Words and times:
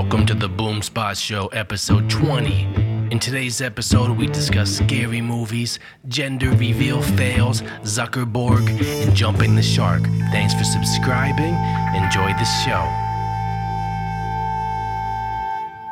Welcome 0.00 0.26
to 0.26 0.34
the 0.34 0.48
Boomspot 0.48 1.20
Show, 1.20 1.48
episode 1.48 2.08
20. 2.08 2.62
In 3.10 3.18
today's 3.18 3.60
episode, 3.60 4.16
we 4.16 4.28
discuss 4.28 4.76
scary 4.76 5.20
movies, 5.20 5.80
gender 6.06 6.50
reveal 6.50 7.02
fails, 7.02 7.62
Zuckerborg, 7.82 8.68
and 8.80 9.12
jumping 9.12 9.56
the 9.56 9.62
shark. 9.62 10.04
Thanks 10.30 10.54
for 10.54 10.62
subscribing. 10.62 11.52
Enjoy 12.00 12.28
the 12.28 12.44
show. 12.64 12.84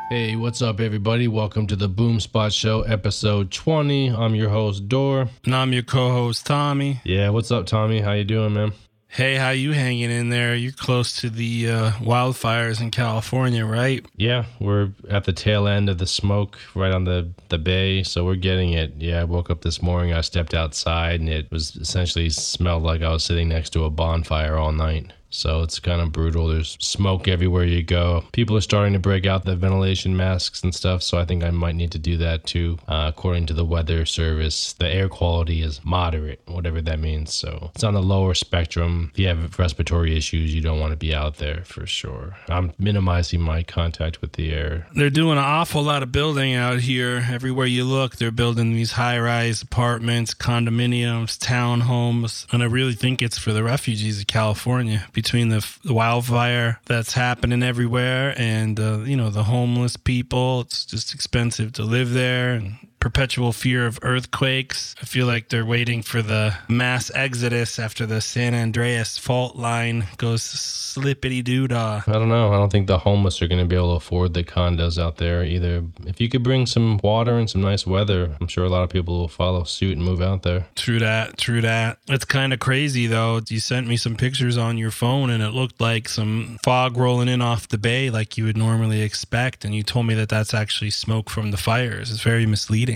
Hey, 0.09 0.37
what's 0.37 0.61
up, 0.61 0.79
everybody? 0.79 1.27
Welcome 1.27 1.67
to 1.67 1.75
the 1.75 1.89
Boomspot 1.89 2.57
Show, 2.57 2.83
episode 2.83 3.51
20. 3.51 4.11
I'm 4.11 4.35
your 4.35 4.49
host, 4.49 4.87
Dor. 4.87 5.27
And 5.43 5.53
I'm 5.53 5.73
your 5.73 5.83
co-host 5.83 6.45
Tommy. 6.45 7.01
Yeah, 7.03 7.27
what's 7.31 7.51
up, 7.51 7.65
Tommy? 7.65 7.99
How 7.99 8.13
you 8.13 8.23
doing, 8.23 8.53
man? 8.53 8.71
Hey, 9.17 9.33
how 9.33 9.49
you 9.49 9.71
hanging 9.71 10.11
in 10.11 10.29
there? 10.29 10.53
You're 10.53 10.71
close 10.71 11.21
to 11.21 11.31
the 11.31 11.71
uh, 11.71 11.91
wildfires 11.93 12.79
in 12.79 12.91
California, 12.91 13.65
right? 13.65 14.05
Yeah, 14.15 14.45
we're 14.59 14.91
at 15.09 15.23
the 15.23 15.33
tail 15.33 15.67
end 15.67 15.89
of 15.89 15.97
the 15.97 16.05
smoke, 16.05 16.59
right 16.75 16.91
on 16.91 17.05
the 17.05 17.31
the 17.49 17.57
bay, 17.57 18.03
so 18.03 18.23
we're 18.23 18.35
getting 18.35 18.73
it. 18.73 18.93
Yeah, 18.99 19.21
I 19.21 19.23
woke 19.23 19.49
up 19.49 19.61
this 19.61 19.81
morning, 19.81 20.13
I 20.13 20.21
stepped 20.21 20.53
outside, 20.53 21.19
and 21.19 21.29
it 21.29 21.49
was 21.51 21.75
essentially 21.77 22.29
smelled 22.29 22.83
like 22.83 23.01
I 23.01 23.09
was 23.09 23.23
sitting 23.23 23.49
next 23.49 23.71
to 23.71 23.85
a 23.85 23.89
bonfire 23.89 24.55
all 24.55 24.71
night. 24.71 25.11
So 25.29 25.61
it's 25.63 25.79
kind 25.79 26.01
of 26.01 26.11
brutal. 26.11 26.47
There's 26.47 26.77
smoke 26.79 27.27
everywhere 27.27 27.65
you 27.65 27.83
go. 27.83 28.23
People 28.31 28.55
are 28.57 28.61
starting 28.61 28.93
to 28.93 28.99
break 28.99 29.25
out 29.25 29.45
the 29.45 29.55
ventilation 29.55 30.15
masks 30.15 30.63
and 30.63 30.73
stuff. 30.73 31.03
So 31.03 31.17
I 31.17 31.25
think 31.25 31.43
I 31.43 31.51
might 31.51 31.75
need 31.75 31.91
to 31.91 31.99
do 31.99 32.17
that 32.17 32.45
too. 32.45 32.77
Uh, 32.87 33.11
according 33.13 33.45
to 33.47 33.53
the 33.53 33.65
weather 33.65 34.05
service, 34.05 34.73
the 34.73 34.87
air 34.87 35.09
quality 35.09 35.61
is 35.61 35.83
moderate, 35.83 36.41
whatever 36.45 36.81
that 36.81 36.99
means. 36.99 37.33
So 37.33 37.71
it's 37.75 37.83
on 37.83 37.93
the 37.93 38.01
lower 38.01 38.33
spectrum. 38.33 39.11
If 39.13 39.19
you 39.19 39.27
have 39.27 39.59
respiratory 39.59 40.15
issues, 40.15 40.53
you 40.53 40.61
don't 40.61 40.79
want 40.79 40.91
to 40.91 40.97
be 40.97 41.13
out 41.13 41.37
there 41.37 41.63
for 41.63 41.85
sure. 41.85 42.37
I'm 42.49 42.73
minimizing 42.77 43.41
my 43.41 43.63
contact 43.63 44.21
with 44.21 44.33
the 44.33 44.53
air. 44.53 44.87
They're 44.95 45.09
doing 45.09 45.37
an 45.37 45.43
awful 45.43 45.83
lot 45.83 46.03
of 46.03 46.11
building 46.11 46.53
out 46.53 46.79
here. 46.79 47.27
Everywhere 47.29 47.67
you 47.67 47.83
look, 47.83 48.15
they're 48.15 48.31
building 48.31 48.73
these 48.73 48.93
high 48.93 49.19
rise 49.19 49.61
apartments, 49.61 50.33
condominiums, 50.33 51.37
townhomes. 51.37 52.51
And 52.53 52.63
I 52.63 52.65
really 52.65 52.93
think 52.93 53.21
it's 53.21 53.37
for 53.37 53.53
the 53.53 53.63
refugees 53.63 54.21
of 54.21 54.27
California 54.27 55.05
between 55.27 55.49
the, 55.49 55.77
the 55.83 55.93
wildfire 55.93 56.79
that's 56.85 57.11
happening 57.11 57.61
everywhere 57.61 58.33
and 58.37 58.79
uh, 58.79 58.99
you 58.99 59.17
know 59.17 59.29
the 59.29 59.43
homeless 59.43 59.97
people. 59.97 60.61
It's 60.61 60.85
just 60.85 61.13
expensive 61.13 61.73
to 61.73 61.83
live 61.83 62.13
there 62.13 62.53
and 62.53 62.77
perpetual 62.99 63.53
fear 63.53 63.85
of 63.85 63.99
earthquakes. 64.01 64.95
I 65.01 65.05
feel 65.05 65.27
like 65.27 65.49
they're 65.49 65.65
waiting 65.65 66.01
for 66.01 66.21
the 66.21 66.55
mass 66.67 67.11
exodus 67.13 67.79
after 67.79 68.05
the 68.05 68.21
San 68.21 68.53
Andreas 68.53 69.17
fault 69.17 69.55
line 69.55 70.05
goes 70.17 70.43
slippity 70.43 71.43
doo 71.43 71.67
dah. 71.67 72.01
I 72.07 72.11
don't 72.11 72.29
know. 72.29 72.51
I 72.51 72.57
don't 72.57 72.71
think 72.71 72.87
the 72.87 72.97
homeless 72.97 73.41
are 73.41 73.47
going 73.47 73.59
to 73.59 73.65
be 73.65 73.75
able 73.75 73.91
to 73.91 73.97
afford 73.97 74.33
the 74.33 74.43
condos 74.43 75.01
out 75.01 75.17
there 75.17 75.43
either. 75.43 75.83
If 76.05 76.19
you 76.19 76.29
could 76.29 76.43
bring 76.43 76.65
some 76.65 76.99
water 77.03 77.37
and 77.37 77.49
some 77.49 77.61
nice 77.61 77.85
weather, 77.85 78.35
I'm 78.41 78.47
sure 78.47 78.65
a 78.65 78.69
lot 78.69 78.83
of 78.83 78.89
people 78.89 79.19
will 79.19 79.27
follow 79.27 79.63
suit 79.63 79.95
and 79.95 80.05
move 80.05 80.21
out 80.21 80.43
there. 80.43 80.67
True 80.75 80.99
that. 80.99 81.37
True 81.37 81.61
that. 81.61 81.99
It's 82.07 82.25
kind 82.25 82.51
of 82.51 82.59
crazy 82.59 83.05
though. 83.07 83.41
You 83.47 83.59
sent 83.59 83.87
me 83.87 83.97
some 83.97 84.15
pictures 84.15 84.57
on 84.57 84.77
your 84.77 84.91
phone 84.91 85.29
and 85.29 85.43
it 85.43 85.51
looked 85.51 85.79
like 85.79 86.09
some 86.09 86.57
fog 86.63 86.97
rolling 86.97 87.27
in 87.27 87.41
off 87.41 87.67
the 87.67 87.77
bay 87.77 88.09
like 88.09 88.37
you 88.37 88.45
would 88.45 88.57
normally 88.57 89.01
expect. 89.01 89.63
And 89.65 89.75
you 89.75 89.83
told 89.83 90.07
me 90.07 90.15
that 90.15 90.29
that's 90.29 90.53
actually 90.53 90.91
smoke 90.91 91.29
from 91.29 91.51
the 91.51 91.57
fires. 91.57 92.09
It's 92.09 92.23
very 92.23 92.45
misleading. 92.45 92.86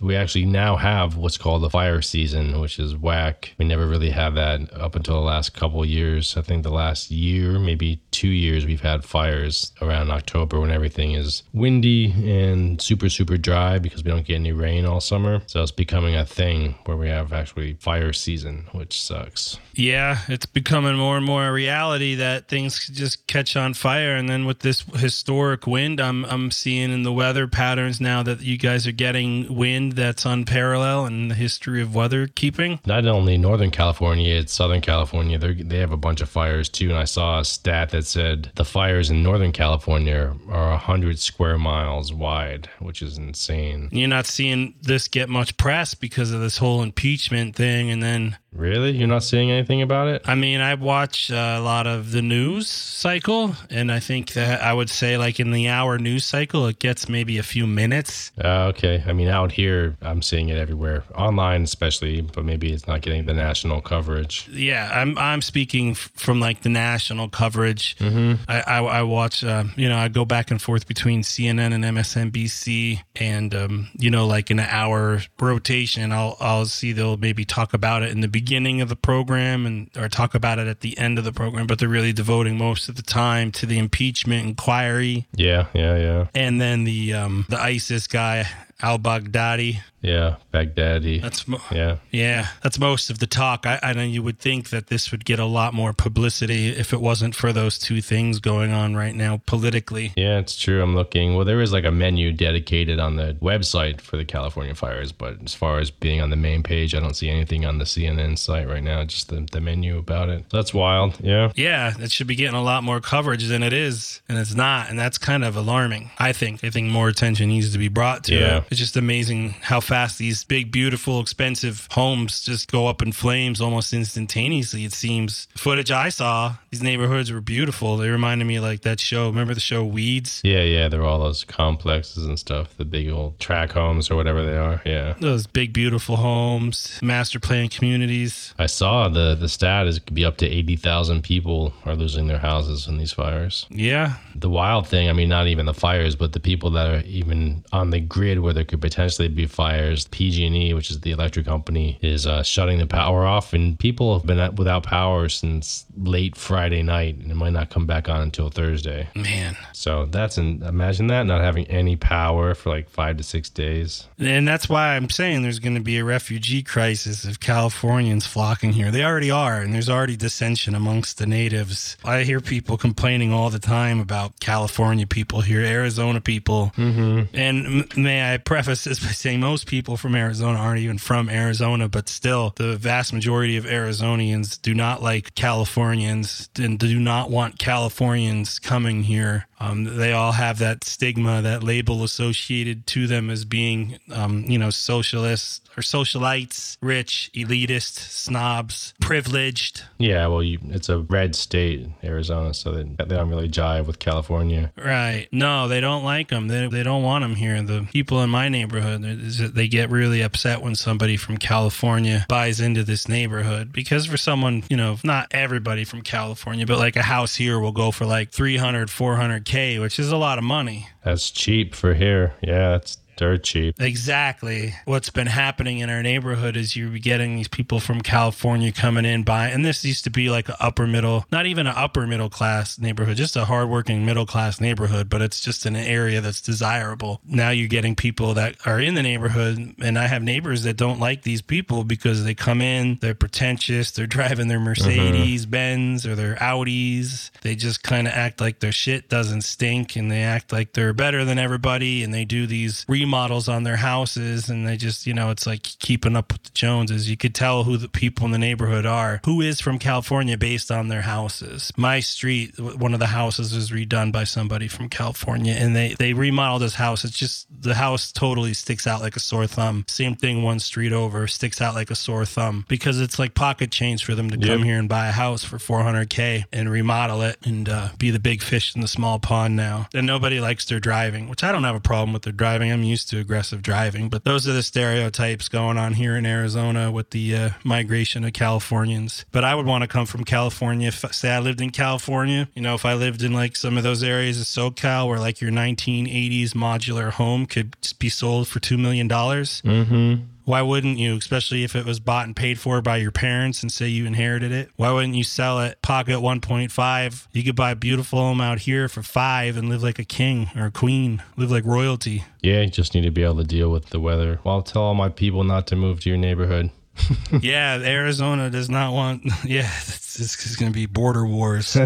We 0.00 0.16
actually 0.16 0.46
now 0.46 0.76
have 0.76 1.16
what's 1.16 1.36
called 1.36 1.62
the 1.62 1.68
fire 1.68 2.00
season, 2.00 2.58
which 2.60 2.78
is 2.78 2.96
whack. 2.96 3.54
We 3.58 3.66
never 3.66 3.86
really 3.86 4.10
had 4.10 4.34
that 4.36 4.72
up 4.72 4.96
until 4.96 5.16
the 5.16 5.26
last 5.26 5.52
couple 5.52 5.84
years. 5.84 6.36
I 6.36 6.42
think 6.42 6.62
the 6.62 6.70
last 6.70 7.10
year, 7.10 7.58
maybe 7.58 8.00
two 8.10 8.28
years, 8.28 8.64
we've 8.64 8.80
had 8.80 9.04
fires 9.04 9.72
around 9.82 10.10
October 10.10 10.58
when 10.58 10.70
everything 10.70 11.12
is 11.12 11.42
windy 11.52 12.12
and 12.12 12.80
super, 12.80 13.10
super 13.10 13.36
dry 13.36 13.78
because 13.78 14.02
we 14.02 14.10
don't 14.10 14.26
get 14.26 14.36
any 14.36 14.52
rain 14.52 14.86
all 14.86 15.00
summer. 15.00 15.42
So 15.46 15.62
it's 15.62 15.70
becoming 15.70 16.16
a 16.16 16.24
thing 16.24 16.76
where 16.86 16.96
we 16.96 17.08
have 17.08 17.32
actually 17.32 17.74
fire 17.74 18.14
season, 18.14 18.68
which 18.72 19.02
sucks. 19.02 19.58
Yeah, 19.80 20.18
it's 20.28 20.44
becoming 20.44 20.96
more 20.96 21.16
and 21.16 21.24
more 21.24 21.46
a 21.46 21.52
reality 21.52 22.16
that 22.16 22.48
things 22.48 22.86
just 22.88 23.26
catch 23.26 23.56
on 23.56 23.72
fire. 23.72 24.14
And 24.14 24.28
then 24.28 24.44
with 24.44 24.58
this 24.58 24.84
historic 24.96 25.66
wind, 25.66 26.00
I'm 26.00 26.26
I'm 26.26 26.50
seeing 26.50 26.92
in 26.92 27.02
the 27.02 27.12
weather 27.12 27.48
patterns 27.48 27.98
now 27.98 28.22
that 28.24 28.42
you 28.42 28.58
guys 28.58 28.86
are 28.86 28.92
getting 28.92 29.56
wind 29.56 29.92
that's 29.92 30.26
unparalleled 30.26 31.08
in 31.08 31.28
the 31.28 31.34
history 31.34 31.80
of 31.80 31.94
weather 31.94 32.26
keeping. 32.26 32.78
Not 32.84 33.06
only 33.06 33.38
Northern 33.38 33.70
California, 33.70 34.34
it's 34.34 34.52
Southern 34.52 34.82
California. 34.82 35.38
They 35.38 35.54
they 35.54 35.78
have 35.78 35.92
a 35.92 35.96
bunch 35.96 36.20
of 36.20 36.28
fires 36.28 36.68
too. 36.68 36.90
And 36.90 36.98
I 36.98 37.04
saw 37.04 37.40
a 37.40 37.44
stat 37.46 37.88
that 37.90 38.04
said 38.04 38.52
the 38.56 38.66
fires 38.66 39.08
in 39.08 39.22
Northern 39.22 39.52
California 39.52 40.36
are 40.50 40.76
hundred 40.76 41.18
square 41.18 41.56
miles 41.56 42.12
wide, 42.12 42.68
which 42.80 43.00
is 43.00 43.16
insane. 43.16 43.88
You're 43.92 44.08
not 44.08 44.26
seeing 44.26 44.74
this 44.82 45.08
get 45.08 45.30
much 45.30 45.56
press 45.56 45.94
because 45.94 46.32
of 46.32 46.42
this 46.42 46.58
whole 46.58 46.82
impeachment 46.82 47.56
thing, 47.56 47.90
and 47.90 48.02
then 48.02 48.36
Really? 48.52 48.90
You're 48.90 49.08
not 49.08 49.22
seeing 49.22 49.50
anything 49.50 49.80
about 49.80 50.08
it? 50.08 50.22
I 50.24 50.34
mean, 50.34 50.60
I 50.60 50.74
watch 50.74 51.30
uh, 51.30 51.56
a 51.58 51.60
lot 51.60 51.86
of 51.86 52.10
the 52.10 52.22
news 52.22 52.68
cycle, 52.68 53.54
and 53.70 53.92
I 53.92 54.00
think 54.00 54.32
that 54.32 54.60
I 54.60 54.72
would 54.72 54.90
say, 54.90 55.16
like 55.16 55.38
in 55.38 55.52
the 55.52 55.68
hour 55.68 55.98
news 55.98 56.24
cycle, 56.24 56.66
it 56.66 56.78
gets 56.78 57.08
maybe 57.08 57.38
a 57.38 57.42
few 57.42 57.66
minutes. 57.66 58.32
Uh, 58.42 58.66
okay. 58.68 59.04
I 59.06 59.12
mean, 59.12 59.28
out 59.28 59.52
here, 59.52 59.96
I'm 60.02 60.20
seeing 60.22 60.48
it 60.48 60.56
everywhere, 60.56 61.04
online 61.14 61.62
especially, 61.62 62.22
but 62.22 62.44
maybe 62.44 62.72
it's 62.72 62.86
not 62.86 63.02
getting 63.02 63.26
the 63.26 63.34
national 63.34 63.80
coverage. 63.80 64.48
Yeah, 64.48 64.90
I'm 64.92 65.16
I'm 65.16 65.42
speaking 65.42 65.92
f- 65.92 66.10
from 66.14 66.40
like 66.40 66.62
the 66.62 66.68
national 66.68 67.28
coverage. 67.28 67.96
Mm-hmm. 67.98 68.42
I, 68.48 68.60
I, 68.60 68.78
I 68.78 69.02
watch, 69.02 69.44
uh, 69.44 69.64
you 69.76 69.88
know, 69.88 69.98
I 69.98 70.08
go 70.08 70.24
back 70.24 70.50
and 70.50 70.60
forth 70.60 70.88
between 70.88 71.22
CNN 71.22 71.72
and 71.72 71.84
MSNBC, 71.84 73.00
and 73.16 73.54
um, 73.54 73.88
you 73.96 74.10
know, 74.10 74.26
like 74.26 74.50
in 74.50 74.58
an 74.58 74.68
hour 74.68 75.22
rotation, 75.38 76.10
I'll 76.10 76.36
I'll 76.40 76.66
see 76.66 76.92
they'll 76.92 77.16
maybe 77.16 77.44
talk 77.44 77.74
about 77.74 78.02
it 78.02 78.10
in 78.10 78.20
the 78.20 78.39
beginning 78.40 78.80
of 78.80 78.88
the 78.88 78.96
program 78.96 79.66
and 79.66 79.90
or 79.98 80.08
talk 80.08 80.34
about 80.34 80.58
it 80.58 80.66
at 80.66 80.80
the 80.80 80.96
end 80.96 81.18
of 81.18 81.24
the 81.24 81.32
program, 81.32 81.66
but 81.66 81.78
they're 81.78 81.88
really 81.88 82.12
devoting 82.12 82.56
most 82.56 82.88
of 82.88 82.96
the 82.96 83.02
time 83.02 83.52
to 83.52 83.66
the 83.66 83.78
impeachment 83.78 84.46
inquiry. 84.46 85.26
Yeah, 85.34 85.66
yeah, 85.74 85.96
yeah. 85.98 86.26
And 86.34 86.58
then 86.58 86.84
the 86.84 87.12
um, 87.12 87.44
the 87.50 87.60
ISIS 87.60 88.06
guy 88.06 88.48
al 88.82 88.98
Baghdadi. 88.98 89.80
Yeah, 90.02 90.36
Baghdadi. 90.54 91.20
That's 91.20 91.46
mo- 91.46 91.60
yeah, 91.70 91.96
yeah. 92.10 92.48
That's 92.62 92.78
most 92.78 93.10
of 93.10 93.18
the 93.18 93.26
talk. 93.26 93.66
I, 93.66 93.78
I 93.82 93.92
know 93.92 94.02
you 94.02 94.22
would 94.22 94.38
think 94.38 94.70
that 94.70 94.86
this 94.86 95.10
would 95.12 95.26
get 95.26 95.38
a 95.38 95.44
lot 95.44 95.74
more 95.74 95.92
publicity 95.92 96.68
if 96.68 96.94
it 96.94 97.02
wasn't 97.02 97.34
for 97.34 97.52
those 97.52 97.78
two 97.78 98.00
things 98.00 98.38
going 98.40 98.72
on 98.72 98.96
right 98.96 99.14
now 99.14 99.42
politically. 99.44 100.12
Yeah, 100.16 100.38
it's 100.38 100.56
true. 100.58 100.82
I'm 100.82 100.94
looking. 100.94 101.34
Well, 101.34 101.44
there 101.44 101.60
is 101.60 101.72
like 101.72 101.84
a 101.84 101.90
menu 101.90 102.32
dedicated 102.32 102.98
on 102.98 103.16
the 103.16 103.36
website 103.42 104.00
for 104.00 104.16
the 104.16 104.24
California 104.24 104.74
fires, 104.74 105.12
but 105.12 105.36
as 105.44 105.52
far 105.52 105.78
as 105.80 105.90
being 105.90 106.22
on 106.22 106.30
the 106.30 106.36
main 106.36 106.62
page, 106.62 106.94
I 106.94 107.00
don't 107.00 107.14
see 107.14 107.28
anything 107.28 107.66
on 107.66 107.76
the 107.76 107.84
CNN 107.84 108.38
site 108.38 108.66
right 108.68 108.82
now. 108.82 109.04
Just 109.04 109.28
the, 109.28 109.46
the 109.52 109.60
menu 109.60 109.98
about 109.98 110.30
it. 110.30 110.46
That's 110.50 110.72
wild. 110.72 111.18
Yeah. 111.20 111.52
Yeah, 111.56 111.92
it 111.98 112.10
should 112.10 112.26
be 112.26 112.36
getting 112.36 112.56
a 112.56 112.62
lot 112.62 112.84
more 112.84 113.00
coverage 113.02 113.46
than 113.48 113.62
it 113.62 113.74
is, 113.74 114.22
and 114.30 114.38
it's 114.38 114.54
not, 114.54 114.88
and 114.88 114.98
that's 114.98 115.18
kind 115.18 115.44
of 115.44 115.56
alarming. 115.56 116.10
I 116.18 116.32
think. 116.32 116.64
I 116.64 116.70
think 116.70 116.88
more 116.90 117.08
attention 117.08 117.48
needs 117.50 117.70
to 117.72 117.78
be 117.78 117.88
brought 117.88 118.24
to 118.24 118.34
Yeah. 118.34 118.56
it. 118.58 118.64
It's 118.70 118.78
just 118.78 118.96
amazing 118.96 119.50
how 119.62 119.80
fast 119.80 120.18
these 120.18 120.44
big, 120.44 120.70
beautiful, 120.70 121.20
expensive 121.20 121.88
homes 121.90 122.40
just 122.42 122.70
go 122.70 122.86
up 122.86 123.02
in 123.02 123.12
flames 123.12 123.60
almost 123.60 123.92
instantaneously. 123.92 124.84
It 124.84 124.92
seems. 124.92 125.48
Footage 125.56 125.90
I 125.90 126.08
saw, 126.08 126.54
these 126.70 126.82
neighborhoods 126.82 127.32
were 127.32 127.40
beautiful. 127.40 127.96
They 127.96 128.08
reminded 128.08 128.44
me 128.46 128.60
like 128.60 128.82
that 128.82 129.00
show. 129.00 129.26
Remember 129.26 129.54
the 129.54 129.60
show 129.60 129.84
Weeds? 129.84 130.40
Yeah, 130.44 130.62
yeah. 130.62 130.88
They're 130.88 131.02
all 131.02 131.18
those 131.18 131.42
complexes 131.44 132.26
and 132.26 132.38
stuff, 132.38 132.76
the 132.76 132.84
big 132.84 133.08
old 133.08 133.38
track 133.40 133.72
homes 133.72 134.10
or 134.10 134.16
whatever 134.16 134.44
they 134.44 134.56
are. 134.56 134.80
Yeah. 134.84 135.14
Those 135.18 135.46
big, 135.46 135.72
beautiful 135.72 136.16
homes, 136.16 136.98
master 137.02 137.40
plan 137.40 137.68
communities. 137.68 138.54
I 138.58 138.66
saw 138.66 139.08
the 139.08 139.34
the 139.34 139.48
stat 139.48 139.86
is 139.86 139.98
could 139.98 140.14
be 140.14 140.24
up 140.24 140.36
to 140.38 140.46
eighty 140.46 140.76
thousand 140.76 141.22
people 141.22 141.72
are 141.84 141.96
losing 141.96 142.28
their 142.28 142.38
houses 142.38 142.86
in 142.86 142.98
these 142.98 143.12
fires. 143.12 143.66
Yeah, 143.70 144.14
The 144.34 144.48
wild 144.50 144.86
thing, 144.86 145.08
I 145.08 145.12
mean, 145.12 145.28
not 145.28 145.46
even 145.48 145.66
the 145.66 145.74
fires, 145.74 146.14
but 146.14 146.32
the 146.32 146.40
people 146.40 146.70
that 146.70 146.88
are 146.88 147.00
even 147.06 147.64
on 147.72 147.90
the 147.90 148.00
grid 148.00 148.38
where 148.38 148.52
there 148.60 148.66
could 148.66 148.82
potentially 148.82 149.28
be 149.28 149.46
fires. 149.46 150.06
PG&E, 150.08 150.74
which 150.74 150.90
is 150.90 151.00
the 151.00 151.12
electric 151.12 151.46
company, 151.46 151.98
is 152.02 152.26
uh, 152.26 152.42
shutting 152.42 152.78
the 152.78 152.86
power 152.86 153.24
off, 153.24 153.54
and 153.54 153.78
people 153.78 154.18
have 154.18 154.26
been 154.26 154.54
without 154.56 154.82
power 154.82 155.30
since 155.30 155.86
late 155.96 156.36
Friday 156.36 156.82
night, 156.82 157.16
and 157.16 157.30
it 157.30 157.34
might 157.34 157.54
not 157.54 157.70
come 157.70 157.86
back 157.86 158.06
on 158.10 158.20
until 158.20 158.50
Thursday. 158.50 159.08
man. 159.14 159.56
So 159.72 160.04
that's 160.04 160.36
an 160.36 160.62
imagine 160.62 161.06
that 161.06 161.24
not 161.24 161.40
having 161.40 161.66
any 161.68 161.96
power 161.96 162.54
for 162.54 162.68
like 162.68 162.90
five 162.90 163.16
to 163.16 163.22
six 163.22 163.48
days. 163.48 164.06
And 164.18 164.46
that's 164.46 164.68
why 164.68 164.94
I'm 164.94 165.08
saying 165.08 165.42
there's 165.42 165.58
going 165.58 165.76
to 165.76 165.80
be 165.80 165.96
a 165.96 166.04
refugee 166.04 166.62
crisis 166.62 167.24
of 167.24 167.40
Californians 167.40 168.26
flocking 168.26 168.74
here. 168.74 168.90
They 168.90 169.02
already 169.02 169.30
are, 169.30 169.62
and 169.62 169.72
there's 169.72 169.88
already 169.88 170.16
dissension 170.16 170.74
amongst 170.74 171.16
the 171.16 171.26
natives. 171.26 171.96
I 172.04 172.24
hear 172.24 172.40
people 172.40 172.76
complaining 172.76 173.32
all 173.32 173.48
the 173.48 173.58
time 173.58 174.00
about 174.00 174.38
California 174.38 175.06
people 175.06 175.40
here, 175.40 175.62
Arizona 175.62 176.20
people. 176.20 176.72
Mm-hmm. 176.76 177.34
And 177.34 177.66
m- 177.66 178.02
may 178.02 178.34
I 178.34 178.36
preface 178.50 178.82
this 178.82 178.98
by 178.98 179.12
saying 179.12 179.38
most 179.38 179.68
people 179.68 179.96
from 179.96 180.16
Arizona 180.16 180.58
aren't 180.58 180.80
even 180.80 180.98
from 180.98 181.30
Arizona, 181.30 181.88
but 181.88 182.08
still, 182.08 182.52
the 182.56 182.74
vast 182.74 183.12
majority 183.12 183.56
of 183.56 183.64
Arizonians 183.64 184.60
do 184.60 184.74
not 184.74 185.00
like 185.00 185.36
Californians 185.36 186.48
and 186.58 186.76
do 186.76 186.98
not 186.98 187.30
want 187.30 187.60
Californians 187.60 188.58
coming 188.58 189.04
here. 189.04 189.46
Um, 189.60 189.84
they 189.84 190.12
all 190.12 190.32
have 190.32 190.58
that 190.58 190.82
stigma, 190.82 191.42
that 191.42 191.62
label 191.62 192.02
associated 192.02 192.88
to 192.88 193.06
them 193.06 193.30
as 193.30 193.44
being, 193.44 194.00
um, 194.10 194.42
you 194.48 194.58
know, 194.58 194.70
socialists 194.70 195.60
or 195.76 195.82
socialites, 195.82 196.76
rich, 196.80 197.30
elitist, 197.34 197.98
snobs, 197.98 198.94
privileged. 199.00 199.82
Yeah, 199.98 200.26
well, 200.26 200.42
you, 200.42 200.58
it's 200.68 200.88
a 200.88 200.98
red 200.98 201.34
state, 201.34 201.88
Arizona, 202.02 202.54
so 202.54 202.72
they, 202.72 202.82
they 202.82 203.16
don't 203.16 203.28
really 203.28 203.48
jive 203.48 203.86
with 203.86 203.98
California. 203.98 204.72
Right. 204.76 205.28
No, 205.32 205.68
they 205.68 205.80
don't 205.80 206.04
like 206.04 206.28
them. 206.28 206.48
They, 206.48 206.66
they 206.68 206.82
don't 206.82 207.02
want 207.02 207.22
them 207.22 207.34
here. 207.34 207.62
The 207.62 207.86
people 207.90 208.22
in 208.22 208.30
my 208.30 208.48
neighborhood, 208.48 209.02
they 209.02 209.68
get 209.68 209.90
really 209.90 210.22
upset 210.22 210.62
when 210.62 210.74
somebody 210.74 211.16
from 211.16 211.36
California 211.36 212.26
buys 212.28 212.60
into 212.60 212.84
this 212.84 213.08
neighborhood 213.08 213.72
because 213.72 214.06
for 214.06 214.16
someone, 214.16 214.64
you 214.68 214.76
know, 214.76 214.98
not 215.04 215.28
everybody 215.30 215.84
from 215.84 216.02
California, 216.02 216.66
but 216.66 216.78
like 216.78 216.96
a 216.96 217.02
house 217.02 217.34
here 217.34 217.58
will 217.58 217.72
go 217.72 217.90
for 217.90 218.06
like 218.06 218.30
300, 218.30 218.88
400K, 218.88 219.80
which 219.80 219.98
is 219.98 220.10
a 220.10 220.16
lot 220.16 220.38
of 220.38 220.44
money. 220.44 220.88
That's 221.04 221.30
cheap 221.30 221.74
for 221.74 221.94
here. 221.94 222.34
Yeah, 222.42 222.70
that's 222.70 222.98
dirt 223.20 223.44
cheap. 223.44 223.80
Exactly. 223.80 224.74
What's 224.86 225.10
been 225.10 225.26
happening 225.26 225.80
in 225.80 225.90
our 225.90 226.02
neighborhood 226.02 226.56
is 226.56 226.74
you're 226.74 226.98
getting 226.98 227.36
these 227.36 227.48
people 227.48 227.78
from 227.78 228.00
California 228.00 228.72
coming 228.72 229.04
in 229.04 229.24
buying, 229.24 229.52
and 229.52 229.62
this 229.62 229.84
used 229.84 230.04
to 230.04 230.10
be 230.10 230.30
like 230.30 230.48
an 230.48 230.54
upper 230.58 230.86
middle, 230.86 231.26
not 231.30 231.44
even 231.44 231.66
an 231.66 231.74
upper 231.76 232.06
middle 232.06 232.30
class 232.30 232.78
neighborhood, 232.78 233.18
just 233.18 233.36
a 233.36 233.44
hardworking 233.44 234.06
middle 234.06 234.24
class 234.24 234.58
neighborhood, 234.58 235.10
but 235.10 235.20
it's 235.20 235.38
just 235.38 235.66
an 235.66 235.76
area 235.76 236.22
that's 236.22 236.40
desirable. 236.40 237.20
Now 237.26 237.50
you're 237.50 237.68
getting 237.68 237.94
people 237.94 238.32
that 238.34 238.56
are 238.64 238.80
in 238.80 238.94
the 238.94 239.02
neighborhood, 239.02 239.74
and 239.82 239.98
I 239.98 240.06
have 240.06 240.22
neighbors 240.22 240.62
that 240.62 240.78
don't 240.78 240.98
like 240.98 241.20
these 241.20 241.42
people 241.42 241.84
because 241.84 242.24
they 242.24 242.34
come 242.34 242.62
in, 242.62 242.96
they're 243.02 243.14
pretentious, 243.14 243.90
they're 243.90 244.06
driving 244.06 244.48
their 244.48 244.58
Mercedes 244.58 245.42
mm-hmm. 245.42 245.50
Benz 245.50 246.06
or 246.06 246.14
their 246.14 246.36
Audis. 246.36 247.30
They 247.42 247.54
just 247.54 247.82
kind 247.82 248.06
of 248.06 248.14
act 248.14 248.40
like 248.40 248.60
their 248.60 248.72
shit 248.72 249.10
doesn't 249.10 249.42
stink 249.42 249.94
and 249.96 250.10
they 250.10 250.22
act 250.22 250.52
like 250.52 250.72
they're 250.72 250.94
better 250.94 251.26
than 251.26 251.38
everybody 251.38 252.02
and 252.02 252.14
they 252.14 252.24
do 252.24 252.46
these 252.46 252.86
remodels 252.88 253.09
remodels 253.10 253.48
on 253.48 253.64
their 253.64 253.76
houses 253.76 254.48
and 254.48 254.68
they 254.68 254.76
just, 254.76 255.04
you 255.04 255.12
know, 255.12 255.30
it's 255.30 255.44
like 255.44 255.64
keeping 255.64 256.14
up 256.14 256.32
with 256.32 256.44
the 256.44 256.50
Joneses. 256.50 257.10
You 257.10 257.16
could 257.16 257.34
tell 257.34 257.64
who 257.64 257.76
the 257.76 257.88
people 257.88 258.24
in 258.24 258.30
the 258.30 258.38
neighborhood 258.38 258.86
are, 258.86 259.20
who 259.24 259.40
is 259.40 259.60
from 259.60 259.80
California 259.80 260.38
based 260.38 260.70
on 260.70 260.86
their 260.86 261.02
houses. 261.02 261.72
My 261.76 261.98
street, 261.98 262.56
one 262.60 262.94
of 262.94 263.00
the 263.00 263.06
houses 263.06 263.52
was 263.52 263.72
redone 263.72 264.12
by 264.12 264.22
somebody 264.22 264.68
from 264.68 264.88
California 264.88 265.54
and 265.54 265.74
they, 265.74 265.94
they 265.94 266.12
remodeled 266.12 266.62
his 266.62 266.76
house. 266.76 267.04
It's 267.04 267.18
just 267.18 267.48
the 267.50 267.74
house 267.74 268.12
totally 268.12 268.54
sticks 268.54 268.86
out 268.86 269.00
like 269.00 269.16
a 269.16 269.20
sore 269.20 269.48
thumb. 269.48 269.84
Same 269.88 270.14
thing 270.14 270.44
one 270.44 270.60
street 270.60 270.92
over 270.92 271.26
sticks 271.26 271.60
out 271.60 271.74
like 271.74 271.90
a 271.90 271.96
sore 271.96 272.24
thumb 272.24 272.64
because 272.68 273.00
it's 273.00 273.18
like 273.18 273.34
pocket 273.34 273.72
change 273.72 274.04
for 274.04 274.14
them 274.14 274.30
to 274.30 274.38
come 274.38 274.62
here 274.62 274.78
and 274.78 274.88
buy 274.88 275.08
a 275.08 275.12
house 275.12 275.42
for 275.42 275.58
400K 275.58 276.44
and 276.52 276.70
remodel 276.70 277.22
it 277.22 277.38
and 277.44 277.68
uh, 277.68 277.88
be 277.98 278.12
the 278.12 278.20
big 278.20 278.40
fish 278.40 278.76
in 278.76 278.82
the 278.82 278.88
small 278.88 279.18
pond 279.18 279.56
now. 279.56 279.88
And 279.92 280.06
nobody 280.06 280.38
likes 280.38 280.64
their 280.66 280.78
driving, 280.78 281.28
which 281.28 281.42
I 281.42 281.50
don't 281.50 281.64
have 281.64 281.74
a 281.74 281.80
problem 281.80 282.12
with 282.12 282.22
their 282.22 282.32
driving. 282.32 282.70
I'm 282.70 282.84
used 282.84 282.99
used 283.00 283.10
to 283.10 283.18
aggressive 283.18 283.62
driving. 283.62 284.08
But 284.08 284.24
those 284.24 284.46
are 284.46 284.52
the 284.52 284.62
stereotypes 284.62 285.48
going 285.48 285.78
on 285.78 285.94
here 285.94 286.16
in 286.16 286.26
Arizona 286.26 286.92
with 286.92 287.10
the 287.10 287.34
uh, 287.34 287.50
migration 287.64 288.24
of 288.24 288.32
Californians. 288.32 289.24
But 289.32 289.44
I 289.44 289.54
would 289.54 289.66
want 289.66 289.82
to 289.82 289.88
come 289.88 290.06
from 290.06 290.24
California. 290.24 290.88
If, 290.88 291.04
say 291.14 291.30
I 291.30 291.40
lived 291.40 291.60
in 291.60 291.70
California, 291.70 292.48
you 292.54 292.62
know, 292.62 292.74
if 292.74 292.84
I 292.84 292.94
lived 292.94 293.22
in 293.22 293.32
like 293.32 293.56
some 293.56 293.76
of 293.78 293.82
those 293.82 294.02
areas 294.02 294.38
of 294.38 294.46
SoCal 294.46 295.08
where 295.08 295.18
like 295.18 295.40
your 295.40 295.50
1980s 295.50 296.50
modular 296.50 297.10
home 297.10 297.46
could 297.46 297.74
be 297.98 298.10
sold 298.10 298.48
for 298.48 298.60
$2 298.60 298.78
million. 298.78 299.08
Mm-hmm 299.08 300.24
why 300.50 300.62
wouldn't 300.62 300.98
you, 300.98 301.16
especially 301.16 301.62
if 301.62 301.76
it 301.76 301.86
was 301.86 302.00
bought 302.00 302.26
and 302.26 302.34
paid 302.34 302.58
for 302.58 302.82
by 302.82 302.96
your 302.96 303.12
parents 303.12 303.62
and 303.62 303.70
say 303.70 303.86
you 303.86 304.04
inherited 304.04 304.50
it? 304.50 304.68
Why 304.74 304.90
wouldn't 304.90 305.14
you 305.14 305.22
sell 305.22 305.60
it 305.60 305.80
pocket 305.80 306.16
1.5? 306.16 307.28
You 307.30 307.44
could 307.44 307.54
buy 307.54 307.70
a 307.70 307.76
beautiful 307.76 308.18
home 308.18 308.40
out 308.40 308.58
here 308.58 308.88
for 308.88 309.04
five 309.04 309.56
and 309.56 309.68
live 309.68 309.84
like 309.84 310.00
a 310.00 310.04
king 310.04 310.50
or 310.56 310.66
a 310.66 310.70
queen, 310.72 311.22
live 311.36 311.52
like 311.52 311.64
royalty. 311.64 312.24
Yeah, 312.42 312.62
you 312.62 312.66
just 312.70 312.96
need 312.96 313.02
to 313.02 313.12
be 313.12 313.22
able 313.22 313.36
to 313.36 313.44
deal 313.44 313.70
with 313.70 313.90
the 313.90 314.00
weather. 314.00 314.40
Well, 314.42 314.56
I'll 314.56 314.62
tell 314.62 314.82
all 314.82 314.94
my 314.94 315.08
people 315.08 315.44
not 315.44 315.68
to 315.68 315.76
move 315.76 316.00
to 316.00 316.08
your 316.08 316.18
neighborhood. 316.18 316.70
yeah, 317.40 317.78
Arizona 317.80 318.50
does 318.50 318.68
not 318.68 318.92
want. 318.92 319.22
Yeah, 319.44 319.70
this 319.86 320.18
is 320.18 320.56
going 320.56 320.72
to 320.72 320.76
be 320.76 320.86
border 320.86 321.24
wars. 321.24 321.76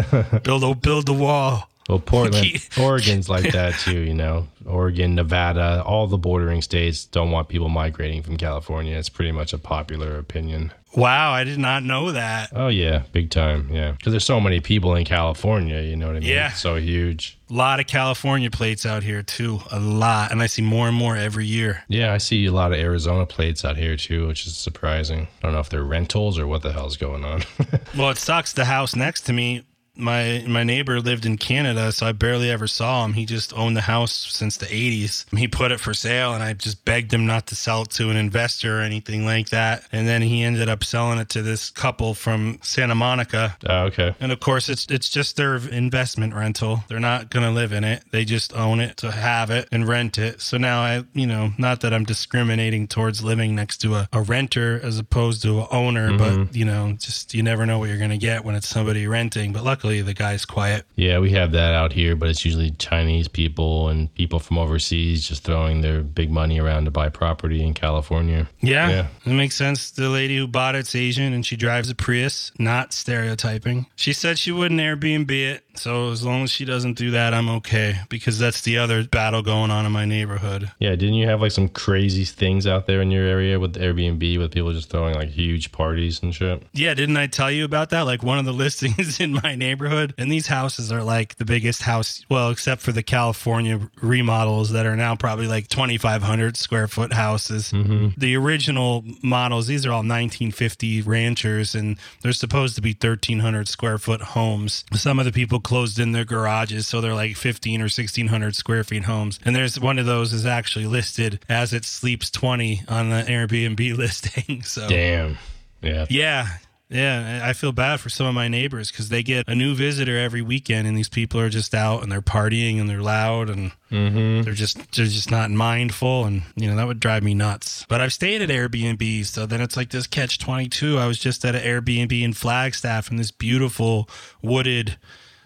build 0.41 0.63
a 0.63 0.73
build 0.73 1.05
the 1.05 1.13
wall. 1.13 1.69
Well, 1.89 1.99
Portland, 1.99 2.67
Oregon's 2.79 3.29
like 3.29 3.51
that 3.51 3.73
too, 3.79 3.99
you 3.99 4.13
know. 4.13 4.47
Oregon, 4.65 5.13
Nevada, 5.13 5.83
all 5.85 6.07
the 6.07 6.17
bordering 6.17 6.63
states 6.63 7.05
don't 7.05 7.29
want 7.29 7.47
people 7.47 7.69
migrating 7.69 8.23
from 8.23 8.37
California. 8.37 8.97
It's 8.97 9.09
pretty 9.09 9.31
much 9.31 9.53
a 9.53 9.59
popular 9.59 10.17
opinion. 10.17 10.73
Wow, 10.95 11.33
I 11.33 11.43
did 11.43 11.59
not 11.59 11.83
know 11.83 12.13
that. 12.13 12.51
Oh 12.55 12.69
yeah, 12.69 13.03
big 13.11 13.29
time. 13.29 13.69
Yeah, 13.69 13.91
because 13.91 14.13
there's 14.13 14.23
so 14.23 14.39
many 14.39 14.61
people 14.61 14.95
in 14.95 15.05
California. 15.05 15.81
You 15.81 15.95
know 15.97 16.07
what 16.07 16.15
I 16.15 16.19
mean? 16.19 16.29
Yeah, 16.29 16.51
it's 16.51 16.61
so 16.61 16.75
huge. 16.75 17.37
A 17.49 17.53
lot 17.53 17.79
of 17.79 17.87
California 17.87 18.49
plates 18.49 18.85
out 18.85 19.03
here 19.03 19.21
too. 19.21 19.59
A 19.71 19.79
lot, 19.79 20.31
and 20.31 20.41
I 20.41 20.47
see 20.47 20.61
more 20.61 20.87
and 20.87 20.95
more 20.95 21.17
every 21.17 21.45
year. 21.45 21.83
Yeah, 21.89 22.13
I 22.13 22.17
see 22.17 22.45
a 22.45 22.51
lot 22.51 22.71
of 22.71 22.79
Arizona 22.79 23.25
plates 23.25 23.65
out 23.65 23.77
here 23.77 23.97
too, 23.97 24.27
which 24.27 24.47
is 24.47 24.57
surprising. 24.57 25.27
I 25.39 25.41
don't 25.41 25.51
know 25.51 25.59
if 25.59 25.69
they're 25.69 25.83
rentals 25.83 26.39
or 26.39 26.47
what 26.47 26.61
the 26.61 26.71
hell's 26.71 26.95
going 26.97 27.25
on. 27.25 27.43
well, 27.97 28.09
it 28.09 28.17
sucks. 28.17 28.53
The 28.53 28.65
house 28.65 28.95
next 28.95 29.21
to 29.23 29.33
me 29.33 29.63
my 29.95 30.43
my 30.47 30.63
neighbor 30.63 30.99
lived 30.99 31.25
in 31.25 31.37
Canada, 31.37 31.91
so 31.91 32.05
I 32.05 32.11
barely 32.11 32.49
ever 32.49 32.67
saw 32.67 33.05
him. 33.05 33.13
He 33.13 33.25
just 33.25 33.53
owned 33.53 33.75
the 33.75 33.81
house 33.81 34.13
since 34.13 34.57
the 34.57 34.65
80s. 34.65 35.25
He 35.37 35.47
put 35.47 35.71
it 35.71 35.79
for 35.79 35.93
sale, 35.93 36.33
and 36.33 36.43
I 36.43 36.53
just 36.53 36.83
begged 36.85 37.13
him 37.13 37.25
not 37.25 37.47
to 37.47 37.55
sell 37.55 37.83
it 37.83 37.89
to 37.91 38.09
an 38.09 38.17
investor 38.17 38.79
or 38.79 38.81
anything 38.81 39.25
like 39.25 39.49
that. 39.49 39.83
And 39.91 40.07
then 40.07 40.21
he 40.21 40.43
ended 40.43 40.69
up 40.69 40.83
selling 40.83 41.19
it 41.19 41.29
to 41.29 41.41
this 41.41 41.69
couple 41.69 42.13
from 42.13 42.59
Santa 42.61 42.95
Monica. 42.95 43.57
Oh, 43.67 43.85
okay. 43.85 44.15
And 44.19 44.31
of 44.31 44.39
course, 44.39 44.69
it's 44.69 44.85
it's 44.89 45.09
just 45.09 45.37
their 45.37 45.55
investment 45.55 46.33
rental. 46.33 46.83
They're 46.87 46.99
not 46.99 47.29
gonna 47.29 47.51
live 47.51 47.71
in 47.71 47.83
it. 47.83 48.03
They 48.11 48.25
just 48.25 48.53
own 48.55 48.79
it 48.79 48.97
to 48.97 49.11
have 49.11 49.49
it 49.49 49.67
and 49.71 49.87
rent 49.87 50.17
it. 50.17 50.41
So 50.41 50.57
now 50.57 50.81
I, 50.81 51.03
you 51.13 51.27
know, 51.27 51.51
not 51.57 51.81
that 51.81 51.93
I'm 51.93 52.03
discriminating 52.03 52.87
towards 52.87 53.23
living 53.23 53.55
next 53.55 53.77
to 53.79 53.95
a, 53.95 54.09
a 54.11 54.21
renter 54.21 54.79
as 54.83 54.99
opposed 54.99 55.41
to 55.43 55.61
an 55.61 55.67
owner, 55.71 56.11
mm-hmm. 56.11 56.43
but 56.43 56.55
you 56.55 56.65
know, 56.65 56.95
just 56.99 57.33
you 57.33 57.43
never 57.43 57.65
know 57.65 57.79
what 57.79 57.89
you're 57.89 57.97
gonna 57.97 58.17
get 58.17 58.43
when 58.43 58.55
it's 58.55 58.67
somebody 58.67 59.07
renting. 59.07 59.53
But 59.53 59.63
luckily 59.63 59.84
luckily 59.85 60.01
the 60.01 60.13
guy's 60.13 60.45
quiet. 60.45 60.85
Yeah, 60.95 61.19
we 61.19 61.31
have 61.31 61.51
that 61.51 61.75
out 61.75 61.93
here, 61.93 62.15
but 62.15 62.29
it's 62.29 62.43
usually 62.43 62.71
Chinese 62.71 63.27
people 63.27 63.89
and 63.89 64.13
people 64.15 64.39
from 64.39 64.57
overseas 64.57 65.27
just 65.27 65.43
throwing 65.43 65.81
their 65.81 66.01
big 66.01 66.31
money 66.31 66.59
around 66.59 66.85
to 66.85 66.91
buy 66.91 67.09
property 67.09 67.63
in 67.63 67.73
California. 67.73 68.47
Yeah, 68.61 68.89
yeah. 68.89 69.07
it 69.25 69.33
makes 69.33 69.55
sense. 69.55 69.91
The 69.91 70.09
lady 70.09 70.37
who 70.37 70.47
bought 70.47 70.75
it's 70.75 70.95
Asian 70.95 71.33
and 71.33 71.45
she 71.45 71.55
drives 71.55 71.89
a 71.89 71.95
Prius, 71.95 72.51
not 72.57 72.93
stereotyping. 72.93 73.85
She 73.95 74.13
said 74.13 74.39
she 74.39 74.51
wouldn't 74.51 74.79
Airbnb 74.79 75.31
it. 75.31 75.65
So 75.77 76.11
as 76.11 76.25
long 76.25 76.43
as 76.43 76.51
she 76.51 76.65
doesn't 76.65 76.97
do 76.97 77.11
that, 77.11 77.33
I'm 77.33 77.49
okay 77.49 77.99
because 78.09 78.39
that's 78.39 78.61
the 78.61 78.77
other 78.77 79.03
battle 79.03 79.41
going 79.41 79.71
on 79.71 79.85
in 79.85 79.91
my 79.91 80.05
neighborhood. 80.05 80.71
Yeah, 80.79 80.91
didn't 80.91 81.15
you 81.15 81.27
have 81.27 81.41
like 81.41 81.51
some 81.51 81.67
crazy 81.67 82.25
things 82.25 82.65
out 82.65 82.87
there 82.87 83.01
in 83.01 83.11
your 83.11 83.25
area 83.25 83.59
with 83.59 83.75
Airbnb 83.75 84.37
with 84.39 84.51
people 84.51 84.71
just 84.71 84.89
throwing 84.89 85.15
like 85.15 85.29
huge 85.29 85.71
parties 85.71 86.21
and 86.23 86.33
shit? 86.33 86.63
Yeah, 86.73 86.93
didn't 86.93 87.17
I 87.17 87.27
tell 87.27 87.51
you 87.51 87.65
about 87.65 87.89
that? 87.89 88.01
Like 88.01 88.23
one 88.23 88.39
of 88.39 88.45
the 88.45 88.53
listings 88.65 89.19
in 89.19 89.33
my 89.33 89.55
neighborhood, 89.75 90.13
and 90.17 90.31
these 90.31 90.47
houses 90.47 90.91
are 90.91 91.03
like 91.03 91.35
the 91.35 91.45
biggest 91.45 91.81
house, 91.81 92.25
well, 92.29 92.49
except 92.49 92.81
for 92.81 92.91
the 92.91 93.03
California 93.03 93.89
remodels 94.01 94.71
that 94.71 94.85
are 94.85 94.95
now 94.95 95.15
probably 95.15 95.47
like 95.47 95.67
2,500 95.67 96.55
square 96.55 96.87
foot 96.87 97.11
houses. 97.11 97.71
Mm-hmm. 97.71 98.19
The 98.19 98.35
original 98.37 99.03
models, 99.21 99.67
these 99.67 99.85
are 99.85 99.91
all 99.91 99.99
1950 99.99 101.01
ranchers, 101.01 101.75
and 101.75 101.97
they're 102.21 102.31
supposed 102.31 102.75
to 102.75 102.81
be 102.81 102.91
1,300 102.91 103.67
square 103.67 103.97
foot 103.97 104.21
homes. 104.21 104.85
Some 104.93 105.19
of 105.19 105.25
the 105.25 105.31
people 105.31 105.59
closed 105.59 105.99
in 105.99 106.13
their 106.13 106.25
garages, 106.25 106.87
so 106.87 107.01
they're 107.01 107.13
like 107.13 107.35
15 107.35 107.81
or 107.81 107.85
1600 107.85 108.55
square 108.55 108.83
feet 108.83 109.03
homes. 109.03 109.39
And 109.43 109.55
there's 109.55 109.79
one 109.79 109.99
of 109.99 110.05
those 110.05 110.31
is 110.31 110.45
actually 110.45 110.87
listed 110.87 111.43
as 111.49 111.73
it 111.73 111.83
sleeps 111.83 112.29
20 112.31 112.83
on 112.87 113.09
the 113.09 113.23
Airbnb 113.23 113.97
listing. 113.97 114.63
So 114.63 114.87
damn, 114.87 115.37
yeah, 115.81 116.05
yeah. 116.09 116.47
Yeah, 116.87 117.41
I 117.43 117.53
feel 117.53 117.71
bad 117.71 117.99
for 117.99 118.09
some 118.09 118.27
of 118.27 118.35
my 118.35 118.47
neighbors 118.47 118.91
because 118.91 119.09
they 119.09 119.23
get 119.23 119.47
a 119.47 119.55
new 119.55 119.73
visitor 119.73 120.19
every 120.19 120.43
weekend, 120.43 120.87
and 120.87 120.95
these 120.95 121.09
people 121.09 121.39
are 121.39 121.49
just 121.49 121.73
out 121.73 122.03
and 122.03 122.11
they're 122.11 122.21
partying 122.21 122.79
and 122.79 122.87
they're 122.87 123.01
loud 123.01 123.49
and 123.49 123.71
mm-hmm. 123.91 124.43
they're 124.43 124.53
just 124.53 124.77
they're 124.91 125.05
just 125.05 125.31
not 125.31 125.49
mindful, 125.49 126.25
and 126.25 126.43
you 126.55 126.69
know 126.69 126.75
that 126.75 126.85
would 126.85 126.99
drive 126.99 127.23
me 127.23 127.33
nuts. 127.33 127.85
But 127.89 128.01
I've 128.01 128.13
stayed 128.13 128.41
at 128.43 128.49
Airbnb, 128.49 129.25
so 129.25 129.47
then 129.47 129.61
it's 129.61 129.75
like 129.75 129.89
this 129.89 130.05
catch 130.05 130.37
twenty 130.37 130.69
two. 130.69 130.99
I 130.99 131.07
was 131.07 131.17
just 131.17 131.43
at 131.43 131.55
an 131.55 131.63
Airbnb 131.63 132.21
in 132.21 132.33
Flagstaff 132.33 133.09
in 133.09 133.17
this 133.17 133.31
beautiful 133.31 134.07
wooded 134.43 134.97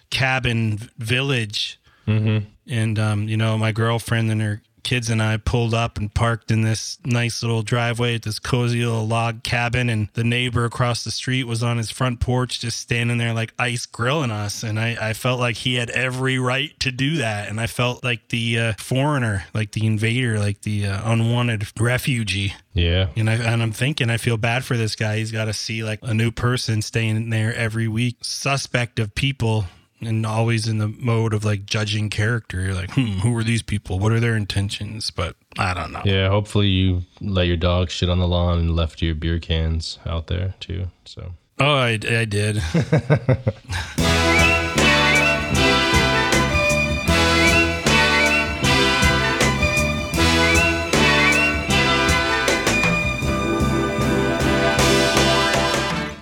cabin 0.10 0.90
village. 0.98 1.80
Mm-hmm. 2.08 2.46
And, 2.68 3.00
um, 3.00 3.28
you 3.28 3.38
know, 3.38 3.58
my 3.58 3.72
girlfriend 3.72 4.32
and 4.32 4.42
her 4.42 4.62
kids 4.90 5.12
and 5.12 5.22
I 5.22 5.38
pulled 5.38 5.76
up 5.76 6.00
and 6.00 6.12
parked 6.12 6.50
in 6.50 6.64
this 6.64 6.98
nice 7.06 7.44
little 7.44 7.62
driveway 7.62 8.16
at 8.16 8.24
this 8.24 8.40
cozy 8.40 8.84
little 8.84 9.06
log 9.06 9.44
cabin. 9.44 9.88
And 9.88 10.10
the 10.14 10.24
neighbor 10.24 10.66
across 10.66 11.04
the 11.04 11.12
street 11.12 11.44
was 11.44 11.62
on 11.62 11.78
his 11.78 11.92
front 11.92 12.20
porch, 12.20 12.60
just 12.60 12.80
standing 12.80 13.20
there 13.20 13.32
like 13.32 13.54
ice 13.60 13.86
grilling 13.86 14.32
us. 14.32 14.64
And 14.64 14.80
I, 14.80 14.98
I 15.00 15.14
felt 15.14 15.40
like 15.40 15.58
he 15.58 15.76
had 15.76 15.92
every 15.92 16.40
right 16.40 16.78
to 16.80 16.92
do 16.92 17.18
that. 17.18 17.50
And 17.50 17.62
I 17.62 17.68
felt 17.68 18.04
like 18.04 18.30
the 18.30 18.58
uh, 18.58 18.74
foreigner, 18.80 19.46
like 19.54 19.74
the 19.74 19.86
invader, 19.86 20.40
like 20.40 20.62
the 20.62 20.88
uh, 20.88 21.12
unwanted 21.12 21.68
refugee. 21.80 22.56
Yeah. 22.74 23.10
And 23.16 23.30
I 23.30 23.36
and 23.36 23.62
I'm 23.62 23.74
thinking 23.74 24.10
I 24.10 24.18
feel 24.18 24.38
bad 24.38 24.66
for 24.66 24.76
this 24.76 24.96
guy. 24.96 25.18
He's 25.18 25.32
got 25.32 25.46
to 25.46 25.54
see 25.54 25.84
like 25.84 26.00
a 26.02 26.16
new 26.16 26.32
person 26.32 26.82
staying 26.82 27.30
there 27.30 27.54
every 27.54 27.88
week, 27.88 28.18
suspect 28.22 28.98
of 28.98 29.14
people 29.14 29.66
and 30.02 30.26
always 30.26 30.68
in 30.68 30.78
the 30.78 30.88
mode 30.88 31.34
of 31.34 31.44
like 31.44 31.66
judging 31.66 32.10
character. 32.10 32.62
You're 32.62 32.74
like, 32.74 32.92
hmm, 32.92 33.20
who 33.20 33.36
are 33.38 33.44
these 33.44 33.62
people? 33.62 34.00
What 34.00 34.12
are 34.12 34.20
their 34.20 34.36
intentions? 34.36 35.12
But 35.12 35.36
I 35.58 35.74
don't 35.74 35.92
know. 35.92 36.02
Yeah, 36.06 36.30
hopefully 36.30 36.68
you 36.68 37.04
let 37.22 37.48
your 37.48 37.58
dog 37.58 37.90
shit 37.90 38.10
on 38.10 38.20
the 38.20 38.28
lawn 38.28 38.60
and 38.60 38.76
left 38.76 39.02
your 39.02 39.16
beer 39.16 39.40
cans 39.40 40.00
out 40.06 40.28
there 40.28 40.56
too. 40.60 40.88
So 41.06 41.34
Oh, 41.62 41.76
I, 41.76 42.00
I 42.10 42.26
did. 42.26 42.62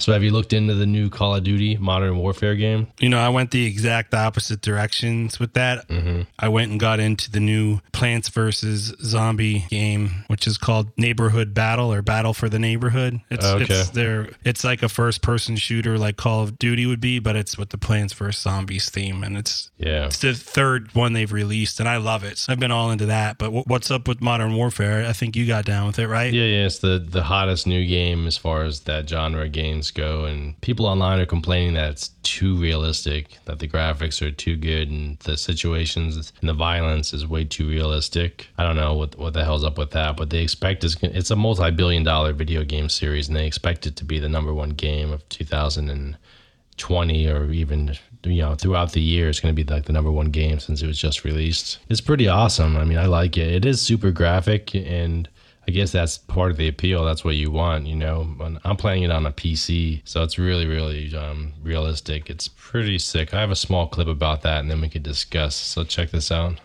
So 0.08 0.14
have 0.14 0.24
you 0.24 0.32
looked 0.32 0.54
into 0.54 0.74
the 0.74 0.86
new 0.86 1.10
Call 1.10 1.36
of 1.36 1.44
Duty 1.44 1.76
Modern 1.76 2.16
Warfare 2.18 2.56
game? 2.56 2.88
You 2.98 3.10
know, 3.10 3.20
I 3.20 3.28
went 3.28 3.52
the 3.52 3.66
exact 3.66 4.14
opposite 4.14 4.62
directions 4.62 5.38
with 5.38 5.52
that. 5.56 5.86
Mm-hmm. 5.90 6.22
I 6.40 6.48
went 6.48 6.72
and 6.72 6.80
got 6.80 7.02
into 7.02 7.30
the 7.30 7.42
new 7.42 7.82
Plants 7.92 8.30
vs. 8.30 8.94
Zombie 9.04 9.66
game, 9.70 10.24
which 10.28 10.48
is 10.48 10.58
called 10.58 10.98
Neighborhood 10.98 11.54
Battle 11.54 11.92
or 11.92 12.02
Battle 12.02 12.34
for 12.34 12.48
the 12.48 12.58
Neighborhood. 12.58 13.20
It's 13.30 13.46
Okay. 13.46 13.66
it's 13.66 13.90
there. 13.90 14.30
It's 14.46 14.64
like 14.64 14.82
a 14.82 14.88
first 14.88 15.22
person 15.22 15.58
shooter, 15.58 15.98
like 15.98 16.16
Call 16.16 16.42
of 16.42 16.58
Duty 16.58 16.86
would 16.86 17.02
be, 17.02 17.20
but 17.20 17.36
it's 17.36 17.58
with 17.58 17.72
the 17.72 17.78
Plants 17.78 18.14
vs. 18.14 18.42
Zombies 18.42 18.90
theme, 18.90 19.26
and 19.26 19.38
it's 19.38 19.72
Yeah. 19.78 20.06
it's 20.06 20.20
the 20.20 20.34
third 20.34 20.96
one 20.96 21.12
they've 21.12 21.34
released, 21.34 21.82
and 21.82 21.90
I 21.90 21.98
love 21.98 22.24
it. 22.24 22.38
So 22.38 22.54
I've 22.54 22.60
been 22.62 22.72
all 22.72 22.92
into 22.92 23.08
that. 23.08 23.38
But 23.38 23.50
wh- 23.52 23.68
what's 23.68 23.92
up 23.92 24.08
with 24.08 24.22
Modern 24.22 24.56
Warfare? 24.56 25.06
I 25.06 25.12
think 25.12 25.36
you 25.36 25.46
got 25.46 25.66
down 25.66 25.86
with 25.88 26.00
it, 26.00 26.08
right? 26.08 26.32
Yeah, 26.34 26.44
yeah, 26.46 26.66
it's 26.66 26.80
the 26.80 26.98
the 27.06 27.24
hottest 27.24 27.68
new 27.68 27.86
game 27.86 28.26
as 28.26 28.38
far 28.38 28.64
as 28.64 28.80
that 28.82 29.10
genre 29.10 29.44
of 29.44 29.52
games 29.52 29.92
and 29.98 30.60
people 30.62 30.86
online 30.86 31.20
are 31.20 31.26
complaining 31.26 31.74
that 31.74 31.92
it's 31.92 32.10
too 32.24 32.56
realistic, 32.58 33.38
that 33.46 33.60
the 33.60 33.68
graphics 33.68 34.22
are 34.22 34.32
too 34.32 34.56
good, 34.56 34.90
and 34.90 35.20
the 35.20 35.38
situations 35.38 36.32
and 36.40 36.50
the 36.50 36.54
violence 36.54 37.14
is 37.14 37.26
way 37.26 37.44
too 37.44 37.68
realistic. 37.68 38.48
I 38.58 38.64
don't 38.64 38.76
know 38.76 38.94
what 38.94 39.18
what 39.18 39.34
the 39.34 39.44
hell's 39.44 39.64
up 39.64 39.78
with 39.78 39.92
that, 39.92 40.18
but 40.18 40.30
they 40.30 40.42
expect 40.42 40.84
it's 40.84 40.96
it's 41.02 41.32
a 41.32 41.36
multi 41.36 41.72
billion 41.72 42.04
dollar 42.04 42.34
video 42.34 42.64
game 42.64 42.90
series, 42.90 43.28
and 43.28 43.36
they 43.36 43.48
expect 43.48 43.88
it 43.88 43.96
to 43.98 44.06
be 44.06 44.20
the 44.20 44.30
number 44.30 44.54
one 44.54 44.72
game 44.72 45.12
of 45.12 45.28
2020 45.30 47.28
or 47.28 47.52
even 47.52 47.96
you 48.24 48.42
know 48.42 48.56
throughout 48.56 48.92
the 48.94 49.02
year 49.02 49.30
it's 49.30 49.40
going 49.40 49.56
to 49.56 49.64
be 49.64 49.70
like 49.72 49.86
the 49.86 49.94
number 49.94 50.12
one 50.12 50.32
game 50.32 50.60
since 50.60 50.82
it 50.82 50.88
was 50.88 50.98
just 50.98 51.24
released. 51.24 51.80
It's 51.90 52.02
pretty 52.02 52.28
awesome. 52.28 52.78
I 52.78 52.84
mean 52.84 52.98
i 52.98 53.06
like 53.06 53.38
it. 53.38 53.54
It 53.54 53.66
is 53.66 53.82
super 53.82 54.12
graphic 54.12 54.76
and 54.76 55.30
i 55.68 55.72
guess 55.72 55.92
that's 55.92 56.18
part 56.18 56.52
of 56.52 56.58
the 56.58 56.68
appeal. 56.68 57.04
That's 57.06 57.24
what 57.24 57.36
you 57.36 57.52
want 57.52 57.88
you 57.88 57.96
know. 57.96 58.58
I'm 58.64 58.78
playing 58.78 59.04
it 59.04 59.12
on 59.12 59.26
a 59.26 59.32
pc 59.32 60.02
so 60.06 60.24
it's 60.24 60.38
really 60.38 60.66
really 60.66 61.16
um, 61.16 61.54
realistic. 61.64 62.30
It's 62.30 62.48
pretty 62.48 63.00
sick. 63.00 63.34
I 63.34 63.42
have 63.42 63.52
a 63.52 63.56
small 63.56 63.88
clip 63.88 64.08
about 64.08 64.42
that 64.44 64.60
and 64.60 64.70
then 64.72 64.82
we 64.82 64.90
could 64.90 65.04
discuss. 65.04 65.56
So 65.56 65.84
check 65.84 66.12
this 66.12 66.32
out. 66.32 66.60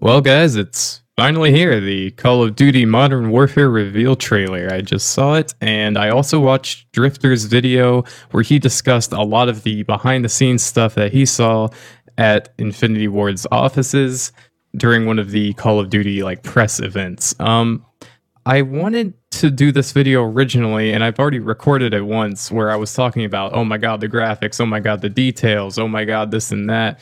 Well, 0.00 0.20
guys, 0.20 0.54
it's 0.54 1.02
finally 1.16 1.50
here 1.50 1.80
the 1.80 2.12
Call 2.12 2.44
of 2.44 2.54
Duty 2.54 2.84
Modern 2.84 3.30
Warfare 3.30 3.68
reveal 3.68 4.14
trailer. 4.14 4.68
I 4.70 4.80
just 4.80 5.10
saw 5.10 5.34
it, 5.34 5.54
and 5.60 5.98
I 5.98 6.10
also 6.10 6.38
watched 6.38 6.92
Drifter's 6.92 7.46
video 7.46 8.04
where 8.30 8.44
he 8.44 8.60
discussed 8.60 9.12
a 9.12 9.22
lot 9.22 9.48
of 9.48 9.64
the 9.64 9.82
behind 9.82 10.24
the 10.24 10.28
scenes 10.28 10.62
stuff 10.62 10.94
that 10.94 11.12
he 11.12 11.26
saw 11.26 11.68
at 12.16 12.54
Infinity 12.58 13.08
Ward's 13.08 13.44
offices 13.50 14.30
during 14.76 15.04
one 15.04 15.18
of 15.18 15.32
the 15.32 15.52
Call 15.54 15.80
of 15.80 15.90
Duty 15.90 16.22
like 16.22 16.44
press 16.44 16.78
events. 16.78 17.34
Um, 17.40 17.84
I 18.48 18.62
wanted 18.62 19.12
to 19.32 19.50
do 19.50 19.72
this 19.72 19.92
video 19.92 20.24
originally, 20.24 20.94
and 20.94 21.04
I've 21.04 21.18
already 21.18 21.38
recorded 21.38 21.92
it 21.92 22.00
once 22.00 22.50
where 22.50 22.70
I 22.70 22.76
was 22.76 22.94
talking 22.94 23.26
about, 23.26 23.52
oh 23.52 23.62
my 23.62 23.76
god, 23.76 24.00
the 24.00 24.08
graphics, 24.08 24.58
oh 24.58 24.64
my 24.64 24.80
god, 24.80 25.02
the 25.02 25.10
details, 25.10 25.78
oh 25.78 25.86
my 25.86 26.06
god, 26.06 26.30
this 26.30 26.50
and 26.50 26.70
that. 26.70 26.98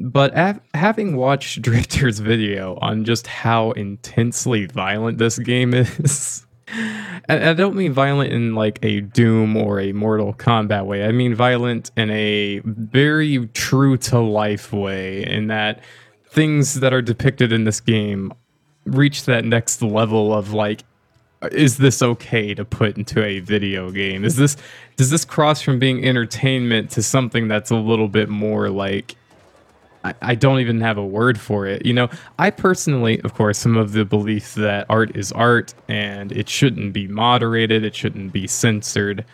But 0.00 0.34
av- 0.34 0.60
having 0.72 1.14
watched 1.14 1.60
Drifter's 1.62 2.18
video 2.20 2.78
on 2.80 3.04
just 3.04 3.26
how 3.26 3.72
intensely 3.72 4.64
violent 4.64 5.18
this 5.18 5.38
game 5.38 5.74
is, 5.74 6.46
and 7.28 7.44
I 7.44 7.52
don't 7.52 7.76
mean 7.76 7.92
violent 7.92 8.32
in 8.32 8.54
like 8.54 8.78
a 8.82 9.02
Doom 9.02 9.54
or 9.54 9.78
a 9.78 9.92
Mortal 9.92 10.32
Kombat 10.32 10.86
way. 10.86 11.04
I 11.04 11.12
mean 11.12 11.34
violent 11.34 11.90
in 11.98 12.08
a 12.08 12.62
very 12.64 13.48
true 13.48 13.98
to 13.98 14.18
life 14.18 14.72
way, 14.72 15.26
in 15.26 15.48
that 15.48 15.82
things 16.30 16.80
that 16.80 16.94
are 16.94 17.02
depicted 17.02 17.52
in 17.52 17.64
this 17.64 17.80
game 17.80 18.32
reach 18.86 19.24
that 19.24 19.44
next 19.44 19.82
level 19.82 20.32
of 20.32 20.52
like 20.52 20.82
is 21.52 21.76
this 21.76 22.02
okay 22.02 22.54
to 22.54 22.64
put 22.64 22.96
into 22.96 23.22
a 23.22 23.40
video 23.40 23.90
game? 23.90 24.24
Is 24.24 24.36
this 24.36 24.56
does 24.96 25.10
this 25.10 25.24
cross 25.24 25.60
from 25.60 25.78
being 25.78 26.04
entertainment 26.04 26.90
to 26.92 27.02
something 27.02 27.48
that's 27.48 27.70
a 27.70 27.76
little 27.76 28.08
bit 28.08 28.28
more 28.28 28.70
like 28.70 29.16
I, 30.22 30.36
don't 30.36 30.60
even 30.60 30.80
have 30.82 30.98
a 30.98 31.04
word 31.04 31.38
for 31.38 31.66
it? 31.66 31.84
You 31.84 31.92
know 31.92 32.08
i 32.38 32.48
personally 32.50 33.20
of 33.22 33.34
course 33.34 33.66
am 33.66 33.76
of 33.76 33.92
the 33.92 34.04
belief 34.04 34.54
that 34.54 34.86
art 34.88 35.16
is 35.16 35.32
art 35.32 35.74
and 35.88 36.30
it 36.30 36.48
shouldn't 36.48 36.92
be 36.92 37.08
moderated 37.08 37.84
it 37.84 37.94
shouldn't 37.94 38.32
be 38.32 38.46
censored. 38.46 39.24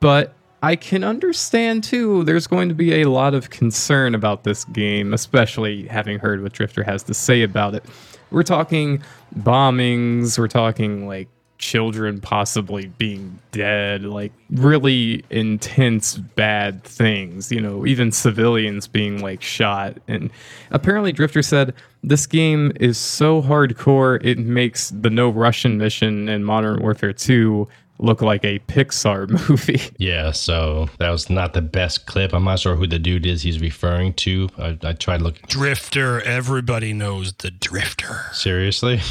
But 0.00 0.34
I 0.62 0.76
can 0.76 1.02
understand 1.02 1.82
too, 1.82 2.22
there's 2.22 2.46
going 2.46 2.68
to 2.68 2.74
be 2.74 3.02
a 3.02 3.10
lot 3.10 3.34
of 3.34 3.50
concern 3.50 4.14
about 4.14 4.44
this 4.44 4.64
game, 4.66 5.12
especially 5.12 5.88
having 5.88 6.20
heard 6.20 6.40
what 6.40 6.52
Drifter 6.52 6.84
has 6.84 7.02
to 7.04 7.14
say 7.14 7.42
about 7.42 7.74
it. 7.74 7.84
We're 8.32 8.42
talking 8.42 9.02
bombings, 9.38 10.38
we're 10.38 10.48
talking 10.48 11.06
like 11.06 11.28
children 11.62 12.20
possibly 12.20 12.86
being 12.98 13.38
dead, 13.52 14.02
like 14.02 14.32
really 14.50 15.24
intense 15.30 16.16
bad 16.16 16.82
things, 16.82 17.52
you 17.52 17.60
know, 17.60 17.86
even 17.86 18.10
civilians 18.10 18.88
being 18.88 19.22
like 19.22 19.40
shot. 19.40 19.96
And 20.08 20.30
apparently, 20.72 21.12
Drifter 21.12 21.40
said 21.40 21.72
this 22.02 22.26
game 22.26 22.72
is 22.80 22.98
so 22.98 23.40
hardcore, 23.40 24.22
it 24.24 24.38
makes 24.38 24.90
the 24.90 25.08
No 25.08 25.30
Russian 25.30 25.78
mission 25.78 26.28
in 26.28 26.42
Modern 26.42 26.82
Warfare 26.82 27.12
2 27.12 27.68
look 27.98 28.20
like 28.22 28.44
a 28.44 28.58
Pixar 28.60 29.28
movie. 29.48 29.80
Yeah, 29.98 30.32
so 30.32 30.88
that 30.98 31.10
was 31.10 31.30
not 31.30 31.52
the 31.52 31.62
best 31.62 32.06
clip. 32.06 32.32
I'm 32.32 32.44
not 32.44 32.58
sure 32.58 32.74
who 32.74 32.86
the 32.86 32.98
dude 32.98 33.26
is 33.26 33.42
he's 33.42 33.60
referring 33.60 34.14
to. 34.14 34.48
I, 34.58 34.78
I 34.82 34.92
tried 34.92 35.22
looking. 35.22 35.44
Drifter. 35.48 36.20
Everybody 36.22 36.92
knows 36.92 37.32
the 37.34 37.50
Drifter. 37.50 38.26
Seriously? 38.32 39.00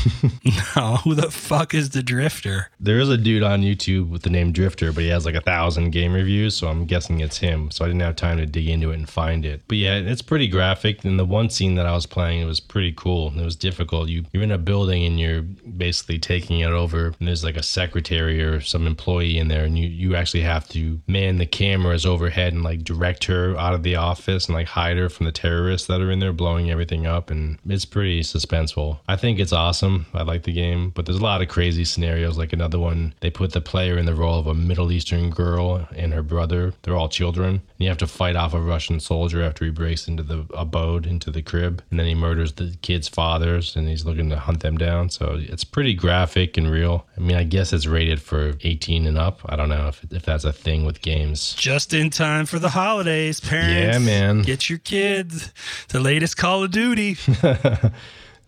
No, 0.76 0.98
who 0.98 1.16
the 1.16 1.30
fuck 1.32 1.74
is 1.74 1.90
the 1.92 2.02
Drifter? 2.04 2.70
there 2.80 3.00
is 3.00 3.10
a 3.10 3.18
dude 3.18 3.44
on 3.44 3.62
YouTube 3.62 4.10
with 4.10 4.24
the 4.24 4.30
name 4.30 4.52
Drifter, 4.52 4.92
but 4.92 5.04
he 5.04 5.10
has 5.10 5.26
like 5.26 5.36
a 5.36 5.42
thousand 5.42 5.92
game 5.92 6.14
reviews, 6.14 6.56
so 6.56 6.68
I'm 6.68 6.86
guessing 6.86 7.20
it's 7.20 7.38
him. 7.38 7.72
So 7.72 7.84
I 7.86 7.88
didn't 7.88 8.02
have 8.02 8.16
time 8.16 8.38
to 8.38 8.46
dig 8.46 8.68
into 8.68 8.92
it 8.92 8.96
and 8.96 9.10
find 9.10 9.46
it. 9.46 9.62
But 9.68 9.78
yeah, 9.78 9.96
it's 9.96 10.22
pretty 10.22 10.48
graphic. 10.48 11.04
And 11.06 11.20
the 11.20 11.26
one 11.26 11.50
scene 11.50 11.76
that 11.76 11.86
I 11.86 11.94
was 11.94 12.06
playing, 12.06 12.42
it 12.42 12.46
was 12.46 12.60
pretty 12.60 12.94
cool. 12.94 13.34
It 13.38 13.44
was 13.44 13.56
difficult. 13.56 14.10
You, 14.10 14.24
you're 14.34 14.44
in 14.44 14.52
a 14.52 14.58
building 14.58 15.04
and 15.06 15.20
you're 15.20 15.42
basically 15.42 16.20
taking 16.20 16.60
it 16.60 16.72
over, 16.72 17.08
and 17.20 17.28
there's 17.28 17.44
like 17.44 17.58
a 17.58 17.64
secretary 17.64 18.42
or 18.42 18.62
some 18.72 18.88
employee 18.88 19.38
in 19.38 19.48
there, 19.50 19.66
and 19.66 19.78
you, 19.78 19.88
you 19.88 20.16
actually 20.16 20.42
have 20.42 20.68
to 20.70 21.00
man 21.08 21.38
the 21.38 21.46
cameras 21.46 22.06
overhead 22.06 22.54
and 22.54 22.64
like 22.64 22.84
direct 22.84 23.26
her 23.26 23.56
out 23.58 23.74
of 23.74 23.84
the 23.84 23.96
office 23.96 24.48
and 24.48 24.56
like 24.56 24.68
hide 24.68 24.98
her 24.98 25.10
from 25.10 25.26
the 25.26 25.32
terrorists 25.32 25.88
that 25.88 26.02
are 26.02 26.12
in 26.12 26.20
there 26.20 26.34
blowing 26.34 26.72
everything 26.72 27.06
up. 27.06 27.30
And 27.30 27.60
it's 27.68 27.86
pretty 27.86 28.22
suspenseful. 28.22 29.00
I 29.08 29.16
think 29.16 29.40
it's 29.40 29.54
awesome. 29.54 30.06
I 30.14 30.24
like 30.24 30.44
the 30.44 30.54
game, 30.54 30.92
but 30.92 31.06
there's 31.06 31.20
a 31.20 31.24
lot 31.24 31.42
of 31.42 31.50
crazy 31.50 31.86
scenarios. 31.86 32.38
Like 32.38 32.54
another 32.54 32.80
one, 32.80 33.14
they 33.20 33.30
put 33.30 33.54
the 33.54 33.62
player 33.62 33.98
in 33.98 34.06
the 34.06 34.16
role 34.16 34.40
of 34.40 34.48
a 34.48 34.54
Middle 34.54 34.92
Eastern 34.92 35.30
girl 35.30 35.88
and 35.96 36.14
her 36.14 36.24
brother. 36.24 36.74
They're 36.82 36.96
all 36.96 37.10
children. 37.10 37.56
And 37.56 37.62
you 37.78 37.90
have 37.90 37.98
to 38.00 38.08
fight 38.08 38.36
off 38.36 38.54
a 38.54 38.62
Russian 38.62 39.00
soldier 39.00 39.44
after 39.44 39.66
he 39.66 39.72
breaks 39.72 40.08
into 40.08 40.24
the 40.24 40.46
abode, 40.54 41.06
into 41.06 41.32
the 41.32 41.42
crib, 41.42 41.84
and 41.90 42.00
then 42.00 42.08
he 42.08 42.16
murders 42.16 42.54
the 42.54 42.76
kids' 42.82 43.08
fathers 43.08 43.76
and 43.76 43.88
he's 43.88 44.06
looking 44.06 44.30
to 44.30 44.40
hunt 44.40 44.62
them 44.62 44.78
down. 44.78 45.10
So 45.10 45.38
it's 45.40 45.64
pretty 45.64 45.94
graphic 45.94 46.58
and 46.58 46.72
real. 46.72 47.06
I 47.18 47.20
mean, 47.20 47.36
I 47.36 47.44
guess 47.44 47.74
it's 47.74 47.86
rated 47.86 48.22
for 48.22 48.54
18 48.64 49.06
and 49.08 49.18
up. 49.18 49.42
I 49.46 49.56
don't 49.56 49.70
know 49.70 49.88
if, 49.88 50.04
if 50.12 50.24
that's 50.24 50.44
a 50.44 50.54
thing 50.54 50.86
with 50.86 51.02
games. 51.02 51.54
Just 51.56 51.94
in 51.94 52.10
time 52.10 52.46
for 52.46 52.60
the 52.60 52.70
holidays, 52.70 53.40
parents. 53.40 53.72
Yeah, 53.72 54.00
man. 54.00 54.42
Get 54.42 54.70
your 54.70 54.80
kids 54.80 55.52
the 55.90 56.00
latest 56.00 56.38
Call 56.38 56.64
of 56.64 56.72
Duty. 56.72 57.18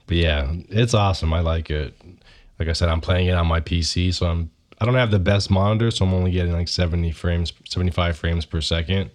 But 0.07 0.17
yeah, 0.17 0.53
it's 0.69 0.93
awesome. 0.93 1.33
I 1.33 1.39
like 1.39 1.69
it. 1.69 1.93
Like 2.59 2.67
I 2.67 2.73
said, 2.73 2.89
I'm 2.89 3.01
playing 3.01 3.27
it 3.27 3.33
on 3.33 3.47
my 3.47 3.61
PC, 3.61 4.13
so 4.13 4.27
I'm 4.27 4.51
I 4.79 4.85
don't 4.85 4.95
have 4.95 5.11
the 5.11 5.19
best 5.19 5.49
monitor, 5.49 5.91
so 5.91 6.05
I'm 6.05 6.13
only 6.13 6.31
getting 6.31 6.51
like 6.51 6.67
70 6.67 7.11
frames, 7.11 7.53
75 7.69 8.17
frames 8.17 8.45
per 8.45 8.59
second. 8.59 9.11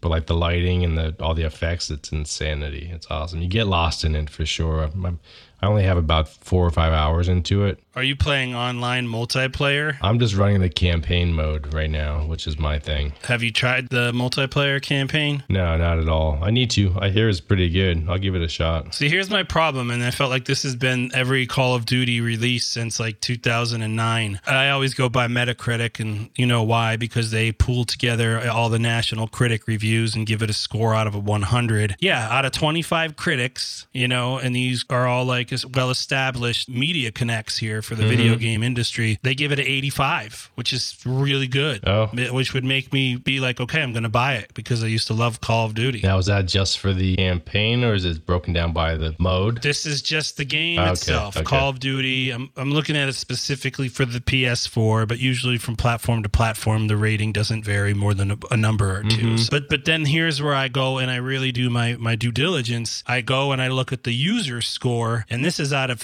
But 0.00 0.08
like 0.08 0.26
the 0.26 0.34
lighting 0.34 0.84
and 0.84 0.96
the 0.96 1.14
all 1.20 1.34
the 1.34 1.44
effects, 1.44 1.90
it's 1.90 2.12
insanity. 2.12 2.90
It's 2.92 3.06
awesome. 3.10 3.42
You 3.42 3.48
get 3.48 3.66
lost 3.66 4.04
in 4.04 4.14
it 4.14 4.30
for 4.30 4.46
sure. 4.46 4.82
I'm, 4.82 5.20
I 5.60 5.66
only 5.66 5.82
have 5.84 5.96
about 5.96 6.28
four 6.28 6.64
or 6.64 6.70
five 6.70 6.92
hours 6.92 7.28
into 7.28 7.64
it. 7.64 7.82
Are 7.98 8.04
you 8.04 8.14
playing 8.14 8.54
online 8.54 9.08
multiplayer? 9.08 9.96
I'm 10.00 10.20
just 10.20 10.36
running 10.36 10.60
the 10.60 10.68
campaign 10.68 11.32
mode 11.32 11.74
right 11.74 11.90
now, 11.90 12.24
which 12.26 12.46
is 12.46 12.56
my 12.56 12.78
thing. 12.78 13.12
Have 13.24 13.42
you 13.42 13.50
tried 13.50 13.88
the 13.88 14.12
multiplayer 14.12 14.80
campaign? 14.80 15.42
No, 15.48 15.76
not 15.76 15.98
at 15.98 16.08
all. 16.08 16.38
I 16.40 16.52
need 16.52 16.70
to. 16.70 16.94
I 17.00 17.08
hear 17.08 17.28
it's 17.28 17.40
pretty 17.40 17.68
good. 17.68 18.08
I'll 18.08 18.18
give 18.18 18.36
it 18.36 18.40
a 18.40 18.46
shot. 18.46 18.94
See, 18.94 19.08
here's 19.08 19.30
my 19.30 19.42
problem, 19.42 19.90
and 19.90 20.04
I 20.04 20.12
felt 20.12 20.30
like 20.30 20.44
this 20.44 20.62
has 20.62 20.76
been 20.76 21.10
every 21.12 21.44
Call 21.48 21.74
of 21.74 21.86
Duty 21.86 22.20
release 22.20 22.66
since 22.66 23.00
like 23.00 23.18
2009. 23.18 24.40
I 24.46 24.70
always 24.70 24.94
go 24.94 25.08
by 25.08 25.26
Metacritic, 25.26 25.98
and 25.98 26.30
you 26.36 26.46
know 26.46 26.62
why? 26.62 26.94
Because 26.94 27.32
they 27.32 27.50
pool 27.50 27.84
together 27.84 28.48
all 28.48 28.68
the 28.68 28.78
national 28.78 29.26
critic 29.26 29.66
reviews 29.66 30.14
and 30.14 30.24
give 30.24 30.40
it 30.40 30.50
a 30.50 30.52
score 30.54 30.94
out 30.94 31.08
of 31.08 31.16
a 31.16 31.18
100. 31.18 31.96
Yeah, 31.98 32.28
out 32.30 32.44
of 32.44 32.52
25 32.52 33.16
critics, 33.16 33.88
you 33.92 34.06
know, 34.06 34.38
and 34.38 34.54
these 34.54 34.84
are 34.88 35.08
all 35.08 35.24
like 35.24 35.50
well 35.74 35.90
established 35.90 36.68
media 36.68 37.10
connects 37.10 37.58
here 37.58 37.82
for 37.88 37.94
the 37.94 38.02
mm-hmm. 38.02 38.10
video 38.10 38.36
game 38.36 38.62
industry. 38.62 39.18
They 39.22 39.34
give 39.34 39.50
it 39.50 39.58
an 39.58 39.66
85, 39.66 40.50
which 40.54 40.72
is 40.74 40.96
really 41.06 41.48
good. 41.48 41.88
Oh. 41.88 42.08
Which 42.08 42.52
would 42.52 42.64
make 42.64 42.92
me 42.92 43.16
be 43.16 43.40
like, 43.40 43.60
okay, 43.60 43.82
I'm 43.82 43.92
going 43.92 44.02
to 44.02 44.10
buy 44.10 44.34
it 44.34 44.52
because 44.52 44.84
I 44.84 44.88
used 44.88 45.06
to 45.06 45.14
love 45.14 45.40
Call 45.40 45.64
of 45.64 45.74
Duty. 45.74 46.00
Now, 46.02 46.18
is 46.18 46.26
that 46.26 46.46
just 46.46 46.78
for 46.78 46.92
the 46.92 47.16
campaign 47.16 47.82
or 47.82 47.94
is 47.94 48.04
it 48.04 48.26
broken 48.26 48.52
down 48.52 48.74
by 48.74 48.96
the 48.96 49.16
mode? 49.18 49.62
This 49.62 49.86
is 49.86 50.02
just 50.02 50.36
the 50.36 50.44
game 50.44 50.78
okay, 50.78 50.92
itself. 50.92 51.36
Okay. 51.36 51.44
Call 51.44 51.70
of 51.70 51.80
Duty. 51.80 52.30
I'm, 52.30 52.50
I'm 52.56 52.70
looking 52.70 52.96
at 52.96 53.08
it 53.08 53.14
specifically 53.14 53.88
for 53.88 54.04
the 54.04 54.20
PS4, 54.20 55.08
but 55.08 55.18
usually 55.18 55.56
from 55.56 55.76
platform 55.76 56.22
to 56.22 56.28
platform, 56.28 56.88
the 56.88 56.96
rating 56.96 57.32
doesn't 57.32 57.64
vary 57.64 57.94
more 57.94 58.12
than 58.12 58.32
a, 58.32 58.36
a 58.50 58.56
number 58.56 58.98
or 58.98 59.02
2 59.02 59.08
mm-hmm. 59.08 59.36
But 59.50 59.70
but 59.70 59.86
then 59.86 60.04
here's 60.04 60.42
where 60.42 60.54
I 60.54 60.68
go 60.68 60.98
and 60.98 61.10
I 61.10 61.16
really 61.16 61.52
do 61.52 61.70
my 61.70 61.96
my 61.96 62.16
due 62.16 62.32
diligence. 62.32 63.02
I 63.06 63.22
go 63.22 63.52
and 63.52 63.62
I 63.62 63.68
look 63.68 63.92
at 63.92 64.04
the 64.04 64.12
user 64.12 64.60
score, 64.60 65.24
and 65.30 65.42
this 65.44 65.58
is 65.58 65.72
out 65.72 65.90
of 65.90 66.02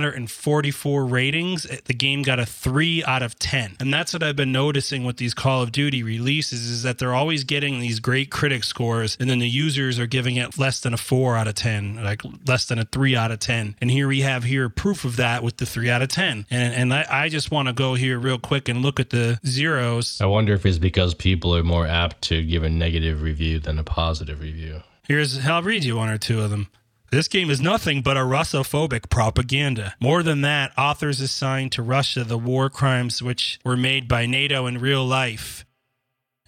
3,344 0.00 1.06
ratings. 1.06 1.66
Eh, 1.70 1.78
the 1.84 1.94
game 1.94 2.22
got 2.22 2.38
a 2.38 2.46
three 2.46 3.04
out 3.04 3.22
of 3.22 3.38
10. 3.38 3.76
And 3.80 3.92
that's 3.92 4.12
what 4.12 4.22
I've 4.22 4.36
been 4.36 4.52
noticing 4.52 5.04
with 5.04 5.18
these 5.18 5.34
Call 5.34 5.62
of 5.62 5.72
Duty 5.72 6.02
releases 6.02 6.62
is 6.68 6.82
that 6.82 6.98
they're 6.98 7.14
always 7.14 7.44
getting 7.44 7.80
these 7.80 8.00
great 8.00 8.30
critic 8.30 8.64
scores, 8.64 9.16
and 9.20 9.30
then 9.30 9.38
the 9.38 9.48
users 9.48 9.98
are 9.98 10.06
giving 10.06 10.36
it 10.36 10.58
less 10.58 10.80
than 10.80 10.94
a 10.94 10.96
four 10.96 11.36
out 11.36 11.46
of 11.46 11.54
10, 11.54 12.02
like 12.02 12.22
less 12.46 12.66
than 12.66 12.78
a 12.78 12.84
three 12.84 13.14
out 13.14 13.30
of 13.30 13.38
10. 13.38 13.76
And 13.80 13.90
here 13.90 14.08
we 14.08 14.22
have 14.22 14.44
here 14.44 14.68
proof 14.68 15.04
of 15.04 15.16
that 15.16 15.42
with 15.42 15.58
the 15.58 15.66
three 15.66 15.90
out 15.90 16.02
of 16.02 16.08
10. 16.08 16.46
And, 16.50 16.74
and 16.74 16.94
I, 16.94 17.06
I 17.08 17.28
just 17.28 17.50
want 17.50 17.68
to 17.68 17.74
go 17.74 17.94
here 17.94 18.18
real 18.18 18.38
quick 18.38 18.68
and 18.68 18.82
look 18.82 18.98
at 18.98 19.10
the 19.10 19.38
zeros. 19.46 20.20
I 20.20 20.26
wonder 20.26 20.54
if 20.54 20.66
it's 20.66 20.78
because 20.78 21.14
people 21.14 21.54
are 21.54 21.62
more 21.62 21.86
apt 21.86 22.22
to 22.22 22.42
give 22.44 22.62
a 22.62 22.70
negative 22.70 23.22
review 23.22 23.60
than 23.60 23.78
a 23.78 23.84
positive 23.84 24.40
review. 24.40 24.82
Here's, 25.06 25.46
I'll 25.46 25.62
read 25.62 25.84
you 25.84 25.96
one 25.96 26.08
or 26.08 26.18
two 26.18 26.40
of 26.40 26.50
them. 26.50 26.68
This 27.14 27.28
game 27.28 27.48
is 27.48 27.60
nothing 27.60 28.02
but 28.02 28.16
a 28.16 28.22
Russophobic 28.22 29.08
propaganda. 29.08 29.94
More 30.00 30.24
than 30.24 30.40
that, 30.40 30.72
authors 30.76 31.20
assigned 31.20 31.70
to 31.72 31.80
Russia 31.80 32.24
the 32.24 32.36
war 32.36 32.68
crimes 32.68 33.22
which 33.22 33.60
were 33.64 33.76
made 33.76 34.08
by 34.08 34.26
NATO 34.26 34.66
in 34.66 34.78
real 34.78 35.06
life. 35.06 35.64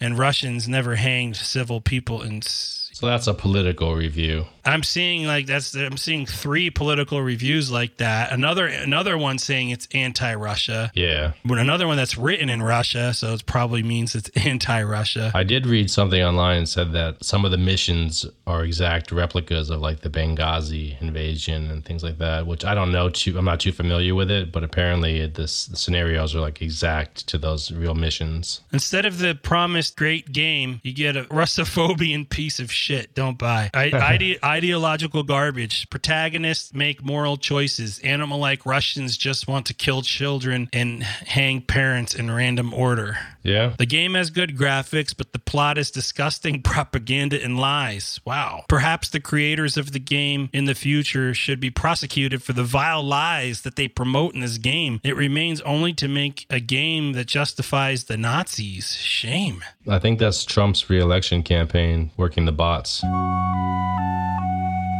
And 0.00 0.18
Russians 0.18 0.66
never 0.66 0.96
hanged 0.96 1.36
civil 1.36 1.80
people 1.80 2.20
in. 2.20 2.42
So 2.42 3.06
that's 3.06 3.28
a 3.28 3.32
political 3.32 3.94
review. 3.94 4.46
I'm 4.66 4.82
seeing 4.82 5.26
like 5.26 5.46
that's 5.46 5.74
I'm 5.74 5.96
seeing 5.96 6.26
three 6.26 6.70
political 6.70 7.22
reviews 7.22 7.70
like 7.70 7.98
that. 7.98 8.32
Another 8.32 8.66
another 8.66 9.16
one 9.16 9.38
saying 9.38 9.70
it's 9.70 9.86
anti-Russia. 9.94 10.90
Yeah. 10.94 11.32
But 11.44 11.58
another 11.58 11.86
one 11.86 11.96
that's 11.96 12.18
written 12.18 12.50
in 12.50 12.62
Russia, 12.62 13.14
so 13.14 13.32
it 13.34 13.46
probably 13.46 13.82
means 13.82 14.14
it's 14.14 14.28
anti-Russia. 14.46 15.30
I 15.34 15.44
did 15.44 15.66
read 15.66 15.90
something 15.90 16.20
online 16.20 16.58
and 16.58 16.68
said 16.68 16.92
that 16.92 17.24
some 17.24 17.44
of 17.44 17.50
the 17.50 17.58
missions 17.58 18.26
are 18.46 18.64
exact 18.64 19.12
replicas 19.12 19.70
of 19.70 19.80
like 19.80 20.00
the 20.00 20.10
Benghazi 20.10 21.00
invasion 21.00 21.70
and 21.70 21.84
things 21.84 22.02
like 22.02 22.18
that, 22.18 22.46
which 22.46 22.64
I 22.64 22.74
don't 22.74 22.92
know 22.92 23.08
too 23.08 23.38
I'm 23.38 23.44
not 23.44 23.60
too 23.60 23.72
familiar 23.72 24.14
with 24.14 24.30
it, 24.30 24.50
but 24.52 24.64
apparently 24.64 25.26
this 25.26 25.66
the 25.66 25.76
scenarios 25.76 26.34
are 26.34 26.40
like 26.40 26.60
exact 26.60 27.26
to 27.28 27.38
those 27.38 27.70
real 27.70 27.94
missions. 27.94 28.62
Instead 28.72 29.06
of 29.06 29.18
the 29.18 29.34
promised 29.34 29.96
great 29.96 30.32
game, 30.32 30.80
you 30.82 30.92
get 30.92 31.16
a 31.16 31.24
Russophobian 31.24 32.28
piece 32.28 32.58
of 32.58 32.72
shit. 32.72 33.14
Don't 33.14 33.38
buy. 33.38 33.70
I, 33.72 33.90
I, 33.92 34.38
I 34.55 34.55
ideological 34.56 35.22
garbage. 35.22 35.88
Protagonists 35.90 36.72
make 36.72 37.04
moral 37.04 37.36
choices. 37.36 37.98
Animal 37.98 38.38
like 38.38 38.64
Russians 38.64 39.18
just 39.18 39.46
want 39.46 39.66
to 39.66 39.74
kill 39.74 40.00
children 40.00 40.70
and 40.72 41.02
hang 41.02 41.60
parents 41.60 42.14
in 42.14 42.30
random 42.30 42.72
order. 42.72 43.18
Yeah. 43.42 43.74
The 43.76 43.84
game 43.84 44.14
has 44.14 44.30
good 44.30 44.56
graphics, 44.56 45.14
but 45.14 45.34
the 45.34 45.38
plot 45.38 45.76
is 45.76 45.90
disgusting 45.90 46.62
propaganda 46.76 47.42
and 47.42 47.58
lies. 47.58 48.18
Wow. 48.24 48.64
Perhaps 48.66 49.10
the 49.10 49.20
creators 49.20 49.76
of 49.76 49.92
the 49.92 50.00
game 50.00 50.48
in 50.54 50.64
the 50.64 50.74
future 50.74 51.34
should 51.34 51.60
be 51.60 51.70
prosecuted 51.70 52.42
for 52.42 52.54
the 52.54 52.64
vile 52.64 53.02
lies 53.02 53.60
that 53.60 53.76
they 53.76 53.88
promote 53.88 54.34
in 54.34 54.40
this 54.40 54.56
game. 54.56 55.00
It 55.04 55.16
remains 55.16 55.60
only 55.60 55.92
to 55.94 56.08
make 56.08 56.46
a 56.48 56.60
game 56.60 57.12
that 57.12 57.26
justifies 57.26 58.04
the 58.04 58.16
Nazis. 58.16 58.94
Shame. 58.94 59.62
I 59.86 59.98
think 59.98 60.18
that's 60.18 60.46
Trump's 60.46 60.88
reelection 60.88 61.42
campaign 61.42 62.10
working 62.16 62.46
the 62.46 62.52
bots. 62.52 63.04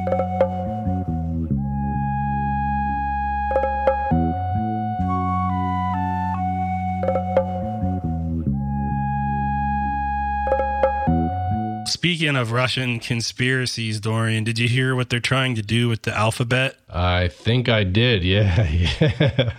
Thank 0.08 0.20
you. 0.20 0.35
Speaking 11.86 12.34
of 12.34 12.50
Russian 12.50 12.98
conspiracies, 12.98 14.00
Dorian, 14.00 14.42
did 14.42 14.58
you 14.58 14.68
hear 14.68 14.96
what 14.96 15.08
they're 15.08 15.20
trying 15.20 15.54
to 15.54 15.62
do 15.62 15.88
with 15.88 16.02
the 16.02 16.12
alphabet? 16.12 16.76
I 16.88 17.28
think 17.28 17.68
I 17.68 17.84
did. 17.84 18.24
Yeah, 18.24 18.68
yeah. 19.00 19.52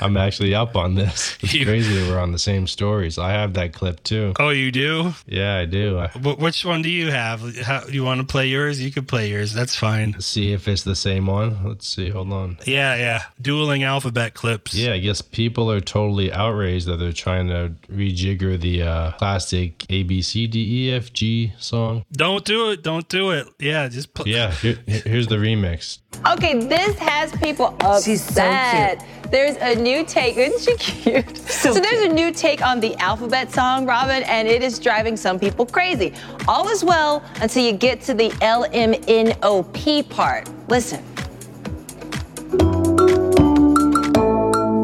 I'm 0.00 0.16
actually 0.16 0.54
up 0.54 0.76
on 0.76 0.94
this. 0.94 1.38
It's 1.40 1.54
you, 1.54 1.64
crazy 1.64 1.94
that 1.94 2.10
we're 2.10 2.18
on 2.18 2.32
the 2.32 2.38
same 2.38 2.66
stories. 2.66 3.18
I 3.18 3.32
have 3.32 3.54
that 3.54 3.72
clip 3.72 4.02
too. 4.02 4.34
Oh, 4.38 4.50
you 4.50 4.70
do? 4.70 5.14
Yeah, 5.26 5.56
I 5.56 5.64
do. 5.64 5.98
I, 5.98 6.08
which 6.18 6.64
one 6.64 6.82
do 6.82 6.90
you 6.90 7.10
have? 7.10 7.56
How, 7.58 7.86
you 7.86 8.04
want 8.04 8.20
to 8.20 8.26
play 8.26 8.46
yours? 8.46 8.80
You 8.80 8.90
can 8.90 9.06
play 9.06 9.30
yours. 9.30 9.52
That's 9.54 9.74
fine. 9.74 10.12
Let's 10.12 10.26
see 10.26 10.52
if 10.52 10.68
it's 10.68 10.82
the 10.82 10.96
same 10.96 11.26
one. 11.26 11.64
Let's 11.64 11.86
see. 11.86 12.10
Hold 12.10 12.32
on. 12.32 12.58
Yeah, 12.66 12.94
yeah. 12.96 13.22
Dueling 13.40 13.84
alphabet 13.84 14.34
clips. 14.34 14.74
Yeah, 14.74 14.92
I 14.92 14.98
guess 14.98 15.22
people 15.22 15.70
are 15.70 15.80
totally 15.80 16.32
outraged 16.32 16.86
that 16.86 16.96
they're 16.96 17.12
trying 17.12 17.48
to 17.48 17.72
rejigger 17.90 18.60
the 18.60 18.82
uh, 18.82 19.12
classic 19.12 19.86
A 19.90 20.02
B 20.02 20.20
C 20.22 20.46
D 20.46 20.88
E 20.88 20.94
F 20.94 21.12
G 21.12 21.52
song. 21.70 22.04
Don't 22.12 22.44
do 22.44 22.70
it. 22.70 22.82
Don't 22.82 23.08
do 23.08 23.30
it. 23.30 23.46
Yeah, 23.58 23.88
just 23.88 24.12
play. 24.12 24.32
Yeah, 24.32 24.50
here, 24.50 24.78
here's 24.86 25.28
the 25.28 25.36
remix. 25.36 26.00
Okay, 26.26 26.54
this 26.66 26.98
has 26.98 27.32
people 27.36 27.66
upset. 27.80 28.02
She's 28.04 28.22
so 28.22 28.42
cute. 28.42 29.30
There's 29.30 29.56
a 29.58 29.80
new 29.80 30.04
take. 30.04 30.36
Isn't 30.36 30.60
she 30.60 30.76
cute? 30.76 31.38
So, 31.38 31.72
so 31.74 31.80
there's 31.80 32.02
a 32.10 32.12
new 32.12 32.32
take 32.32 32.62
on 32.66 32.80
the 32.80 32.96
alphabet 32.96 33.52
song, 33.52 33.86
Robin, 33.86 34.24
and 34.24 34.48
it 34.48 34.62
is 34.62 34.78
driving 34.78 35.16
some 35.16 35.38
people 35.38 35.64
crazy. 35.64 36.12
All 36.48 36.68
is 36.68 36.84
well 36.84 37.22
until 37.40 37.64
you 37.64 37.72
get 37.72 38.00
to 38.02 38.14
the 38.14 38.36
L 38.42 38.66
M 38.72 38.94
N 39.06 39.36
O 39.42 39.62
P 39.62 40.02
part. 40.02 40.50
Listen. 40.68 41.04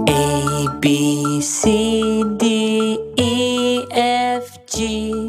A 0.09 0.79
B 0.81 1.41
C 1.41 2.23
D 2.39 2.99
E 3.19 3.87
F 3.91 4.65
G 4.67 4.77
H 5.25 5.26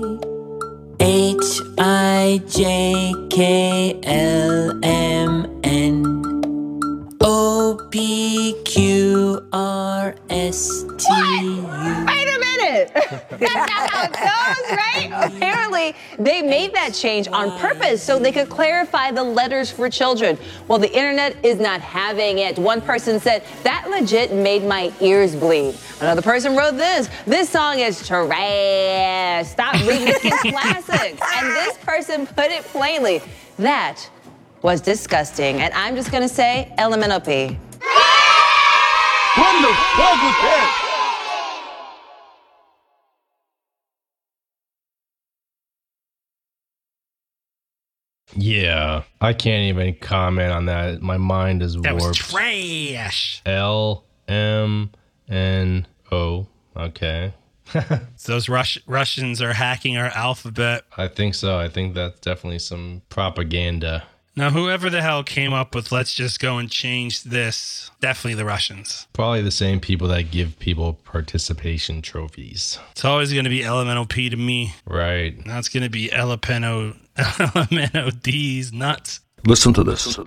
I 2.28 2.40
J 2.40 3.14
K 3.30 4.00
L 4.04 4.84
M 4.84 4.97
That's 13.40 13.54
not 13.54 13.90
how 13.90 14.04
it 14.04 14.14
goes, 14.14 14.78
right? 14.78 15.34
Apparently, 15.34 15.96
they 16.18 16.42
made 16.42 16.74
that 16.74 16.94
change 16.94 17.28
on 17.28 17.58
purpose 17.60 18.02
so 18.02 18.20
they 18.20 18.32
could 18.32 18.50
clarify 18.50 19.12
the 19.12 19.24
letters 19.24 19.72
for 19.72 19.90
children. 19.90 20.38
Well, 20.68 20.80
the 20.80 20.92
internet 20.92 21.36
is 21.44 21.60
not 21.60 21.82
having 21.82 22.40
it. 22.40 22.58
One 22.58 22.82
person 22.82 23.20
said, 23.20 23.44
that 23.64 23.90
legit 23.90 24.34
made 24.34 24.64
my 24.64 24.92
ears 25.02 25.36
bleed. 25.36 25.76
Another 26.00 26.22
person 26.22 26.56
wrote 26.56 26.78
this, 26.78 27.10
this 27.26 27.50
song 27.50 27.80
is 27.80 28.06
trash. 28.08 29.48
Stop 29.48 29.74
remaking 29.88 30.32
classics. 30.52 31.22
And 31.36 31.48
this 31.52 31.78
person 31.80 32.28
put 32.28 32.52
it 32.52 32.64
plainly, 32.66 33.22
that 33.58 34.10
was 34.62 34.82
disgusting. 34.82 35.62
And 35.62 35.74
I'm 35.74 35.96
just 35.96 36.12
gonna 36.12 36.30
say, 36.30 36.74
LMNOP. 36.78 37.58
What 39.38 39.62
the 39.62 39.68
fuck 39.68 40.18
was 40.18 40.38
that? 40.42 40.97
Yeah, 48.38 49.04
I 49.20 49.34
can't 49.34 49.64
even 49.64 49.96
comment 49.96 50.52
on 50.52 50.66
that. 50.68 51.02
My 51.02 51.18
mind 51.18 51.64
is 51.64 51.74
that 51.76 51.94
warped. 51.94 52.08
Was 52.08 52.18
trash. 52.18 53.42
L 53.46 54.06
M 54.28 54.92
N 55.28 55.88
O. 56.12 56.48
Okay. 56.76 57.34
so 57.74 58.32
those 58.32 58.48
Rus- 58.48 58.78
Russians 58.86 59.42
are 59.42 59.54
hacking 59.54 59.98
our 59.98 60.12
alphabet. 60.16 60.84
I 60.96 61.08
think 61.08 61.36
so. 61.36 61.58
I 61.58 61.68
think 61.68 61.96
that's 61.96 62.20
definitely 62.20 62.60
some 62.60 63.02
propaganda. 63.10 64.04
Now, 64.38 64.52
whoever 64.52 64.92
the 64.92 65.02
hell 65.02 65.24
came 65.24 65.52
up 65.52 65.74
with 65.74 65.92
let's 65.92 66.14
just 66.14 66.40
go 66.40 66.60
and 66.60 66.70
change 66.70 67.24
this, 67.24 67.90
definitely 68.02 68.36
the 68.36 68.46
Russians. 68.46 69.08
Probably 69.12 69.42
the 69.42 69.50
same 69.50 69.80
people 69.80 70.08
that 70.10 70.30
give 70.30 70.60
people 70.60 70.94
participation 70.94 72.04
trophies. 72.04 72.78
It's 72.92 73.04
always 73.04 73.34
going 73.34 73.46
to 73.46 73.50
be 73.50 73.66
Elemental 73.66 74.06
P 74.06 74.30
to 74.30 74.38
me. 74.38 74.76
Right. 74.86 75.44
Now 75.44 75.58
it's 75.58 75.70
going 75.70 75.82
to 75.82 75.90
be 75.90 76.10
Elemento, 76.10 76.96
Elemento 77.18 78.22
D's 78.22 78.72
nuts. 78.72 79.22
Listen 79.44 79.74
to 79.74 79.84
this. 79.84 80.20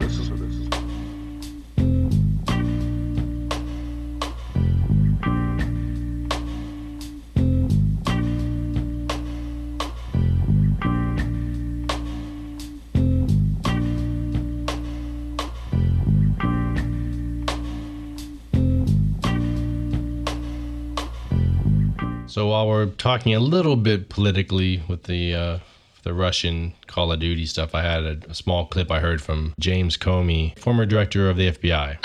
So 22.40 22.46
while 22.46 22.68
we're 22.68 22.86
talking 22.86 23.34
a 23.34 23.38
little 23.38 23.76
bit 23.76 24.08
politically 24.08 24.82
with 24.88 25.02
the 25.02 25.34
uh, 25.34 25.58
the 26.04 26.14
Russian 26.14 26.72
Call 26.86 27.12
of 27.12 27.20
Duty 27.20 27.44
stuff, 27.44 27.74
I 27.74 27.82
had 27.82 28.02
a, 28.02 28.18
a 28.30 28.34
small 28.34 28.64
clip 28.64 28.90
I 28.90 28.98
heard 28.98 29.20
from 29.20 29.52
James 29.60 29.98
Comey, 29.98 30.58
former 30.58 30.86
director 30.86 31.28
of 31.28 31.36
the 31.36 31.52
FBI, 31.52 31.98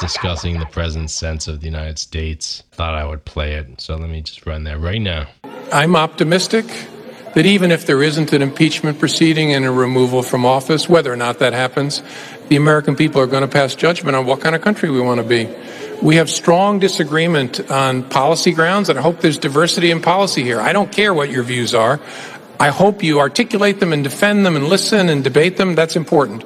discussing 0.00 0.58
the 0.58 0.64
present 0.64 1.10
sense 1.10 1.46
of 1.46 1.60
the 1.60 1.66
United 1.66 1.98
States. 1.98 2.62
Thought 2.72 2.94
I 2.94 3.04
would 3.04 3.26
play 3.26 3.56
it, 3.56 3.82
so 3.82 3.96
let 3.96 4.08
me 4.08 4.22
just 4.22 4.46
run 4.46 4.64
that 4.64 4.80
right 4.80 5.02
now. 5.02 5.26
I'm 5.74 5.94
optimistic 5.94 6.64
that 7.34 7.44
even 7.44 7.70
if 7.70 7.84
there 7.84 8.02
isn't 8.02 8.32
an 8.32 8.40
impeachment 8.40 8.98
proceeding 8.98 9.52
and 9.52 9.66
a 9.66 9.70
removal 9.70 10.22
from 10.22 10.46
office, 10.46 10.88
whether 10.88 11.12
or 11.12 11.16
not 11.16 11.38
that 11.40 11.52
happens, 11.52 12.02
the 12.48 12.56
American 12.56 12.96
people 12.96 13.20
are 13.20 13.26
going 13.26 13.42
to 13.42 13.48
pass 13.48 13.74
judgment 13.74 14.16
on 14.16 14.24
what 14.24 14.40
kind 14.40 14.56
of 14.56 14.62
country 14.62 14.88
we 14.88 15.02
want 15.02 15.20
to 15.20 15.26
be. 15.26 15.44
We 16.00 16.16
have 16.16 16.30
strong 16.30 16.78
disagreement 16.78 17.70
on 17.72 18.04
policy 18.04 18.52
grounds, 18.52 18.88
and 18.88 18.96
I 18.96 19.02
hope 19.02 19.20
there's 19.20 19.36
diversity 19.36 19.90
in 19.90 20.00
policy 20.00 20.44
here. 20.44 20.60
I 20.60 20.72
don't 20.72 20.92
care 20.92 21.12
what 21.12 21.28
your 21.28 21.42
views 21.42 21.74
are. 21.74 21.98
I 22.60 22.68
hope 22.68 23.02
you 23.02 23.18
articulate 23.18 23.80
them 23.80 23.92
and 23.92 24.04
defend 24.04 24.46
them 24.46 24.54
and 24.54 24.68
listen 24.68 25.08
and 25.08 25.24
debate 25.24 25.56
them. 25.56 25.74
That's 25.74 25.96
important. 25.96 26.44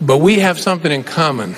But 0.00 0.18
we 0.18 0.40
have 0.40 0.58
something 0.58 0.90
in 0.90 1.04
common. 1.04 1.54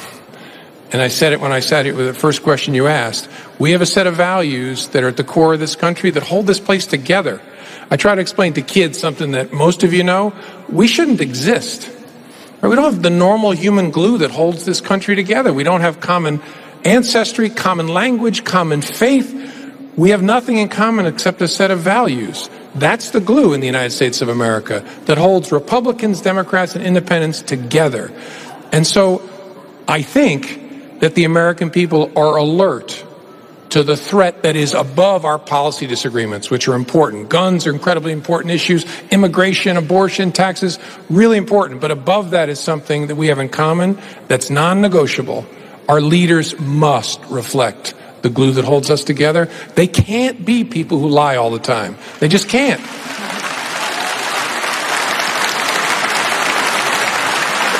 And 0.92 1.00
I 1.00 1.08
said 1.08 1.32
it 1.32 1.40
when 1.40 1.50
I 1.50 1.60
said 1.60 1.86
it 1.86 1.96
with 1.96 2.06
the 2.08 2.14
first 2.14 2.42
question 2.42 2.74
you 2.74 2.88
asked. 2.88 3.28
We 3.58 3.70
have 3.70 3.80
a 3.80 3.86
set 3.86 4.06
of 4.06 4.16
values 4.16 4.88
that 4.88 5.02
are 5.02 5.08
at 5.08 5.16
the 5.16 5.24
core 5.24 5.54
of 5.54 5.60
this 5.60 5.76
country 5.76 6.10
that 6.10 6.22
hold 6.22 6.46
this 6.46 6.60
place 6.60 6.86
together. 6.86 7.40
I 7.90 7.96
try 7.96 8.14
to 8.14 8.20
explain 8.20 8.52
to 8.54 8.62
kids 8.62 8.98
something 8.98 9.30
that 9.30 9.50
most 9.50 9.82
of 9.82 9.94
you 9.94 10.04
know. 10.04 10.34
We 10.68 10.86
shouldn't 10.86 11.22
exist. 11.22 11.90
We 12.60 12.74
don't 12.76 12.84
have 12.84 13.02
the 13.02 13.10
normal 13.10 13.52
human 13.52 13.90
glue 13.90 14.18
that 14.18 14.30
holds 14.30 14.66
this 14.66 14.80
country 14.80 15.16
together. 15.16 15.52
We 15.52 15.64
don't 15.64 15.80
have 15.80 16.00
common 16.00 16.42
ancestry, 16.84 17.50
common 17.50 17.88
language, 17.88 18.44
common 18.44 18.82
faith. 18.82 19.32
We 19.96 20.10
have 20.10 20.22
nothing 20.22 20.56
in 20.58 20.68
common 20.68 21.06
except 21.06 21.40
a 21.42 21.48
set 21.48 21.70
of 21.70 21.80
values. 21.80 22.50
That's 22.74 23.10
the 23.10 23.20
glue 23.20 23.52
in 23.52 23.60
the 23.60 23.66
United 23.66 23.90
States 23.90 24.22
of 24.22 24.28
America 24.28 24.84
that 25.06 25.18
holds 25.18 25.52
Republicans, 25.52 26.20
Democrats, 26.20 26.74
and 26.74 26.84
independents 26.84 27.42
together. 27.42 28.12
And 28.72 28.86
so 28.86 29.28
I 29.86 30.02
think 30.02 30.98
that 31.00 31.14
the 31.14 31.24
American 31.24 31.70
people 31.70 32.10
are 32.16 32.36
alert 32.36 33.04
to 33.70 33.82
the 33.82 33.96
threat 33.96 34.42
that 34.42 34.54
is 34.56 34.72
above 34.72 35.24
our 35.24 35.38
policy 35.38 35.86
disagreements, 35.86 36.50
which 36.50 36.68
are 36.68 36.74
important. 36.74 37.28
Guns 37.28 37.66
are 37.66 37.72
incredibly 37.72 38.12
important 38.12 38.52
issues. 38.52 38.84
Immigration, 39.10 39.76
abortion, 39.76 40.32
taxes, 40.32 40.78
really 41.10 41.36
important. 41.36 41.80
But 41.80 41.90
above 41.90 42.30
that 42.30 42.48
is 42.48 42.60
something 42.60 43.08
that 43.08 43.16
we 43.16 43.28
have 43.28 43.38
in 43.38 43.48
common 43.48 43.98
that's 44.28 44.48
non 44.48 44.80
negotiable. 44.80 45.44
Our 45.88 46.00
leaders 46.00 46.58
must 46.58 47.20
reflect 47.26 47.94
the 48.22 48.30
glue 48.30 48.52
that 48.52 48.64
holds 48.64 48.90
us 48.90 49.04
together. 49.04 49.50
They 49.74 49.86
can't 49.86 50.44
be 50.44 50.64
people 50.64 50.98
who 50.98 51.08
lie 51.08 51.36
all 51.36 51.50
the 51.50 51.58
time. 51.58 51.96
They 52.20 52.28
just 52.28 52.48
can't. 52.48 52.80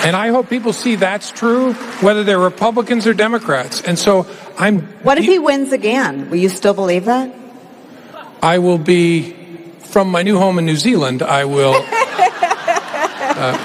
And 0.04 0.14
I 0.14 0.28
hope 0.28 0.50
people 0.50 0.74
see 0.74 0.96
that's 0.96 1.30
true, 1.30 1.72
whether 2.02 2.24
they're 2.24 2.38
Republicans 2.38 3.06
or 3.06 3.14
Democrats. 3.14 3.80
And 3.80 3.98
so 3.98 4.26
I'm. 4.58 4.82
What 5.02 5.16
if 5.16 5.24
he 5.24 5.38
wins 5.38 5.72
again? 5.72 6.28
Will 6.28 6.36
you 6.36 6.50
still 6.50 6.74
believe 6.74 7.06
that? 7.06 7.34
I 8.42 8.58
will 8.58 8.76
be, 8.76 9.32
from 9.80 10.10
my 10.10 10.22
new 10.22 10.36
home 10.38 10.58
in 10.58 10.66
New 10.66 10.76
Zealand, 10.76 11.22
I 11.22 11.46
will. 11.46 11.72
uh, 13.34 13.56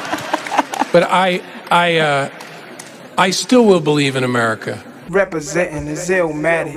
but 0.94 1.04
I, 1.04 1.42
I, 1.70 1.98
uh, 1.98 2.30
I 3.20 3.32
still 3.32 3.66
will 3.66 3.82
believe 3.82 4.16
in 4.16 4.24
America. 4.24 4.82
Representing 5.10 5.84
the 5.84 5.92
Zillmatic. 5.92 6.74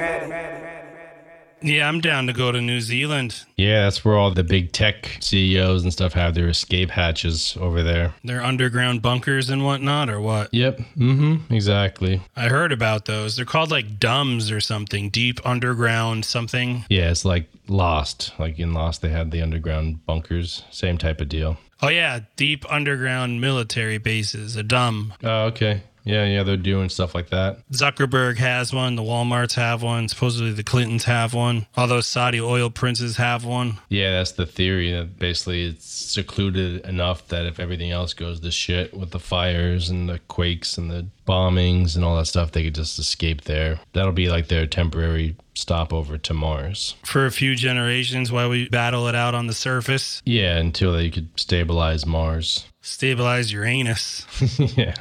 Yeah, 1.62 1.88
I'm 1.88 2.00
down 2.00 2.26
to 2.26 2.32
go 2.32 2.50
to 2.50 2.60
New 2.60 2.80
Zealand. 2.80 3.44
Yeah, 3.56 3.84
that's 3.84 4.04
where 4.04 4.16
all 4.16 4.32
the 4.32 4.42
big 4.42 4.72
tech 4.72 5.18
CEOs 5.20 5.84
and 5.84 5.92
stuff 5.92 6.14
have 6.14 6.34
their 6.34 6.48
escape 6.48 6.90
hatches 6.90 7.56
over 7.60 7.84
there. 7.84 8.14
They're 8.24 8.42
underground 8.42 9.02
bunkers 9.02 9.50
and 9.50 9.64
whatnot, 9.64 10.10
or 10.10 10.20
what? 10.20 10.52
Yep. 10.52 10.78
Mm-hmm. 10.98 11.54
Exactly. 11.54 12.20
I 12.34 12.48
heard 12.48 12.72
about 12.72 13.04
those. 13.04 13.36
They're 13.36 13.44
called 13.44 13.70
like 13.70 14.00
DUMBs 14.00 14.50
or 14.50 14.60
something, 14.60 15.10
deep 15.10 15.38
underground 15.46 16.24
something. 16.24 16.84
Yeah, 16.88 17.12
it's 17.12 17.24
like 17.24 17.48
Lost. 17.68 18.32
Like 18.40 18.58
in 18.58 18.74
Lost, 18.74 19.00
they 19.00 19.10
had 19.10 19.30
the 19.30 19.42
underground 19.42 20.04
bunkers. 20.06 20.64
Same 20.72 20.98
type 20.98 21.20
of 21.20 21.28
deal. 21.28 21.58
Oh 21.80 21.88
yeah, 21.88 22.18
deep 22.34 22.64
underground 22.68 23.40
military 23.40 23.98
bases, 23.98 24.56
a 24.56 24.64
DUMB. 24.64 25.12
Oh, 25.22 25.44
okay. 25.44 25.82
Yeah, 26.04 26.24
yeah, 26.24 26.42
they're 26.42 26.56
doing 26.56 26.88
stuff 26.88 27.14
like 27.14 27.30
that. 27.30 27.58
Zuckerberg 27.70 28.38
has 28.38 28.72
one. 28.72 28.96
The 28.96 29.02
Walmarts 29.02 29.54
have 29.54 29.82
one. 29.82 30.08
Supposedly 30.08 30.52
the 30.52 30.64
Clintons 30.64 31.04
have 31.04 31.34
one. 31.34 31.66
All 31.76 31.86
those 31.86 32.06
Saudi 32.06 32.40
oil 32.40 32.70
princes 32.70 33.16
have 33.16 33.44
one. 33.44 33.78
Yeah, 33.88 34.12
that's 34.12 34.32
the 34.32 34.46
theory. 34.46 34.92
That 34.92 35.18
basically 35.18 35.64
it's 35.64 35.86
secluded 35.86 36.84
enough 36.86 37.28
that 37.28 37.46
if 37.46 37.60
everything 37.60 37.90
else 37.90 38.14
goes 38.14 38.40
to 38.40 38.50
shit 38.50 38.96
with 38.96 39.10
the 39.10 39.20
fires 39.20 39.88
and 39.90 40.08
the 40.08 40.18
quakes 40.28 40.76
and 40.76 40.90
the 40.90 41.06
bombings 41.26 41.94
and 41.94 42.04
all 42.04 42.16
that 42.16 42.26
stuff, 42.26 42.52
they 42.52 42.64
could 42.64 42.74
just 42.74 42.98
escape 42.98 43.42
there. 43.42 43.80
That'll 43.92 44.12
be 44.12 44.28
like 44.28 44.48
their 44.48 44.66
temporary 44.66 45.36
stopover 45.54 46.18
to 46.18 46.34
Mars. 46.34 46.96
For 47.04 47.26
a 47.26 47.30
few 47.30 47.54
generations 47.54 48.32
while 48.32 48.48
we 48.48 48.68
battle 48.68 49.06
it 49.08 49.14
out 49.14 49.34
on 49.34 49.46
the 49.46 49.54
surface. 49.54 50.22
Yeah, 50.24 50.56
until 50.56 50.92
they 50.92 51.10
could 51.10 51.28
stabilize 51.38 52.06
Mars. 52.06 52.66
Stabilize 52.80 53.52
your 53.52 53.64
anus. 53.64 54.26
yeah. 54.76 54.94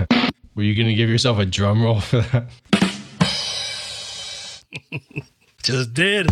Were 0.61 0.65
you 0.65 0.75
going 0.75 0.89
to 0.89 0.93
give 0.93 1.09
yourself 1.09 1.39
a 1.39 1.45
drum 1.47 1.81
roll 1.81 2.01
for 2.01 2.21
that? 2.21 2.45
Just 5.63 5.95
did. 5.95 6.29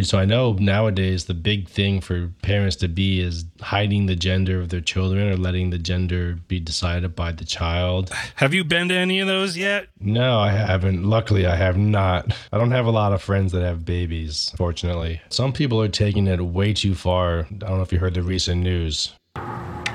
Dude, 0.00 0.08
so 0.08 0.18
I 0.18 0.24
know 0.24 0.54
nowadays 0.54 1.26
the 1.26 1.34
big 1.34 1.68
thing 1.68 2.00
for 2.00 2.32
parents 2.40 2.74
to 2.76 2.88
be 2.88 3.20
is 3.20 3.44
hiding 3.60 4.06
the 4.06 4.16
gender 4.16 4.58
of 4.58 4.70
their 4.70 4.80
children 4.80 5.28
or 5.28 5.36
letting 5.36 5.68
the 5.68 5.76
gender 5.76 6.38
be 6.48 6.58
decided 6.58 7.14
by 7.14 7.32
the 7.32 7.44
child. 7.44 8.10
Have 8.36 8.54
you 8.54 8.64
been 8.64 8.88
to 8.88 8.94
any 8.94 9.20
of 9.20 9.26
those 9.26 9.58
yet? 9.58 9.88
No, 10.00 10.38
I 10.38 10.52
haven't. 10.52 11.04
Luckily, 11.04 11.44
I 11.44 11.54
have 11.54 11.76
not. 11.76 12.34
I 12.50 12.56
don't 12.56 12.70
have 12.70 12.86
a 12.86 12.90
lot 12.90 13.12
of 13.12 13.20
friends 13.20 13.52
that 13.52 13.62
have 13.62 13.84
babies, 13.84 14.54
fortunately. 14.56 15.20
Some 15.28 15.52
people 15.52 15.82
are 15.82 15.88
taking 15.88 16.26
it 16.28 16.40
way 16.40 16.72
too 16.72 16.94
far. 16.94 17.40
I 17.40 17.54
don't 17.56 17.76
know 17.76 17.82
if 17.82 17.92
you 17.92 17.98
heard 17.98 18.14
the 18.14 18.22
recent 18.22 18.62
news. 18.62 19.12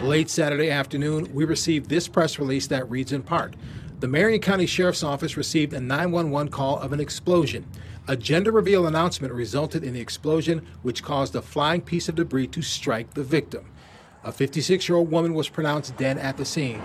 Late 0.04 0.30
Saturday 0.30 0.70
afternoon, 0.70 1.34
we 1.34 1.46
received 1.46 1.90
this 1.90 2.08
press 2.08 2.38
release 2.38 2.68
that 2.68 2.88
reads 2.92 3.12
in 3.12 3.24
part 3.24 3.56
The 4.02 4.08
Marion 4.08 4.42
County 4.42 4.68
Sheriff's 4.68 5.02
Office 5.02 5.36
received 5.36 5.74
a 5.74 5.80
911 5.80 6.52
call 6.52 6.78
of 6.78 6.94
an 6.94 7.00
explosion. 7.00 7.66
A 8.08 8.16
gender 8.16 8.52
reveal 8.52 8.86
announcement 8.86 9.34
resulted 9.34 9.84
in 9.84 9.96
the 9.96 10.00
explosion, 10.00 10.64
which 10.84 11.02
caused 11.02 11.36
a 11.36 11.42
flying 11.42 11.82
piece 11.82 12.08
of 12.08 12.14
debris 12.14 12.46
to 12.48 12.62
strike 12.62 13.16
the 13.16 13.24
victim. 13.24 13.66
A 14.24 14.32
56 14.32 14.88
year 14.88 14.98
old 14.98 15.10
woman 15.10 15.34
was 15.34 15.50
pronounced 15.50 15.98
dead 15.98 16.20
at 16.20 16.38
the 16.38 16.46
scene. 16.46 16.80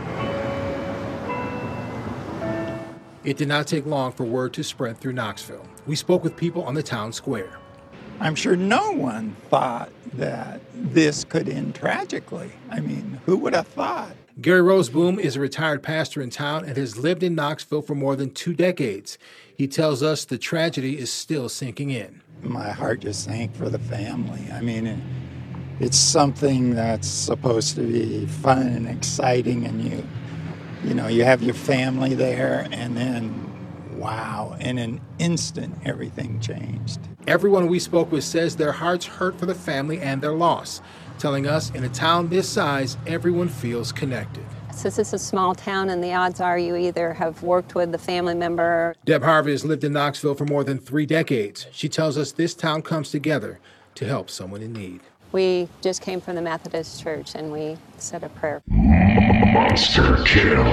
It 3.22 3.36
did 3.36 3.48
not 3.48 3.66
take 3.66 3.84
long 3.84 4.12
for 4.12 4.24
word 4.24 4.54
to 4.54 4.64
spread 4.64 4.96
through 4.96 5.12
Knoxville. 5.12 5.66
We 5.86 5.94
spoke 5.94 6.24
with 6.24 6.38
people 6.38 6.62
on 6.64 6.72
the 6.72 6.82
town 6.82 7.12
square. 7.12 7.58
I'm 8.18 8.34
sure 8.34 8.56
no 8.56 8.92
one 8.92 9.36
thought 9.50 9.90
that 10.14 10.62
this 10.74 11.24
could 11.24 11.50
end 11.50 11.74
tragically. 11.74 12.50
I 12.70 12.80
mean, 12.80 13.20
who 13.26 13.36
would 13.36 13.54
have 13.54 13.68
thought? 13.68 14.14
Gary 14.40 14.62
Roseboom 14.62 15.18
is 15.18 15.36
a 15.36 15.40
retired 15.40 15.82
pastor 15.82 16.22
in 16.22 16.30
town 16.30 16.64
and 16.64 16.78
has 16.78 16.96
lived 16.96 17.22
in 17.22 17.34
Knoxville 17.34 17.82
for 17.82 17.94
more 17.94 18.16
than 18.16 18.30
two 18.30 18.54
decades. 18.54 19.18
He 19.60 19.68
tells 19.68 20.02
us 20.02 20.24
the 20.24 20.38
tragedy 20.38 20.98
is 20.98 21.12
still 21.12 21.50
sinking 21.50 21.90
in. 21.90 22.22
My 22.40 22.70
heart 22.70 23.00
just 23.00 23.24
sank 23.24 23.54
for 23.54 23.68
the 23.68 23.78
family. 23.78 24.50
I 24.50 24.62
mean, 24.62 25.02
it's 25.80 25.98
something 25.98 26.74
that's 26.74 27.06
supposed 27.06 27.74
to 27.74 27.82
be 27.82 28.24
fun 28.24 28.68
and 28.68 28.88
exciting, 28.88 29.66
and 29.66 29.84
you, 29.84 30.02
you 30.82 30.94
know, 30.94 31.08
you 31.08 31.24
have 31.24 31.42
your 31.42 31.52
family 31.52 32.14
there, 32.14 32.68
and 32.72 32.96
then, 32.96 33.98
wow, 33.98 34.56
in 34.60 34.78
an 34.78 34.98
instant, 35.18 35.76
everything 35.84 36.40
changed. 36.40 36.98
Everyone 37.26 37.66
we 37.66 37.78
spoke 37.80 38.10
with 38.10 38.24
says 38.24 38.56
their 38.56 38.72
hearts 38.72 39.04
hurt 39.04 39.38
for 39.38 39.44
the 39.44 39.54
family 39.54 40.00
and 40.00 40.22
their 40.22 40.32
loss, 40.32 40.80
telling 41.18 41.46
us 41.46 41.68
in 41.72 41.84
a 41.84 41.90
town 41.90 42.30
this 42.30 42.48
size, 42.48 42.96
everyone 43.06 43.50
feels 43.50 43.92
connected. 43.92 44.46
Since 44.72 44.98
it's 44.98 45.12
a 45.12 45.18
small 45.18 45.54
town, 45.54 45.90
and 45.90 46.02
the 46.02 46.14
odds 46.14 46.40
are 46.40 46.58
you 46.58 46.76
either 46.76 47.12
have 47.12 47.42
worked 47.42 47.74
with 47.74 47.92
the 47.92 47.98
family 47.98 48.34
member. 48.34 48.94
Deb 49.04 49.22
Harvey 49.22 49.50
has 49.52 49.64
lived 49.64 49.84
in 49.84 49.92
Knoxville 49.92 50.34
for 50.34 50.46
more 50.46 50.64
than 50.64 50.78
three 50.78 51.06
decades. 51.06 51.66
She 51.72 51.88
tells 51.88 52.16
us 52.16 52.32
this 52.32 52.54
town 52.54 52.82
comes 52.82 53.10
together 53.10 53.60
to 53.96 54.06
help 54.06 54.30
someone 54.30 54.62
in 54.62 54.72
need. 54.72 55.00
We 55.32 55.68
just 55.80 56.02
came 56.02 56.20
from 56.20 56.34
the 56.34 56.42
Methodist 56.42 57.02
Church 57.02 57.34
and 57.34 57.52
we 57.52 57.76
said 57.98 58.24
a 58.24 58.28
prayer. 58.30 58.62
Monster 58.66 60.16
kill. 60.24 60.64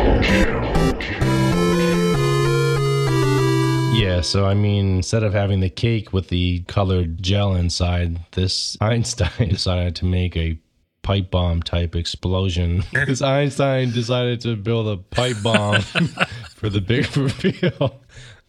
Yeah, 3.94 4.22
so 4.22 4.46
I 4.46 4.54
mean, 4.54 4.98
instead 4.98 5.24
of 5.24 5.34
having 5.34 5.60
the 5.60 5.70
cake 5.70 6.14
with 6.14 6.30
the 6.30 6.60
colored 6.68 7.22
gel 7.22 7.56
inside, 7.56 8.20
this 8.32 8.78
Einstein 8.80 9.50
decided 9.50 9.96
to 9.98 10.06
make 10.06 10.38
a 10.38 10.58
pipe 11.08 11.32
bomb 11.32 11.64
type 11.64 11.96
explosion. 11.96 12.84
because 12.92 13.22
Einstein 13.22 13.92
decided 13.92 14.42
to 14.42 14.58
build 14.58 14.90
a 14.90 14.98
pipe 14.98 15.38
bomb 15.42 15.80
for 16.58 16.68
the 16.68 16.82
big 16.82 17.16
reveal. 17.18 18.02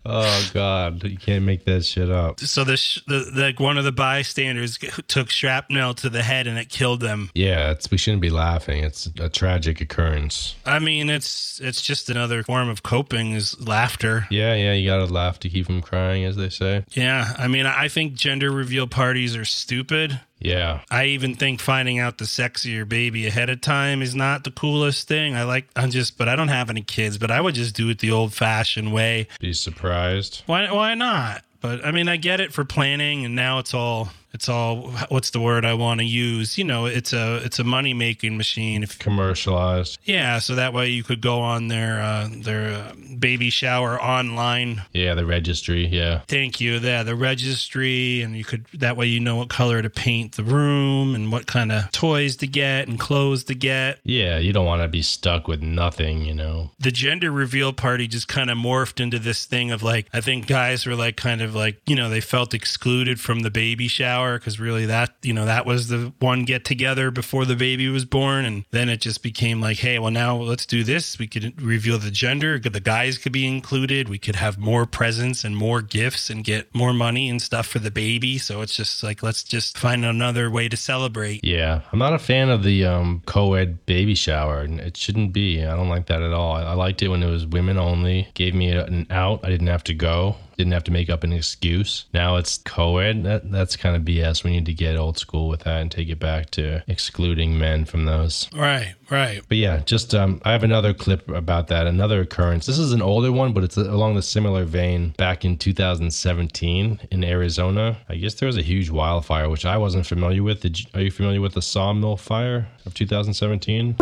Oh 0.05 0.51
God, 0.53 1.05
you 1.05 1.18
can't 1.18 1.44
make 1.44 1.66
that 1.66 1.85
shit 1.85 2.11
up. 2.11 2.40
So 2.40 2.64
the, 2.64 2.77
sh- 2.77 3.01
the 3.07 3.31
like 3.33 3.61
one 3.61 3.79
of 3.79 3.85
the 3.85 3.92
bystanders 3.92 4.77
took 5.07 5.31
shrapnel 5.31 5.94
to 5.94 6.09
the 6.09 6.23
head 6.23 6.49
and 6.49 6.59
it 6.59 6.68
killed 6.68 7.01
them. 7.01 7.31
Yeah, 7.35 7.71
it's 7.71 7.90
we 7.92 7.99
shouldn't 7.99 8.23
be 8.23 8.31
laughing. 8.31 8.83
It's 8.83 9.09
a 9.21 9.29
tragic 9.29 9.81
occurrence. 9.81 10.57
I 10.66 10.81
mean, 10.81 11.11
it's 11.11 11.61
it's 11.62 11.81
just 11.81 12.11
another 12.11 12.42
form 12.42 12.68
of 12.68 12.83
coping 12.83 13.33
is 13.33 13.61
laughter. 13.61 14.27
Yeah, 14.31 14.55
yeah, 14.55 14.73
you 14.73 14.88
gotta 14.88 15.12
laugh 15.12 15.38
to 15.40 15.49
keep 15.49 15.66
from 15.66 15.81
crying, 15.81 16.25
as 16.25 16.35
they 16.35 16.49
say. 16.49 16.85
Yeah, 16.92 17.35
I 17.38 17.47
mean, 17.47 17.66
I 17.66 17.87
think 17.87 18.14
gender 18.14 18.51
reveal 18.51 18.88
parties 18.88 19.37
are 19.37 19.44
stupid. 19.44 20.18
Yeah, 20.40 20.81
I 20.90 21.07
even 21.07 21.35
think 21.35 21.61
finding 21.61 21.98
out 21.98 22.18
the 22.18 22.24
sexier 22.24 22.88
baby 22.88 23.27
ahead 23.27 23.51
of 23.51 23.61
time 23.61 24.03
is 24.03 24.14
not 24.14 24.44
the 24.44 24.51
coolest 24.51 25.09
thing. 25.09 25.35
I 25.35 25.42
like, 25.42 25.68
I'm 25.74 25.90
just, 25.90 26.16
but 26.16 26.29
I 26.29 26.37
don't 26.37 26.48
have 26.48 26.70
any 26.70 26.83
kids, 26.83 27.18
but 27.18 27.31
I 27.31 27.40
would 27.40 27.55
just 27.55 27.74
do 27.74 27.88
it 27.88 27.98
the 27.98 28.12
old 28.12 28.33
fashioned 28.33 28.92
way. 28.92 29.27
be 29.40 29.53
surprised. 29.53 30.42
Why, 30.46 30.70
why 30.72 30.94
not? 30.94 31.42
But 31.61 31.85
I 31.85 31.90
mean, 31.90 32.09
I 32.09 32.16
get 32.16 32.40
it 32.40 32.53
for 32.53 32.64
planning, 32.64 33.24
and 33.24 33.35
now 33.35 33.59
it's 33.59 33.74
all, 33.74 34.11
it's 34.33 34.49
all, 34.49 34.91
what's 35.09 35.31
the 35.31 35.41
word 35.41 35.64
I 35.64 35.75
want 35.75 36.01
to 36.01 36.07
use? 36.07 36.59
You 36.59 36.64
know, 36.64 36.87
it's 36.87 37.12
a, 37.12 37.37
it's 37.45 37.59
a 37.59 37.64
money 37.64 37.95
making 37.95 38.37
machine. 38.37 38.83
If 38.83 38.99
Commercialized. 38.99 39.99
yeah, 40.05 40.38
so 40.38 40.55
that 40.55 40.73
way 40.73 40.88
you 40.88 41.03
could 41.03 41.21
go 41.21 41.41
on 41.41 41.69
their, 41.69 42.01
uh, 42.01 42.29
their 42.43 42.69
uh, 42.75 42.93
baby 43.19 43.51
shower 43.51 44.01
online. 44.01 44.83
Yeah, 44.93 45.14
the 45.14 45.25
registry. 45.27 45.87
Yeah. 45.87 46.21
Thank 46.29 46.61
you. 46.61 46.75
Yeah, 46.79 47.03
the 47.03 47.14
registry, 47.14 48.23
and 48.23 48.37
you 48.37 48.45
could 48.45 48.67
that 48.75 48.97
way 48.97 49.07
you 49.07 49.21
know 49.21 49.37
what 49.37 49.49
color 49.49 49.81
to 49.83 49.91
paint 49.91 50.37
the 50.37 50.45
room 50.45 51.14
and 51.14 51.33
what 51.33 51.47
kind 51.47 51.73
of 51.73 51.91
toys 51.93 52.37
to 52.37 52.47
get 52.47 52.88
and 52.88 52.99
clothes 52.99 53.45
to 53.45 53.55
get. 53.55 53.99
Yeah, 54.05 54.38
you 54.38 54.53
don't 54.53 54.67
want 54.67 54.83
to 54.83 54.88
be 54.88 55.03
stuck 55.03 55.49
with 55.49 55.62
nothing, 55.62 56.23
you 56.23 56.35
know. 56.35 56.71
The 56.79 56.91
gender 56.91 57.31
reveal 57.31 57.73
party 57.73 58.07
just 58.07 58.29
kind 58.29 58.51
of 58.51 58.59
morphed 58.59 59.01
into 59.01 59.19
this 59.19 59.45
thing 59.47 59.71
of 59.71 59.83
like 59.83 60.07
I 60.12 60.21
think 60.21 60.47
guys 60.47 60.87
were 60.87 60.97
like 60.97 61.17
kind 61.17 61.41
of 61.41 61.55
like 61.55 61.81
you 61.87 61.97
know 61.97 62.09
they 62.11 62.21
felt 62.21 62.55
excluded 62.55 63.21
from 63.21 63.41
the 63.41 63.51
baby 63.51 63.88
shower 63.88 64.17
because 64.38 64.59
really 64.59 64.87
that 64.87 65.14
you 65.22 65.33
know 65.33 65.44
that 65.46 65.66
was 65.66 65.88
the 65.88 66.12
one 66.18 66.44
get 66.44 66.64
together 66.64 67.11
before 67.11 67.44
the 67.44 67.57
baby 67.57 67.88
was 67.88 68.04
born, 68.04 68.44
and 68.44 68.64
then 68.70 68.88
it 68.88 69.00
just 69.00 69.22
became 69.22 69.61
like 69.61 69.78
hey 69.78 69.98
well 69.98 70.11
now 70.11 70.37
let's 70.37 70.66
do 70.66 70.85
this. 70.85 71.18
We 71.18 71.26
could 71.26 71.61
reveal 71.61 71.98
the 71.98 72.11
gender. 72.11 72.59
The 72.59 72.81
guys 72.81 73.18
could 73.18 73.33
be 73.33 73.46
included. 73.46 74.09
We 74.09 74.18
could 74.18 74.37
have 74.37 74.59
more 74.59 74.87
presents 74.87 75.44
and 75.44 75.57
more 75.57 75.83
gifts 75.83 76.31
and 76.31 76.44
get 76.44 76.74
more 76.74 76.92
money 76.92 77.28
and 77.28 77.40
stuff 77.40 77.66
for 77.66 77.78
the 77.78 77.90
baby. 77.90 78.38
So 78.38 78.61
it's 78.62 78.74
just 78.74 79.02
like 79.02 79.22
let's 79.22 79.42
just 79.42 79.78
find 79.78 80.04
another 80.04 80.50
way 80.50 80.68
to 80.68 80.76
celebrate. 80.76 81.44
Yeah, 81.44 81.83
I'm 81.92 81.98
not 81.98 82.12
a 82.12 82.18
fan 82.18 82.50
of 82.50 82.62
the 82.62 82.85
um, 82.85 83.22
co-ed 83.26 83.85
baby 83.87 84.14
shower. 84.14 84.61
and 84.61 84.81
It 84.81 84.96
shouldn't 84.96 85.33
be. 85.33 85.64
I 85.64 85.76
don't 85.76 85.88
like 85.88 86.07
that 86.07 86.22
at 86.22 86.33
all. 86.33 86.54
I 86.54 86.72
liked 86.74 87.02
it 87.02 87.09
when 87.09 87.22
it 87.22 87.31
was 87.31 87.46
women 87.46 87.78
only. 87.78 88.28
Gave 88.35 88.54
me 88.54 88.70
an 88.70 89.07
out. 89.11 89.40
I 89.44 89.48
didn't 89.48 89.66
have 89.68 89.85
to 89.85 89.94
go. 89.94 90.37
Didn't 90.59 90.73
have 90.73 90.85
to 90.85 90.90
make 90.90 91.09
up 91.09 91.25
an 91.25 91.33
excuse. 91.33 92.07
Now 92.12 92.37
it's 92.37 92.59
co-ed. 92.59 93.23
That 93.25 93.51
that's 93.51 93.77
kind 93.77 93.94
of 93.94 94.03
BS. 94.03 94.44
We 94.44 94.51
need 94.51 94.66
to 94.66 94.75
get 94.75 94.97
old 94.97 95.16
school 95.16 95.49
with 95.49 95.61
that 95.61 95.81
and 95.81 95.90
take 95.90 96.09
it 96.09 96.18
back 96.18 96.51
to 96.51 96.83
excluding 96.88 97.57
men 97.57 97.85
from 97.85 98.05
those. 98.07 98.51
Right, 98.53 98.94
right. 99.09 99.40
But 99.49 99.59
yeah, 99.59 99.79
just 99.79 100.14
um, 100.14 100.42
I 100.44 100.51
have 100.53 100.64
another 100.64 100.92
clip 100.92 101.29
about 101.29 101.68
that. 101.68 101.87
Another 101.87 102.21
occurrence. 102.23 102.66
This 102.66 102.79
is 102.79 102.92
an 102.92 103.01
older 103.01 103.31
one, 103.31 103.53
but 103.53 103.62
it's 103.62 103.77
along 103.77 104.16
the 104.16 104.23
similar 104.23 104.64
vein. 104.64 105.14
Back 105.16 105.44
in 105.44 105.57
2017 105.57 107.01
in 107.11 107.25
Arizona, 107.25 107.99
I 108.09 108.16
guess 108.16 108.35
there 108.35 108.49
was 108.49 108.57
a 108.57 108.62
huge 108.62 108.90
wildfire, 108.90 109.49
which 109.49 109.64
I 109.64 109.77
wasn't 109.77 110.07
familiar 110.07 110.42
with. 110.42 110.61
Did 110.61 110.81
you, 110.81 110.87
are 110.94 111.01
you 111.01 111.11
familiar 111.11 111.40
with 111.40 111.55
the 111.55 111.62
Sawmill 111.62 112.16
Fire 112.16 112.68
of 112.85 112.94
2017? 112.94 113.94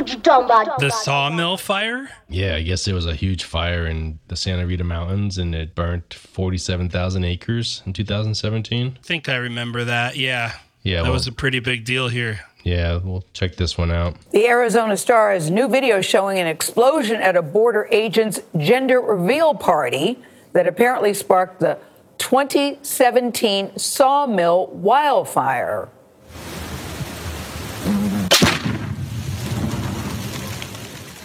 The 0.79 0.90
sawmill 0.90 1.57
fire? 1.57 2.09
Yeah, 2.29 2.57
I 2.57 2.62
guess 2.62 2.88
it 2.88 2.92
was 2.92 3.07
a 3.07 3.14
huge 3.14 3.45
fire 3.45 3.87
in 3.87 4.19
the 4.29 4.37
Santa 4.37 4.66
Rita 4.66 4.85
Mountains, 4.85 5.38
and 5.38 5.55
it 5.55 5.75
burnt 5.75 6.14
47,000 6.51 7.25
acres 7.25 7.83
in 7.87 7.93
2017. 7.93 8.99
I 9.03 9.03
think 9.05 9.29
I 9.29 9.35
remember 9.35 9.83
that. 9.83 10.17
Yeah. 10.17 10.53
Yeah, 10.85 10.99
That 10.99 11.03
well- 11.05 11.13
was 11.15 11.27
a 11.27 11.33
pretty 11.33 11.59
big 11.59 11.85
deal 11.85 12.07
here. 12.07 12.39
Yeah, 12.63 13.01
we'll 13.03 13.25
check 13.33 13.57
this 13.57 13.77
one 13.77 13.91
out. 13.91 14.15
The 14.31 14.47
Arizona 14.47 14.97
Star 14.97 15.33
has 15.33 15.51
new 15.51 15.67
video 15.69 16.01
showing 16.01 16.39
an 16.39 16.47
explosion 16.47 17.17
at 17.21 17.35
a 17.37 17.43
border 17.43 17.89
agent's 17.91 18.41
gender 18.57 19.01
reveal 19.01 19.55
party 19.55 20.19
that 20.53 20.69
apparently 20.69 21.15
sparked 21.15 21.59
the 21.59 21.79
2017 22.19 23.77
Sawmill 23.77 24.67
wildfire. 24.69 25.89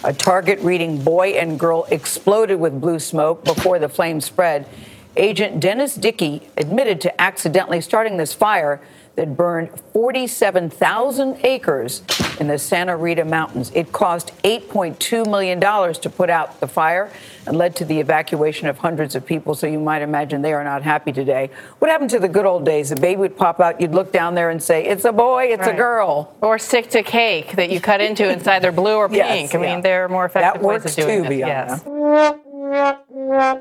A 0.04 0.12
target 0.12 0.58
reading 0.60 1.00
boy 1.02 1.30
and 1.30 1.58
girl 1.60 1.86
exploded 1.90 2.58
with 2.58 2.80
blue 2.80 2.98
smoke 2.98 3.44
before 3.44 3.78
the 3.78 3.88
flames 3.88 4.24
spread. 4.24 4.66
Agent 5.16 5.60
Dennis 5.60 5.94
Dickey 5.94 6.48
admitted 6.56 7.00
to 7.02 7.20
accidentally 7.20 7.80
starting 7.80 8.16
this 8.16 8.32
fire 8.32 8.80
that 9.14 9.36
burned 9.36 9.68
47,000 9.92 11.44
acres 11.44 12.02
in 12.40 12.48
the 12.48 12.58
Santa 12.58 12.96
Rita 12.96 13.24
Mountains. 13.26 13.70
It 13.74 13.92
cost 13.92 14.32
$8.2 14.42 15.26
million 15.26 15.60
to 15.60 16.10
put 16.10 16.30
out 16.30 16.60
the 16.60 16.66
fire 16.66 17.12
and 17.46 17.58
led 17.58 17.76
to 17.76 17.84
the 17.84 18.00
evacuation 18.00 18.68
of 18.68 18.78
hundreds 18.78 19.14
of 19.14 19.26
people. 19.26 19.54
So 19.54 19.66
you 19.66 19.78
might 19.78 20.00
imagine 20.00 20.40
they 20.40 20.54
are 20.54 20.64
not 20.64 20.82
happy 20.82 21.12
today. 21.12 21.50
What 21.78 21.90
happened 21.90 22.08
to 22.10 22.18
the 22.18 22.28
good 22.28 22.46
old 22.46 22.64
days? 22.64 22.90
A 22.90 22.96
baby 22.96 23.20
would 23.20 23.36
pop 23.36 23.60
out, 23.60 23.80
you'd 23.82 23.92
look 23.92 24.12
down 24.12 24.34
there 24.34 24.48
and 24.48 24.62
say, 24.62 24.86
It's 24.86 25.04
a 25.04 25.12
boy, 25.12 25.52
it's 25.52 25.66
a 25.66 25.74
girl. 25.74 26.34
Or 26.40 26.58
stick 26.58 26.88
to 26.90 27.02
cake 27.02 27.52
that 27.56 27.68
you 27.70 27.80
cut 27.80 28.00
into 28.00 28.30
inside 28.30 28.60
they're 28.60 28.72
blue 28.72 28.96
or 28.96 29.08
pink. 29.08 29.18
Yes, 29.18 29.54
I 29.54 29.58
mean, 29.58 29.68
yeah. 29.68 29.80
there 29.82 30.04
are 30.06 30.08
more 30.08 30.24
effective 30.24 30.54
That 30.54 30.66
ways 30.66 30.82
works 30.84 30.98
of 30.98 31.04
doing 31.04 31.22
too, 31.24 31.28
this. 31.28 31.82
Bianca. 31.82 32.40
Yes. 32.72 33.58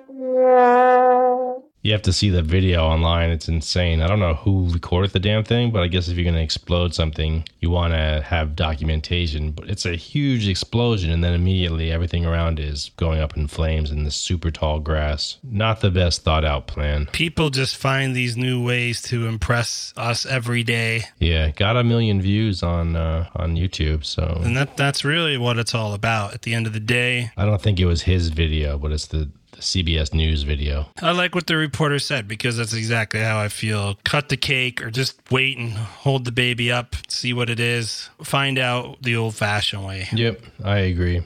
You 1.83 1.91
have 1.93 2.03
to 2.03 2.13
see 2.13 2.29
the 2.29 2.43
video 2.43 2.83
online. 2.85 3.31
It's 3.31 3.47
insane. 3.47 4.01
I 4.01 4.07
don't 4.07 4.19
know 4.19 4.35
who 4.35 4.69
recorded 4.71 5.11
the 5.11 5.19
damn 5.19 5.43
thing, 5.43 5.71
but 5.71 5.81
I 5.81 5.87
guess 5.87 6.07
if 6.07 6.15
you're 6.15 6.23
going 6.23 6.35
to 6.35 6.41
explode 6.41 6.93
something, 6.93 7.43
you 7.59 7.71
want 7.71 7.93
to 7.93 8.21
have 8.25 8.55
documentation. 8.55 9.51
But 9.51 9.69
it's 9.69 9.85
a 9.85 9.95
huge 9.95 10.47
explosion, 10.47 11.09
and 11.09 11.23
then 11.23 11.33
immediately 11.33 11.91
everything 11.91 12.25
around 12.25 12.59
is 12.59 12.91
going 12.97 13.19
up 13.19 13.35
in 13.35 13.47
flames 13.47 13.89
in 13.89 14.03
the 14.03 14.11
super 14.11 14.51
tall 14.51 14.79
grass. 14.79 15.37
Not 15.43 15.81
the 15.81 15.89
best 15.89 16.23
thought 16.23 16.45
out 16.45 16.67
plan. 16.67 17.07
People 17.11 17.49
just 17.49 17.75
find 17.75 18.15
these 18.15 18.37
new 18.37 18.63
ways 18.63 19.01
to 19.03 19.27
impress 19.27 19.93
us 19.97 20.25
every 20.25 20.63
day. 20.63 21.05
Yeah, 21.19 21.49
got 21.49 21.77
a 21.77 21.83
million 21.83 22.21
views 22.21 22.61
on 22.61 22.95
uh, 22.95 23.27
on 23.35 23.55
YouTube. 23.55 24.05
So 24.05 24.41
And 24.43 24.55
that 24.55 24.77
that's 24.77 25.03
really 25.03 25.37
what 25.37 25.57
it's 25.57 25.73
all 25.73 25.93
about 25.93 26.33
at 26.33 26.43
the 26.43 26.53
end 26.53 26.67
of 26.67 26.73
the 26.73 26.79
day. 26.79 27.31
I 27.37 27.45
don't 27.45 27.61
think 27.61 27.79
it 27.79 27.85
was 27.85 28.03
his 28.03 28.29
video, 28.29 28.77
but 28.77 28.91
it's 28.91 29.07
the, 29.07 29.29
the 29.40 29.40
CBS 29.62 30.13
News 30.13 30.43
video. 30.43 30.88
I 31.02 31.12
like 31.12 31.36
what 31.36 31.47
the 31.47 31.56
reporter 31.56 32.00
said 32.00 32.28
because 32.28 32.58
that's 32.58 32.74
exactly 32.74 33.21
how 33.21 33.39
I 33.39 33.47
feel. 33.47 33.97
Cut 34.04 34.30
the 34.30 34.38
cake 34.38 34.84
or 34.84 34.91
just 34.91 35.19
wait 35.32 35.58
and 35.58 35.74
hold 35.74 36.26
the 36.26 36.32
baby 36.32 36.71
up, 36.71 36.95
see 37.08 37.34
what 37.34 37.50
it 37.50 37.60
is, 37.60 38.10
find 38.24 38.58
out 38.58 39.02
the 39.02 39.15
old 39.15 39.36
fashioned 39.36 39.86
way. 39.86 40.08
Yep, 40.12 40.41
I 40.63 40.78
agree. 40.80 41.21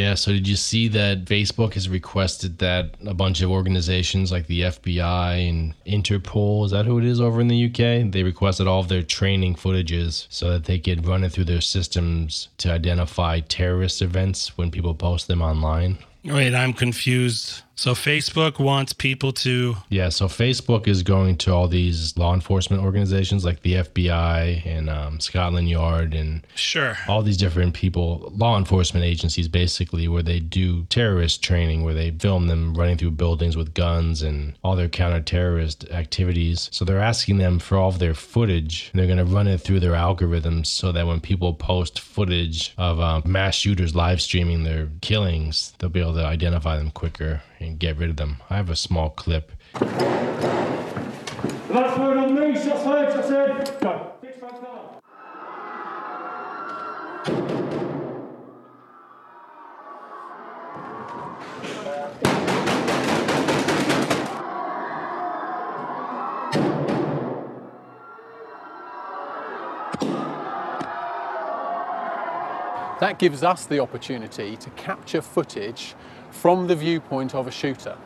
Yeah, 0.00 0.14
so 0.14 0.32
did 0.32 0.48
you 0.48 0.56
see 0.56 0.88
that 0.88 1.26
Facebook 1.26 1.74
has 1.74 1.86
requested 1.86 2.56
that 2.58 2.94
a 3.06 3.12
bunch 3.12 3.42
of 3.42 3.50
organizations 3.50 4.32
like 4.32 4.46
the 4.46 4.62
FBI 4.62 5.46
and 5.46 5.74
Interpol, 5.86 6.64
is 6.64 6.70
that 6.70 6.86
who 6.86 6.98
it 6.98 7.04
is 7.04 7.20
over 7.20 7.38
in 7.38 7.48
the 7.48 7.66
UK? 7.66 8.10
They 8.10 8.22
requested 8.22 8.66
all 8.66 8.80
of 8.80 8.88
their 8.88 9.02
training 9.02 9.56
footages 9.56 10.26
so 10.30 10.52
that 10.52 10.64
they 10.64 10.78
could 10.78 11.06
run 11.06 11.22
it 11.22 11.32
through 11.32 11.44
their 11.44 11.60
systems 11.60 12.48
to 12.58 12.72
identify 12.72 13.40
terrorist 13.40 14.00
events 14.00 14.56
when 14.56 14.70
people 14.70 14.94
post 14.94 15.28
them 15.28 15.42
online. 15.42 15.98
Wait, 16.24 16.54
I'm 16.54 16.72
confused. 16.72 17.62
So 17.80 17.94
Facebook 17.94 18.58
wants 18.58 18.92
people 18.92 19.32
to 19.32 19.74
Yeah, 19.88 20.10
so 20.10 20.26
Facebook 20.26 20.86
is 20.86 21.02
going 21.02 21.38
to 21.38 21.54
all 21.54 21.66
these 21.66 22.14
law 22.18 22.34
enforcement 22.34 22.82
organizations 22.82 23.42
like 23.42 23.62
the 23.62 23.76
FBI 23.76 24.66
and 24.66 24.90
um, 24.90 25.18
Scotland 25.18 25.70
Yard 25.70 26.12
and 26.12 26.46
Sure. 26.54 26.98
all 27.08 27.22
these 27.22 27.38
different 27.38 27.72
people, 27.72 28.30
law 28.36 28.58
enforcement 28.58 29.06
agencies 29.06 29.48
basically, 29.48 30.08
where 30.08 30.22
they 30.22 30.40
do 30.40 30.84
terrorist 30.90 31.42
training, 31.42 31.82
where 31.82 31.94
they 31.94 32.10
film 32.10 32.48
them 32.48 32.74
running 32.74 32.98
through 32.98 33.12
buildings 33.12 33.56
with 33.56 33.72
guns 33.72 34.20
and 34.20 34.52
all 34.62 34.76
their 34.76 34.90
counter 34.90 35.22
terrorist 35.22 35.88
activities. 35.90 36.68
So 36.72 36.84
they're 36.84 37.00
asking 37.00 37.38
them 37.38 37.58
for 37.58 37.78
all 37.78 37.88
of 37.88 37.98
their 37.98 38.12
footage. 38.12 38.90
And 38.92 39.00
they're 39.00 39.06
going 39.06 39.26
to 39.26 39.34
run 39.34 39.48
it 39.48 39.62
through 39.62 39.80
their 39.80 39.92
algorithms 39.92 40.66
so 40.66 40.92
that 40.92 41.06
when 41.06 41.18
people 41.18 41.54
post 41.54 41.98
footage 41.98 42.74
of 42.76 43.00
um, 43.00 43.22
mass 43.24 43.54
shooters 43.54 43.94
live 43.94 44.20
streaming 44.20 44.64
their 44.64 44.90
killings, 45.00 45.72
they'll 45.78 45.88
be 45.88 46.00
able 46.00 46.12
to 46.16 46.26
identify 46.26 46.76
them 46.76 46.90
quicker 46.90 47.40
and 47.60 47.78
get 47.78 47.98
rid 47.98 48.10
of 48.10 48.16
them. 48.16 48.38
I 48.48 48.56
have 48.56 48.70
a 48.70 48.76
small 48.76 49.10
clip. 49.10 49.52
Last 51.70 51.98
word 52.00 52.16
on 52.16 52.34
me, 52.34 52.54
shots 52.54 52.82
fired, 52.82 53.12
shots 53.12 53.28
heard. 53.28 53.80
Go. 53.80 54.12
Six 54.22 54.40
five. 54.40 54.50
That 73.00 73.18
gives 73.18 73.42
us 73.42 73.64
the 73.64 73.80
opportunity 73.80 74.56
to 74.56 74.70
capture 74.70 75.22
footage 75.22 75.94
from 76.30 76.66
the 76.66 76.76
viewpoint 76.76 77.34
of 77.34 77.46
a 77.46 77.50
shooter. 77.50 77.96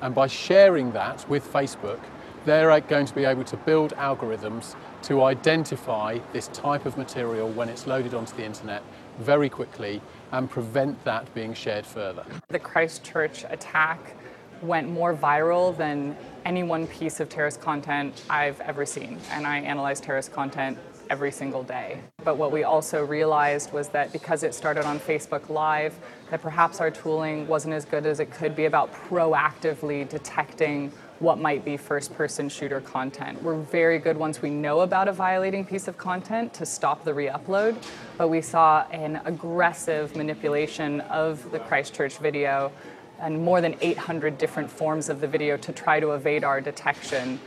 And 0.00 0.14
by 0.14 0.26
sharing 0.26 0.92
that 0.92 1.28
with 1.28 1.50
Facebook, 1.52 2.00
they're 2.44 2.80
going 2.80 3.06
to 3.06 3.14
be 3.14 3.24
able 3.24 3.44
to 3.44 3.56
build 3.56 3.92
algorithms 3.96 4.74
to 5.02 5.22
identify 5.22 6.18
this 6.32 6.48
type 6.48 6.86
of 6.86 6.96
material 6.96 7.48
when 7.50 7.68
it's 7.68 7.86
loaded 7.86 8.14
onto 8.14 8.34
the 8.36 8.44
internet 8.44 8.82
very 9.18 9.48
quickly 9.48 10.00
and 10.32 10.48
prevent 10.48 11.02
that 11.04 11.32
being 11.34 11.52
shared 11.52 11.84
further. 11.84 12.24
The 12.48 12.58
Christchurch 12.58 13.44
attack 13.50 14.14
went 14.62 14.88
more 14.88 15.14
viral 15.14 15.76
than 15.76 16.16
any 16.44 16.62
one 16.62 16.86
piece 16.86 17.20
of 17.20 17.28
terrorist 17.28 17.60
content 17.60 18.22
I've 18.30 18.60
ever 18.60 18.86
seen. 18.86 19.18
And 19.30 19.46
I 19.46 19.58
analyze 19.58 20.00
terrorist 20.00 20.32
content 20.32 20.78
every 21.10 21.30
single 21.30 21.62
day. 21.62 22.00
But 22.24 22.36
what 22.36 22.52
we 22.52 22.64
also 22.64 23.04
realized 23.04 23.72
was 23.72 23.88
that 23.90 24.12
because 24.12 24.42
it 24.42 24.54
started 24.54 24.84
on 24.84 24.98
Facebook 24.98 25.48
Live, 25.48 25.98
that 26.30 26.42
perhaps 26.42 26.80
our 26.80 26.90
tooling 26.90 27.46
wasn't 27.46 27.74
as 27.74 27.84
good 27.84 28.06
as 28.06 28.20
it 28.20 28.30
could 28.30 28.54
be 28.54 28.66
about 28.66 28.92
proactively 28.92 30.08
detecting 30.08 30.92
what 31.18 31.38
might 31.38 31.64
be 31.64 31.76
first 31.76 32.14
person 32.14 32.48
shooter 32.48 32.80
content. 32.80 33.42
We're 33.42 33.60
very 33.60 33.98
good 33.98 34.16
once 34.16 34.40
we 34.40 34.50
know 34.50 34.80
about 34.80 35.08
a 35.08 35.12
violating 35.12 35.64
piece 35.64 35.88
of 35.88 35.98
content 35.98 36.54
to 36.54 36.66
stop 36.66 37.04
the 37.04 37.12
re 37.12 37.26
upload, 37.26 37.76
but 38.16 38.28
we 38.28 38.40
saw 38.40 38.86
an 38.90 39.20
aggressive 39.24 40.14
manipulation 40.14 41.00
of 41.02 41.50
the 41.50 41.58
Christchurch 41.58 42.18
video 42.18 42.70
and 43.20 43.42
more 43.44 43.60
than 43.60 43.74
800 43.80 44.38
different 44.38 44.70
forms 44.70 45.08
of 45.08 45.20
the 45.20 45.26
video 45.26 45.56
to 45.56 45.72
try 45.72 45.98
to 45.98 46.12
evade 46.12 46.44
our 46.44 46.60
detection. 46.60 47.40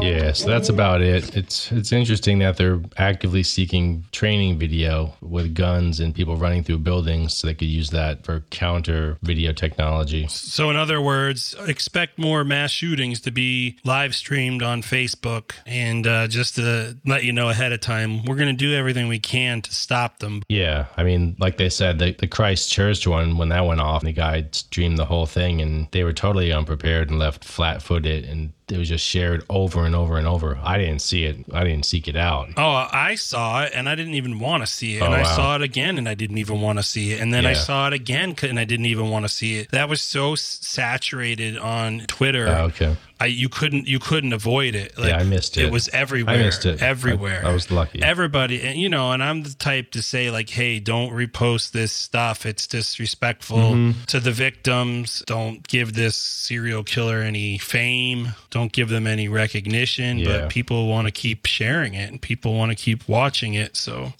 Yeah, 0.00 0.32
so 0.32 0.48
that's 0.48 0.68
about 0.68 1.02
it. 1.02 1.36
It's 1.36 1.72
it's 1.72 1.92
interesting 1.92 2.38
that 2.40 2.56
they're 2.56 2.80
actively 2.96 3.42
seeking 3.42 4.04
training 4.12 4.58
video 4.58 5.14
with 5.20 5.54
guns 5.54 6.00
and 6.00 6.14
people 6.14 6.36
running 6.36 6.62
through 6.62 6.78
buildings 6.78 7.34
so 7.34 7.46
they 7.46 7.54
could 7.54 7.68
use 7.68 7.90
that 7.90 8.24
for 8.24 8.40
counter 8.50 9.18
video 9.22 9.52
technology. 9.52 10.26
So, 10.28 10.70
in 10.70 10.76
other 10.76 11.00
words, 11.00 11.54
expect 11.66 12.18
more 12.18 12.44
mass 12.44 12.70
shootings 12.70 13.20
to 13.22 13.30
be 13.30 13.78
live 13.84 14.14
streamed 14.14 14.62
on 14.62 14.82
Facebook. 14.82 15.52
And 15.66 16.06
uh, 16.06 16.28
just 16.28 16.56
to 16.56 16.96
let 17.04 17.24
you 17.24 17.32
know 17.32 17.48
ahead 17.48 17.72
of 17.72 17.80
time, 17.80 18.24
we're 18.24 18.36
going 18.36 18.48
to 18.48 18.64
do 18.64 18.74
everything 18.74 19.08
we 19.08 19.18
can 19.18 19.62
to 19.62 19.74
stop 19.74 20.18
them. 20.18 20.42
Yeah, 20.48 20.86
I 20.96 21.04
mean, 21.04 21.36
like 21.38 21.56
they 21.56 21.68
said, 21.68 21.98
the, 21.98 22.12
the 22.12 22.26
Christchurch 22.26 23.06
one, 23.06 23.36
when 23.36 23.48
that 23.50 23.66
went 23.66 23.80
off, 23.80 24.02
the 24.02 24.12
guy 24.12 24.46
streamed 24.52 24.98
the 24.98 25.04
whole 25.04 25.26
thing 25.26 25.60
and 25.60 25.88
they 25.90 26.04
were 26.04 26.12
totally 26.12 26.52
unprepared 26.52 27.10
and 27.10 27.18
left 27.18 27.44
flat 27.44 27.82
footed 27.82 28.24
and 28.24 28.52
it 28.72 28.78
was 28.78 28.88
just 28.88 29.04
shared 29.04 29.44
over 29.50 29.84
and 29.84 29.94
over 29.94 30.16
and 30.16 30.26
over. 30.26 30.58
I 30.62 30.78
didn't 30.78 31.00
see 31.00 31.24
it. 31.24 31.36
I 31.52 31.62
didn't 31.62 31.84
seek 31.84 32.08
it 32.08 32.16
out. 32.16 32.48
Oh, 32.56 32.88
I 32.90 33.16
saw 33.16 33.64
it 33.64 33.72
and 33.74 33.88
I 33.88 33.94
didn't 33.94 34.14
even 34.14 34.38
want 34.38 34.62
to 34.62 34.66
see 34.66 34.96
it. 34.96 35.02
Oh, 35.02 35.06
and 35.06 35.14
I 35.14 35.22
wow. 35.22 35.36
saw 35.36 35.56
it 35.56 35.62
again 35.62 35.98
and 35.98 36.08
I 36.08 36.14
didn't 36.14 36.38
even 36.38 36.60
want 36.60 36.78
to 36.78 36.82
see 36.82 37.12
it. 37.12 37.20
And 37.20 37.34
then 37.34 37.44
I 37.44 37.52
saw 37.52 37.86
it 37.88 37.92
again 37.92 38.34
and 38.42 38.58
I 38.58 38.64
didn't 38.64 38.86
even 38.86 39.10
want 39.10 39.24
to 39.24 39.28
see 39.28 39.58
it. 39.58 39.70
That 39.70 39.88
was 39.88 40.00
so 40.00 40.34
saturated 40.34 41.58
on 41.58 42.00
Twitter. 42.06 42.48
Oh, 42.48 42.64
okay. 42.64 42.96
I, 43.22 43.26
you 43.26 43.48
couldn't 43.48 43.86
you 43.86 44.00
couldn't 44.00 44.32
avoid 44.32 44.74
it. 44.74 44.94
Yeah, 44.98 45.16
I 45.18 45.22
missed 45.22 45.56
it. 45.56 45.66
It 45.66 45.72
was 45.72 45.88
everywhere. 45.90 46.34
I 46.34 46.38
missed 46.38 46.66
it. 46.66 46.82
Everywhere. 46.82 47.42
I 47.44 47.52
was 47.52 47.70
lucky. 47.70 48.02
Everybody, 48.02 48.60
and 48.62 48.76
you 48.76 48.88
know, 48.88 49.12
and 49.12 49.22
I'm 49.22 49.44
the 49.44 49.54
type 49.54 49.92
to 49.92 50.02
say 50.02 50.30
like, 50.32 50.50
"Hey, 50.50 50.80
don't 50.80 51.12
repost 51.12 51.70
this 51.70 51.92
stuff. 51.92 52.44
It's 52.44 52.66
disrespectful 52.66 53.58
Mhm. 53.58 54.06
to 54.06 54.18
the 54.18 54.32
victims. 54.32 55.22
Don't 55.26 55.66
give 55.68 55.92
this 55.94 56.16
serial 56.16 56.82
killer 56.82 57.18
any 57.20 57.58
fame. 57.58 58.34
Don't 58.50 58.72
give 58.72 58.88
them 58.88 59.06
any 59.06 59.28
recognition." 59.28 60.18
Yeah. 60.18 60.26
But 60.26 60.48
people 60.50 60.88
want 60.88 61.06
to 61.06 61.12
keep 61.12 61.46
sharing 61.46 61.94
it, 61.94 62.10
and 62.10 62.20
people 62.20 62.54
want 62.54 62.70
to 62.70 62.76
keep 62.76 63.06
watching 63.08 63.54
it. 63.54 63.76
So, 63.76 64.14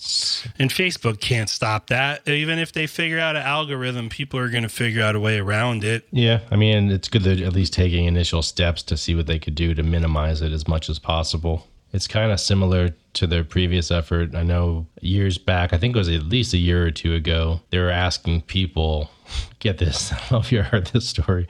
and 0.58 0.70
Facebook 0.70 1.20
can't 1.20 1.50
stop 1.50 1.88
that. 1.88 2.28
Even 2.28 2.58
if 2.60 2.72
they 2.72 2.86
figure 2.86 3.18
out 3.18 3.34
an 3.34 3.42
algorithm, 3.42 4.08
people 4.08 4.38
are 4.38 4.48
going 4.48 4.62
to 4.62 4.68
figure 4.68 5.02
out 5.02 5.16
a 5.16 5.20
way 5.20 5.38
around 5.38 5.82
it. 5.82 6.06
Yeah, 6.12 6.40
I 6.52 6.56
mean, 6.56 6.90
it's 6.92 7.08
good 7.08 7.22
they're 7.24 7.44
at 7.46 7.52
least 7.52 7.72
taking 7.72 8.04
initial 8.04 8.42
steps 8.42 8.82
to 8.84 8.91
see 8.96 9.14
what 9.14 9.26
they 9.26 9.38
could 9.38 9.54
do 9.54 9.74
to 9.74 9.82
minimize 9.82 10.42
it 10.42 10.52
as 10.52 10.68
much 10.68 10.88
as 10.88 10.98
possible. 10.98 11.66
It's 11.92 12.08
kind 12.08 12.32
of 12.32 12.40
similar 12.40 12.90
to 13.14 13.26
their 13.26 13.44
previous 13.44 13.90
effort. 13.90 14.34
I 14.34 14.42
know 14.42 14.86
years 15.00 15.36
back, 15.36 15.72
I 15.72 15.78
think 15.78 15.94
it 15.94 15.98
was 15.98 16.08
at 16.08 16.22
least 16.22 16.54
a 16.54 16.58
year 16.58 16.86
or 16.86 16.90
two 16.90 17.14
ago, 17.14 17.60
they 17.70 17.78
were 17.78 17.90
asking 17.90 18.42
people, 18.42 19.10
get 19.58 19.78
this, 19.78 20.12
I 20.12 20.16
don't 20.16 20.30
know 20.32 20.38
if 20.38 20.52
you 20.52 20.62
heard 20.62 20.86
this 20.86 21.08
story, 21.08 21.46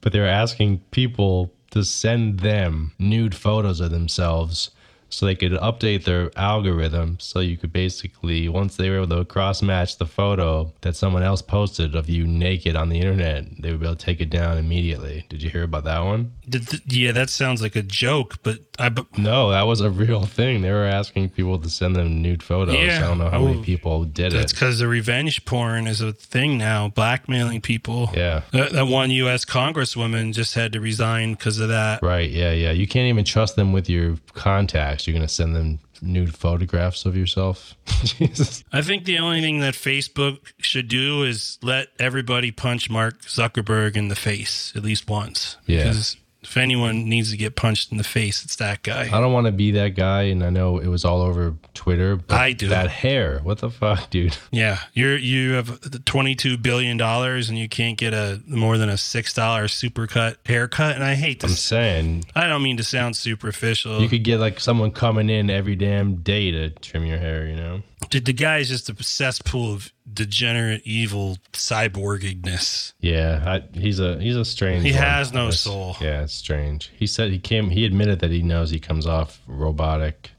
but 0.00 0.12
they 0.12 0.20
were 0.20 0.26
asking 0.26 0.80
people 0.90 1.52
to 1.70 1.84
send 1.84 2.40
them 2.40 2.92
nude 2.98 3.34
photos 3.34 3.80
of 3.80 3.90
themselves 3.90 4.70
so 5.14 5.26
they 5.26 5.34
could 5.34 5.52
update 5.52 6.04
their 6.04 6.30
algorithm 6.36 7.16
so 7.20 7.40
you 7.40 7.56
could 7.56 7.72
basically 7.72 8.48
once 8.48 8.76
they 8.76 8.90
were 8.90 8.96
able 9.02 9.16
to 9.16 9.24
cross 9.24 9.62
match 9.62 9.98
the 9.98 10.06
photo 10.06 10.72
that 10.80 10.96
someone 10.96 11.22
else 11.22 11.40
posted 11.42 11.94
of 11.94 12.08
you 12.08 12.26
naked 12.26 12.74
on 12.76 12.88
the 12.88 12.98
internet 12.98 13.44
they 13.60 13.70
would 13.70 13.80
be 13.80 13.86
able 13.86 13.94
to 13.96 14.04
take 14.04 14.20
it 14.20 14.30
down 14.30 14.58
immediately 14.58 15.24
did 15.28 15.42
you 15.42 15.50
hear 15.50 15.62
about 15.62 15.84
that 15.84 16.00
one 16.00 16.32
Did 16.48 16.66
th- 16.68 16.82
yeah, 16.86 17.12
that 17.12 17.30
sounds 17.30 17.62
like 17.62 17.76
a 17.76 17.82
joke, 17.82 18.42
but 18.42 18.58
I. 18.78 18.88
b- 18.88 19.06
no 19.16 19.50
that 19.50 19.62
was 19.62 19.80
a 19.80 19.90
real 19.90 20.24
thing 20.26 20.62
they 20.62 20.72
were 20.72 20.84
asking 20.84 21.30
people 21.30 21.58
to 21.60 21.68
send 21.70 21.94
them 21.96 22.20
nude 22.22 22.42
photos 22.42 22.74
Yeah. 22.74 22.98
i 22.98 23.00
don't 23.00 23.18
know 23.18 23.30
how 23.30 23.38
oh, 23.38 23.46
many 23.46 23.58
Oh, 23.60 23.62
people 23.62 24.04
did 24.04 24.32
it. 24.32 24.36
That's 24.36 24.52
because 24.52 24.78
the 24.80 24.88
revenge 24.88 25.44
porn 25.44 25.86
is 25.86 26.00
a 26.00 26.12
thing 26.12 26.58
now, 26.58 26.88
blackmailing 26.88 27.60
people. 27.60 28.10
Yeah. 28.14 28.42
That, 28.52 28.72
that 28.72 28.86
one 28.86 29.10
U.S. 29.12 29.44
Congresswoman 29.44 30.32
just 30.34 30.54
had 30.54 30.72
to 30.72 30.80
resign 30.80 31.34
because 31.34 31.60
of 31.60 31.68
that. 31.68 32.02
right 32.02 32.28
yeah 32.30 32.50
yeah 32.52 32.72
you 32.72 32.86
can't 32.88 33.06
even 33.08 33.24
trust 33.24 33.54
them 33.56 33.72
with 33.72 33.88
your 33.88 34.16
contacts 34.34 35.03
you're 35.06 35.14
going 35.14 35.26
to 35.26 35.32
send 35.32 35.54
them 35.54 35.78
nude 36.02 36.34
photographs 36.34 37.06
of 37.06 37.16
yourself 37.16 37.74
jesus 38.04 38.64
I 38.72 38.82
think 38.82 39.04
the 39.04 39.18
only 39.18 39.40
thing 39.40 39.60
that 39.60 39.74
Facebook 39.74 40.52
should 40.58 40.88
do 40.88 41.22
is 41.22 41.58
let 41.62 41.88
everybody 41.98 42.50
punch 42.50 42.90
Mark 42.90 43.22
Zuckerberg 43.22 43.96
in 43.96 44.08
the 44.08 44.16
face 44.16 44.72
at 44.74 44.82
least 44.82 45.08
once. 45.08 45.56
Yeah. 45.66 45.84
Because 45.84 46.16
if 46.44 46.56
anyone 46.56 47.08
needs 47.08 47.30
to 47.30 47.36
get 47.36 47.56
punched 47.56 47.90
in 47.90 47.98
the 47.98 48.04
face, 48.04 48.44
it's 48.44 48.56
that 48.56 48.82
guy. 48.82 49.04
I 49.06 49.20
don't 49.20 49.32
want 49.32 49.46
to 49.46 49.52
be 49.52 49.72
that 49.72 49.90
guy, 49.96 50.22
and 50.24 50.44
I 50.44 50.50
know 50.50 50.78
it 50.78 50.86
was 50.88 51.04
all 51.04 51.22
over 51.22 51.54
Twitter. 51.74 52.16
But 52.16 52.38
I 52.38 52.52
do. 52.52 52.68
That 52.68 52.90
hair, 52.90 53.40
what 53.42 53.58
the 53.58 53.70
fuck, 53.70 54.10
dude? 54.10 54.36
Yeah, 54.50 54.78
you're 54.92 55.16
you 55.16 55.52
have 55.54 56.04
twenty 56.04 56.34
two 56.36 56.56
billion 56.56 56.96
dollars 56.96 57.48
and 57.48 57.58
you 57.58 57.68
can't 57.68 57.98
get 57.98 58.14
a 58.14 58.40
more 58.46 58.78
than 58.78 58.88
a 58.88 58.96
six 58.96 59.32
dollar 59.34 59.64
supercut 59.64 60.36
haircut, 60.46 60.94
and 60.94 61.02
I 61.02 61.14
hate 61.14 61.42
I'm 61.42 61.50
saying 61.50 62.24
I 62.36 62.46
don't 62.46 62.62
mean 62.62 62.76
to 62.76 62.84
sound 62.84 63.16
superficial. 63.16 64.00
you 64.00 64.08
could 64.08 64.22
get 64.22 64.38
like 64.38 64.60
someone 64.60 64.92
coming 64.92 65.28
in 65.28 65.50
every 65.50 65.74
damn 65.74 66.16
day 66.16 66.50
to 66.52 66.70
trim 66.70 67.04
your 67.04 67.18
hair. 67.18 67.46
You 67.46 67.56
know? 67.56 67.82
Dude, 68.10 68.24
the 68.24 68.32
guy 68.32 68.58
is 68.58 68.68
just 68.68 68.88
a 68.90 69.02
cesspool 69.02 69.72
of 69.72 69.92
degenerate, 70.12 70.82
evil 70.84 71.38
cyborgigness. 71.52 72.92
Yeah, 73.00 73.42
I, 73.46 73.78
he's 73.78 74.00
a 74.00 74.18
he's 74.20 74.36
a 74.36 74.44
strange. 74.44 74.84
He 74.84 74.92
one. 74.92 75.00
has 75.02 75.32
no 75.32 75.44
It's- 75.48 75.60
soul. 75.60 75.96
Yeah, 76.00 76.22
it's 76.22 76.34
strange. 76.34 76.90
He 76.96 77.06
said 77.06 77.30
he 77.30 77.38
came. 77.38 77.70
He 77.70 77.84
admitted 77.84 78.20
that 78.20 78.30
he 78.30 78.42
knows 78.42 78.70
he 78.70 78.80
comes 78.80 79.06
off 79.06 79.40
robotic. 79.46 80.30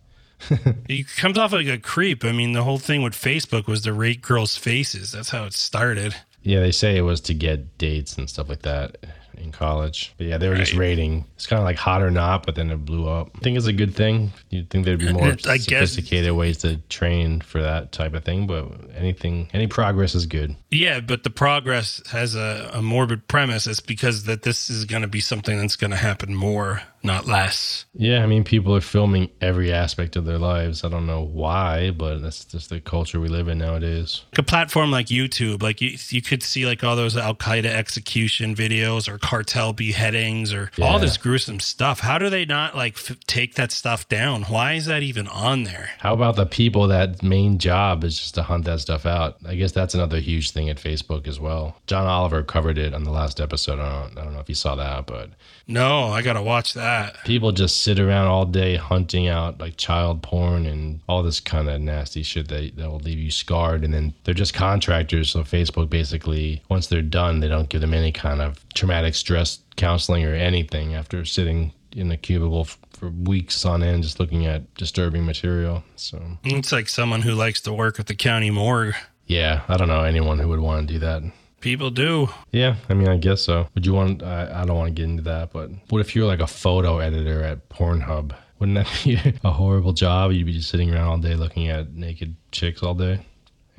He 0.88 1.04
comes 1.04 1.38
off 1.40 1.54
like 1.54 1.66
a 1.68 1.80
creep. 1.80 2.24
I 2.24 2.32
mean, 2.32 2.52
the 2.54 2.64
whole 2.64 2.78
thing 2.78 3.02
with 3.02 3.14
Facebook 3.14 3.66
was 3.66 3.82
to 3.82 3.94
rate 3.94 4.22
girls' 4.22 4.56
faces. 4.58 5.12
That's 5.12 5.30
how 5.32 5.46
it 5.46 5.54
started. 5.54 6.14
Yeah, 6.44 6.60
they 6.60 6.72
say 6.72 6.96
it 6.98 7.02
was 7.02 7.20
to 7.22 7.34
get 7.34 7.78
dates 7.80 8.16
and 8.18 8.30
stuff 8.30 8.50
like 8.50 8.62
that. 8.62 8.98
In 9.40 9.52
college. 9.52 10.14
But 10.18 10.28
yeah, 10.28 10.38
they 10.38 10.50
were 10.50 10.56
just 10.56 10.74
rating. 10.74 11.26
It's 11.36 11.48
kind 11.48 11.60
of 11.60 11.64
like 11.66 11.78
hot 11.78 12.02
or 12.02 12.12
not, 12.12 12.46
but 12.46 12.56
then 12.56 12.70
it 12.70 12.86
blew 12.86 13.08
up. 13.08 13.32
I 13.36 13.40
think 13.40 13.58
it's 13.58 13.68
a 13.68 13.74
good 13.74 13.96
thing. 13.96 14.32
You'd 14.50 14.70
think 14.70 14.86
there'd 14.86 15.00
be 15.00 15.12
more 15.14 15.36
I 15.48 15.58
guess- 15.58 15.66
sophisticated 15.66 16.32
ways 16.34 16.58
to 16.60 16.78
train 16.90 17.42
for 17.42 17.62
that 17.62 17.92
type 17.92 18.14
of 18.14 18.24
thing, 18.24 18.48
but 18.48 18.68
anything, 18.96 19.50
any 19.54 19.68
progress 19.68 20.16
is 20.16 20.26
good. 20.26 20.56
Yeah, 20.72 21.00
but 21.00 21.24
the 21.24 21.30
progress 21.30 22.02
has 22.12 22.36
a, 22.36 22.70
a 22.74 22.82
morbid 22.82 23.28
premise. 23.28 23.68
It's 23.68 23.80
because 23.80 24.26
that 24.26 24.44
this 24.44 24.70
is 24.70 24.86
going 24.86 25.02
to 25.02 25.08
be 25.08 25.20
something 25.22 25.58
that's 25.58 25.76
going 25.76 25.92
to 25.92 25.98
happen 25.98 26.36
more, 26.36 26.82
not 27.06 27.26
less. 27.28 27.86
Yeah, 27.94 28.24
I 28.24 28.26
mean, 28.26 28.44
people 28.44 28.76
are 28.76 28.82
filming 28.82 29.30
every 29.40 29.72
aspect 29.72 30.16
of 30.16 30.26
their 30.26 30.38
lives. 30.38 30.84
I 30.84 30.90
don't 30.90 31.06
know 31.08 31.22
why, 31.22 31.92
but 31.92 32.20
that's 32.20 32.44
just 32.44 32.70
the 32.70 32.82
culture 32.82 33.20
we 33.20 33.28
live 33.28 33.48
in 33.48 33.58
nowadays. 33.60 34.24
Like 34.32 34.40
a 34.40 34.44
platform 34.44 34.92
like 34.92 35.08
YouTube, 35.08 35.62
like 35.62 35.80
you, 35.82 35.98
you 36.10 36.22
could 36.22 36.44
see 36.44 36.66
like 36.66 36.84
all 36.84 36.96
those 36.96 37.16
Al 37.16 37.36
Qaeda 37.36 37.66
execution 37.66 38.56
videos 38.56 39.08
or 39.08 39.18
cartel 39.18 39.72
beheadings 39.74 40.54
or 40.54 40.72
all 40.82 41.00
this 41.00 41.18
gruesome 41.18 41.60
stuff. 41.60 42.00
How 42.02 42.18
do 42.18 42.30
they 42.30 42.46
not 42.46 42.76
like 42.76 42.96
f- 42.96 43.18
take 43.28 43.56
that 43.56 43.72
stuff 43.72 44.08
down? 44.10 44.44
Why 44.44 44.74
is 44.74 44.86
that 44.88 45.04
even 45.04 45.28
on 45.28 45.64
there? 45.64 45.92
How 46.00 46.14
about 46.14 46.36
the 46.36 46.46
people 46.46 46.88
that 46.88 47.24
main 47.24 47.58
job 47.58 48.04
is 48.04 48.18
just 48.18 48.36
to 48.36 48.44
hunt 48.44 48.66
that 48.66 48.80
stuff 48.80 49.06
out? 49.06 49.38
I 49.46 49.56
guess 49.56 49.72
that's 49.72 49.94
another 49.94 50.20
huge 50.20 50.52
thing 50.52 50.70
at 50.70 50.78
Facebook 50.78 51.28
as 51.28 51.40
well. 51.40 51.78
John 51.88 52.08
Oliver 52.08 52.44
covered 52.44 52.78
it 52.78 52.94
on 52.94 53.04
the 53.04 53.12
last 53.12 53.40
episode. 53.40 53.80
I 53.80 53.90
don't, 54.04 54.18
I 54.18 54.24
don't 54.24 54.34
know 54.34 54.40
if 54.40 54.50
you 54.50 54.56
saw 54.56 54.76
that, 54.76 55.06
but 55.06 55.30
No, 55.68 56.08
I 56.10 56.22
got 56.22 56.34
to 56.34 56.42
watch 56.42 56.74
that. 56.74 56.95
People 57.26 57.52
just 57.52 57.82
sit 57.82 58.00
around 58.00 58.28
all 58.28 58.46
day 58.46 58.76
hunting 58.76 59.28
out 59.28 59.60
like 59.60 59.78
child 59.78 60.22
porn 60.22 60.66
and 60.66 61.00
all 61.08 61.24
this 61.24 61.40
kind 61.40 61.70
of 61.70 61.82
nasty 61.82 62.24
shit 62.24 62.48
that, 62.50 62.76
that 62.78 62.90
will 62.90 63.00
leave 63.00 63.20
you 63.20 63.32
scarred. 63.32 63.84
And 63.84 63.94
then 63.94 64.14
they're 64.24 64.34
just 64.34 64.54
contractors. 64.54 65.32
So 65.32 65.42
Facebook 65.44 65.90
basically, 65.90 66.62
once 66.70 66.88
they're 66.88 67.02
done, 67.02 67.40
they 67.40 67.48
don't 67.48 67.70
give 67.70 67.82
them 67.82 67.94
any 67.94 68.12
kind 68.12 68.42
of 68.42 68.64
traumatic 68.74 69.16
stress 69.16 69.60
counseling 69.76 70.26
or 70.26 70.34
anything 70.34 70.94
after 70.96 71.26
sitting 71.26 71.72
in 71.92 72.12
a 72.12 72.18
cubicle 72.18 72.66
for 72.66 73.10
weeks 73.10 73.66
on 73.66 73.82
end 73.84 74.04
just 74.04 74.20
looking 74.20 74.46
at 74.46 74.74
disturbing 74.76 75.26
material. 75.26 75.84
So 75.96 76.22
It's 76.44 76.72
like 76.72 76.90
someone 76.90 77.22
who 77.22 77.34
likes 77.34 77.62
to 77.62 77.74
work 77.74 78.00
at 78.00 78.08
the 78.08 78.16
county 78.16 78.52
morgue. 78.52 78.96
yeah, 79.28 79.62
I 79.68 79.78
don't 79.78 79.88
know 79.88 80.04
anyone 80.04 80.40
who 80.40 80.50
would 80.50 80.60
want 80.60 80.88
to 80.88 80.94
do 80.94 81.00
that. 81.00 81.24
People 81.66 81.90
do. 81.90 82.30
Yeah, 82.52 82.76
I 82.90 82.94
mean, 82.94 83.08
I 83.08 83.18
guess 83.18 83.42
so. 83.42 83.68
Would 83.74 83.88
you 83.88 83.94
want? 83.96 84.22
I, 84.22 84.62
I 84.62 84.66
don't 84.66 84.78
want 84.78 84.90
to 84.90 84.94
get 84.94 85.10
into 85.10 85.24
that, 85.24 85.52
but 85.52 85.72
what 85.90 86.00
if 86.00 86.16
you're 86.16 86.28
like 86.28 86.40
a 86.40 86.46
photo 86.46 87.00
editor 87.00 87.42
at 87.42 87.70
Pornhub? 87.70 88.36
Wouldn't 88.60 88.76
that 88.76 88.88
be 89.04 89.18
a 89.44 89.50
horrible 89.50 89.92
job? 89.92 90.32
You'd 90.32 90.46
be 90.46 90.54
just 90.54 90.70
sitting 90.70 90.94
around 90.94 91.08
all 91.08 91.18
day 91.18 91.34
looking 91.34 91.68
at 91.70 91.92
naked 91.92 92.36
chicks 92.52 92.84
all 92.84 92.94
day 92.94 93.26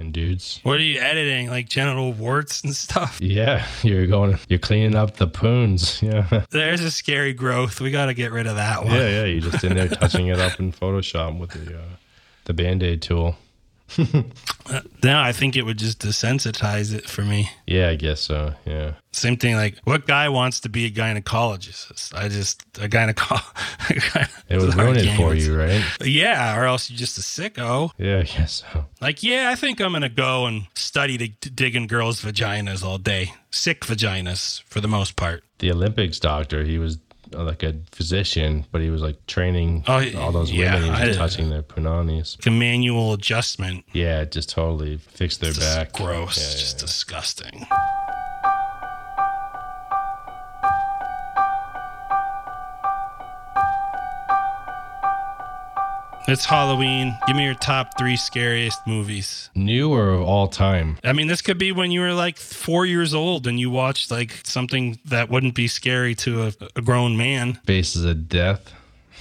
and 0.00 0.12
dudes. 0.12 0.58
What 0.64 0.78
are 0.78 0.82
you 0.82 0.98
editing? 0.98 1.48
Like 1.48 1.68
genital 1.68 2.12
warts 2.12 2.64
and 2.64 2.74
stuff? 2.74 3.20
Yeah, 3.22 3.64
you're 3.84 4.08
going. 4.08 4.36
You're 4.48 4.58
cleaning 4.58 4.96
up 4.96 5.18
the 5.18 5.28
poons. 5.28 6.02
Yeah. 6.06 6.42
There's 6.50 6.80
a 6.80 6.90
scary 6.90 7.34
growth. 7.34 7.80
We 7.80 7.92
got 7.92 8.06
to 8.06 8.14
get 8.14 8.32
rid 8.32 8.48
of 8.48 8.56
that 8.56 8.84
one. 8.84 8.94
Yeah, 8.96 9.08
yeah. 9.08 9.24
You're 9.26 9.48
just 9.48 9.62
in 9.62 9.76
there 9.76 9.86
touching 9.86 10.26
it 10.26 10.40
up 10.40 10.58
in 10.58 10.72
Photoshop 10.72 11.38
with 11.38 11.50
the 11.50 11.78
uh, 11.78 11.82
the 12.46 12.52
Band 12.52 12.82
Aid 12.82 13.00
tool. 13.00 13.36
Now 15.02 15.22
I 15.22 15.30
think 15.32 15.54
it 15.54 15.62
would 15.62 15.78
just 15.78 16.00
desensitize 16.00 16.92
it 16.92 17.08
for 17.08 17.22
me. 17.22 17.50
Yeah, 17.66 17.88
I 17.88 17.94
guess 17.94 18.20
so. 18.20 18.54
Yeah. 18.64 18.94
Same 19.12 19.36
thing. 19.36 19.54
Like, 19.54 19.78
what 19.84 20.06
guy 20.06 20.28
wants 20.28 20.60
to 20.60 20.68
be 20.68 20.86
a 20.86 20.90
gynecologist? 20.90 22.12
I 22.14 22.28
just 22.28 22.62
a 22.80 22.88
gyneco. 22.88 23.40
It 24.48 24.58
was 24.58 24.76
ruin 24.76 24.96
it 24.96 25.16
for 25.16 25.34
you, 25.34 25.58
right? 25.58 25.82
Yeah, 26.00 26.56
or 26.56 26.66
else 26.66 26.88
you're 26.88 26.96
just 26.96 27.18
a 27.18 27.20
sicko. 27.20 27.90
Yeah, 27.98 28.18
I 28.18 28.22
guess 28.22 28.62
so. 28.72 28.86
Like, 29.00 29.24
yeah, 29.24 29.50
I 29.50 29.56
think 29.56 29.80
I'm 29.80 29.92
gonna 29.92 30.08
go 30.08 30.46
and 30.46 30.66
study 30.74 31.18
to, 31.18 31.28
to 31.28 31.50
dig 31.50 31.74
in 31.74 31.88
girls' 31.88 32.22
vaginas 32.22 32.84
all 32.84 32.98
day. 32.98 33.32
Sick 33.50 33.80
vaginas 33.80 34.62
for 34.62 34.80
the 34.80 34.86
most 34.86 35.16
part. 35.16 35.42
The 35.58 35.72
Olympics 35.72 36.20
doctor, 36.20 36.62
he 36.64 36.78
was 36.78 36.98
Uh, 37.34 37.42
like 37.42 37.62
a 37.64 37.74
physician, 37.90 38.64
but 38.70 38.80
he 38.80 38.88
was 38.90 39.02
like 39.02 39.24
training 39.26 39.82
Oh, 39.88 40.00
all 40.18 40.30
those 40.30 40.52
yeah, 40.52 40.74
women. 40.76 40.94
He 40.94 41.08
was 41.08 41.16
I- 41.16 41.18
touching 41.20 41.50
their 41.50 41.62
punanis. 41.62 42.38
Like 42.38 42.46
a 42.46 42.50
manual 42.50 43.12
adjustment. 43.14 43.84
Yeah, 43.92 44.24
just 44.24 44.50
totally 44.50 44.98
fixed 44.98 45.40
their 45.40 45.50
It's 45.50 45.58
back. 45.58 45.92
gross. 45.92 46.36
Yeah, 46.38 46.44
It's 46.44 46.54
yeah, 46.54 46.60
just 46.60 46.78
disgusting. 46.78 47.66
It's 56.28 56.44
Halloween. 56.44 57.16
Give 57.28 57.36
me 57.36 57.44
your 57.44 57.54
top 57.54 57.96
three 57.96 58.16
scariest 58.16 58.84
movies. 58.84 59.48
New 59.54 59.92
or 59.94 60.10
of 60.10 60.22
all 60.22 60.48
time? 60.48 60.98
I 61.04 61.12
mean, 61.12 61.28
this 61.28 61.40
could 61.40 61.56
be 61.56 61.70
when 61.70 61.92
you 61.92 62.00
were 62.00 62.14
like 62.14 62.36
four 62.36 62.84
years 62.84 63.14
old 63.14 63.46
and 63.46 63.60
you 63.60 63.70
watched 63.70 64.10
like 64.10 64.40
something 64.42 64.98
that 65.04 65.30
wouldn't 65.30 65.54
be 65.54 65.68
scary 65.68 66.16
to 66.16 66.48
a, 66.48 66.52
a 66.74 66.82
grown 66.82 67.16
man. 67.16 67.60
Faces 67.64 68.04
of 68.04 68.28
Death. 68.28 68.72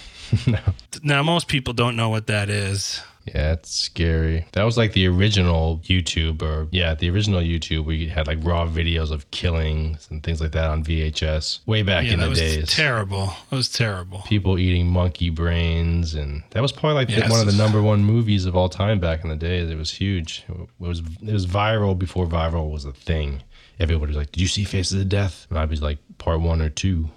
no. 0.48 0.58
Now, 1.04 1.22
most 1.22 1.48
people 1.48 1.74
don't 1.74 1.96
know 1.96 2.10
what 2.10 2.26
that 2.26 2.50
is. 2.50 3.02
Yeah, 3.26 3.54
it's 3.54 3.72
scary. 3.74 4.46
That 4.52 4.64
was 4.66 4.78
like 4.78 4.94
the 4.94 5.08
original 5.08 5.80
YouTube, 5.84 6.44
or 6.44 6.68
yeah, 6.72 6.94
the 6.94 7.10
original 7.10 7.42
YouTube. 7.42 7.84
We 7.86 8.08
had 8.08 8.28
like 8.28 8.38
raw 8.44 8.68
videos 8.68 9.10
of 9.10 9.32
killings 9.32 10.08
and 10.12 10.22
things 10.22 10.40
like 10.42 10.52
that 10.52 10.70
on 10.70 10.84
VHS 10.84 11.66
way 11.66 11.82
back 11.82 12.06
yeah, 12.06 12.14
in 12.14 12.20
that 12.20 12.26
the 12.26 12.30
was 12.30 12.40
days. 12.40 12.70
terrible. 12.70 13.34
It 13.52 13.56
was 13.56 13.70
terrible. 13.70 14.22
People 14.28 14.60
eating 14.60 14.88
monkey 14.88 15.32
brains, 15.32 16.14
and 16.14 16.44
that 16.52 16.62
was 16.62 16.72
probably 16.72 16.94
like 16.94 17.08
the- 17.08 17.28
one 17.28 17.40
of 17.40 17.48
the 17.48 17.58
number 17.58 17.82
one 17.82 18.04
movies 18.04 18.46
of 18.46 18.56
all 18.56 18.70
time 18.70 19.00
back 19.00 19.24
in 19.24 19.30
the 19.32 19.36
days. 19.36 19.72
It 19.72 19.78
was 19.78 19.92
huge. 19.92 20.44
It 20.48 20.70
was 20.78 21.00
it 21.00 21.34
was 21.34 21.48
viral 21.48 21.98
before 21.98 22.28
viral 22.28 22.72
was 22.72 22.86
a 22.86 22.92
thing. 22.94 23.42
Everybody 23.80 24.10
was 24.10 24.18
like, 24.18 24.32
"Did 24.34 24.42
you 24.42 24.48
see 24.48 24.64
Faces 24.66 25.02
of 25.02 25.10
Death?" 25.10 25.48
And 25.50 25.58
I'd 25.58 25.70
be 25.70 25.78
like, 25.78 25.98
"Part 26.20 26.42
one 26.42 26.62
or 26.62 26.70
two. 26.70 27.10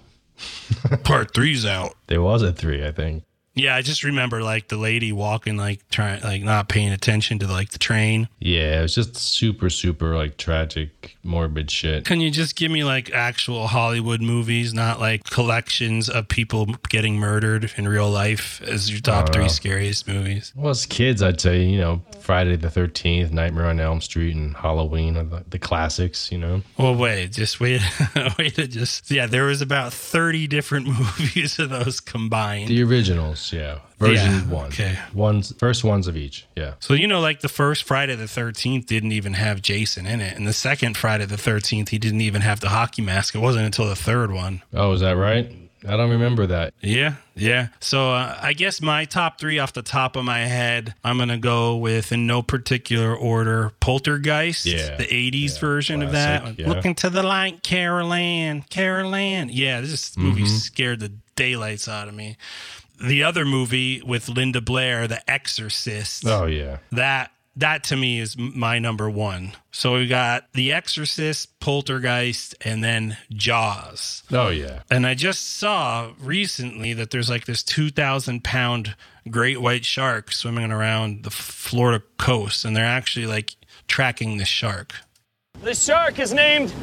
Part 1.03 1.33
three's 1.33 1.65
out. 1.65 1.93
There 2.07 2.21
was 2.21 2.41
a 2.41 2.51
three, 2.51 2.85
I 2.85 2.91
think. 2.91 3.23
Yeah, 3.59 3.75
I 3.75 3.81
just 3.81 4.05
remember 4.05 4.41
like 4.41 4.69
the 4.69 4.77
lady 4.77 5.11
walking, 5.11 5.57
like 5.57 5.87
trying, 5.89 6.21
like 6.21 6.41
not 6.41 6.69
paying 6.69 6.91
attention 6.91 7.39
to 7.39 7.47
like 7.47 7.71
the 7.71 7.77
train. 7.77 8.29
Yeah, 8.39 8.79
it 8.79 8.81
was 8.83 8.95
just 8.95 9.17
super, 9.17 9.69
super 9.69 10.15
like 10.15 10.37
tragic, 10.37 11.17
morbid 11.23 11.69
shit. 11.69 12.05
Can 12.05 12.21
you 12.21 12.31
just 12.31 12.55
give 12.55 12.71
me 12.71 12.85
like 12.85 13.11
actual 13.11 13.67
Hollywood 13.67 14.21
movies, 14.21 14.73
not 14.73 15.01
like 15.01 15.25
collections 15.25 16.07
of 16.09 16.29
people 16.29 16.67
getting 16.87 17.17
murdered 17.17 17.71
in 17.75 17.87
real 17.87 18.09
life 18.09 18.61
as 18.61 18.89
your 18.89 19.01
top 19.01 19.29
uh, 19.29 19.31
three 19.33 19.43
know. 19.43 19.49
scariest 19.49 20.07
movies? 20.07 20.53
Well, 20.55 20.69
as 20.69 20.85
kids, 20.85 21.21
I'd 21.21 21.41
say, 21.41 21.63
you 21.63 21.79
know, 21.79 22.01
Friday 22.21 22.55
the 22.55 22.69
13th, 22.69 23.31
Nightmare 23.31 23.65
on 23.65 23.79
Elm 23.81 23.99
Street, 23.99 24.35
and 24.35 24.55
Halloween 24.55 25.17
are 25.17 25.23
the, 25.23 25.43
the 25.49 25.59
classics, 25.59 26.31
you 26.31 26.37
know? 26.37 26.61
Well, 26.77 26.95
wait, 26.95 27.33
just 27.33 27.59
wait, 27.59 27.81
wait 28.37 28.55
to 28.55 28.67
just 28.67 29.11
yeah. 29.11 29.27
There 29.27 29.45
was 29.45 29.61
about 29.61 29.93
thirty 29.93 30.47
different 30.47 30.87
movies 31.19 31.59
of 31.59 31.69
those 31.69 31.99
combined. 31.99 32.69
The 32.69 32.83
originals, 32.83 33.48
yeah. 33.53 33.79
Version 33.99 34.31
Yeah, 34.31 34.41
one. 34.45 34.67
okay. 34.67 34.97
Ones, 35.13 35.53
first 35.59 35.83
ones 35.83 36.07
of 36.07 36.15
each, 36.15 36.45
yeah. 36.55 36.73
So 36.79 36.93
you 36.93 37.07
know, 37.07 37.19
like 37.19 37.41
the 37.41 37.49
first 37.49 37.83
Friday 37.83 38.15
the 38.15 38.27
Thirteenth 38.27 38.85
didn't 38.85 39.11
even 39.11 39.33
have 39.33 39.61
Jason 39.61 40.05
in 40.05 40.21
it, 40.21 40.37
and 40.37 40.47
the 40.47 40.53
second 40.53 40.95
Friday 40.97 41.25
the 41.25 41.37
Thirteenth 41.37 41.89
he 41.89 41.97
didn't 41.97 42.21
even 42.21 42.41
have 42.41 42.59
the 42.61 42.69
hockey 42.69 43.01
mask. 43.01 43.35
It 43.35 43.39
wasn't 43.39 43.65
until 43.65 43.87
the 43.87 43.95
third 43.95 44.31
one. 44.31 44.61
Oh, 44.73 44.91
is 44.93 45.01
that 45.01 45.17
right? 45.17 45.51
I 45.87 45.95
don't 45.95 46.09
remember 46.09 46.45
that. 46.47 46.73
Yeah, 46.81 47.13
yeah. 47.35 47.69
So 47.79 48.11
uh, 48.11 48.37
I 48.41 48.51
guess 48.51 48.81
my 48.81 49.05
top 49.05 49.39
three 49.39 49.59
off 49.59 49.71
the 49.71 49.81
top 49.81 50.17
of 50.17 50.25
my 50.25 50.39
head, 50.39 50.93
I'm 51.05 51.17
gonna 51.17 51.37
go 51.37 51.77
with 51.77 52.11
in 52.11 52.27
no 52.27 52.41
particular 52.41 53.15
order. 53.15 53.71
Poltergeist, 53.79 54.65
Yeah, 54.65 54.97
the 54.97 55.05
'80s 55.05 55.57
version 55.57 56.01
of 56.01 56.11
that. 56.11 56.59
yeah. 56.59 56.67
Looking 56.67 56.95
to 56.95 57.09
the 57.09 57.23
light, 57.23 57.63
Carol 57.63 58.11
Anne, 58.13 58.63
Carol 58.69 59.15
Anne. 59.15 59.47
Yeah, 59.51 59.79
this 59.79 60.17
movie 60.17 60.43
Mhm. 60.43 60.47
scared 60.59 60.99
the 60.99 61.13
daylights 61.37 61.87
out 61.87 62.09
of 62.09 62.13
me. 62.13 62.35
The 63.01 63.23
other 63.23 63.45
movie 63.45 64.01
with 64.01 64.29
Linda 64.29 64.61
Blair, 64.61 65.07
The 65.07 65.29
Exorcist. 65.29 66.25
Oh, 66.25 66.45
yeah. 66.45 66.79
That 66.91 67.31
that 67.59 67.83
to 67.85 67.95
me 67.95 68.19
is 68.19 68.37
my 68.37 68.79
number 68.79 69.09
one. 69.09 69.51
So 69.71 69.95
we 69.95 70.07
got 70.07 70.51
The 70.53 70.71
Exorcist, 70.71 71.59
Poltergeist, 71.59 72.55
and 72.61 72.83
then 72.83 73.17
Jaws. 73.31 74.23
Oh, 74.31 74.49
yeah. 74.49 74.81
And 74.89 75.05
I 75.05 75.13
just 75.13 75.57
saw 75.57 76.13
recently 76.19 76.93
that 76.93 77.11
there's 77.11 77.29
like 77.29 77.45
this 77.45 77.61
2,000 77.63 78.43
pound 78.43 78.95
great 79.29 79.61
white 79.61 79.85
shark 79.85 80.31
swimming 80.31 80.71
around 80.71 81.23
the 81.23 81.29
Florida 81.29 82.03
coast, 82.17 82.63
and 82.63 82.75
they're 82.75 82.85
actually 82.85 83.27
like 83.27 83.55
tracking 83.87 84.37
the 84.37 84.45
shark. 84.45 84.93
The 85.61 85.75
shark 85.75 86.19
is 86.19 86.33
named 86.33 86.73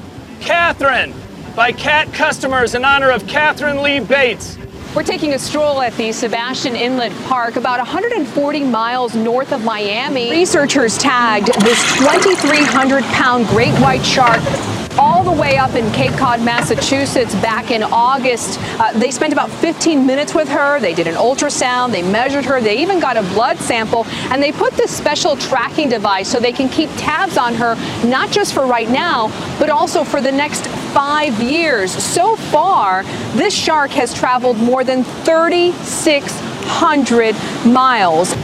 Katharine 0.41 1.14
by 1.55 1.73
cat 1.73 2.12
customers 2.12 2.75
in 2.75 2.85
honor 2.85 3.11
of 3.11 3.27
Katharine 3.27 3.83
Lee 3.83 4.01
Bates. 4.01 4.59
We're 4.97 5.03
taking 5.03 5.35
a 5.35 5.39
stroll 5.39 5.83
at 5.83 5.93
the 5.99 6.11
Sebastian 6.11 6.75
Inlet 6.75 7.13
Park, 7.25 7.57
about 7.57 7.79
140 7.81 8.65
miles 8.65 9.15
north 9.15 9.53
of 9.53 9.63
Miami. 9.63 10.31
Researchers 10.31 10.97
tagged 10.97 11.49
this 11.61 11.83
2,300 11.99 13.05
pound 13.05 13.47
great 13.49 13.75
white 13.75 14.03
shark 14.03 14.41
all 14.99 15.23
the 15.23 15.33
way 15.33 15.57
up 15.57 15.75
in 15.75 15.91
Cape 15.93 16.13
Cod, 16.13 16.43
Massachusetts 16.43 17.35
back 17.37 17.71
in 17.71 17.83
August. 17.83 18.59
Uh, 18.81 18.93
they 18.99 19.11
spent 19.11 19.33
about 19.33 19.51
15 19.51 20.07
minutes 20.07 20.35
with 20.35 20.49
her. 20.49 20.79
They 20.81 20.95
did 20.95 21.07
an 21.07 21.15
ultrasound, 21.15 21.93
they 21.93 22.03
measured 22.03 22.45
her, 22.45 22.61
they 22.61 22.79
even 22.79 23.01
got 23.01 23.17
a 23.17 23.23
blood 23.23 23.59
sample, 23.59 24.05
and 24.31 24.43
they 24.43 24.53
put 24.53 24.75
this 24.75 24.97
special 24.97 25.37
tracking 25.37 25.89
device 25.89 26.29
so 26.29 26.39
they 26.39 26.53
can 26.53 26.69
keep 26.69 26.91
tabs 26.97 27.37
on 27.37 27.55
her, 27.55 27.75
not 28.07 28.31
just 28.31 28.55
for 28.55 28.67
right 28.67 28.89
now, 28.89 29.29
but 29.59 29.71
also 29.71 30.05
for 30.05 30.21
the 30.21 30.33
next 30.33 30.67
five 30.93 31.43
years. 31.43 31.91
So 31.93 32.37
far, 32.37 33.03
this 33.35 33.55
shark 33.55 33.91
has 33.93 34.13
traveled 34.15 34.59
more 34.59 34.85
than 34.85 35.05
3,600 35.05 37.35
miles. 37.67 38.35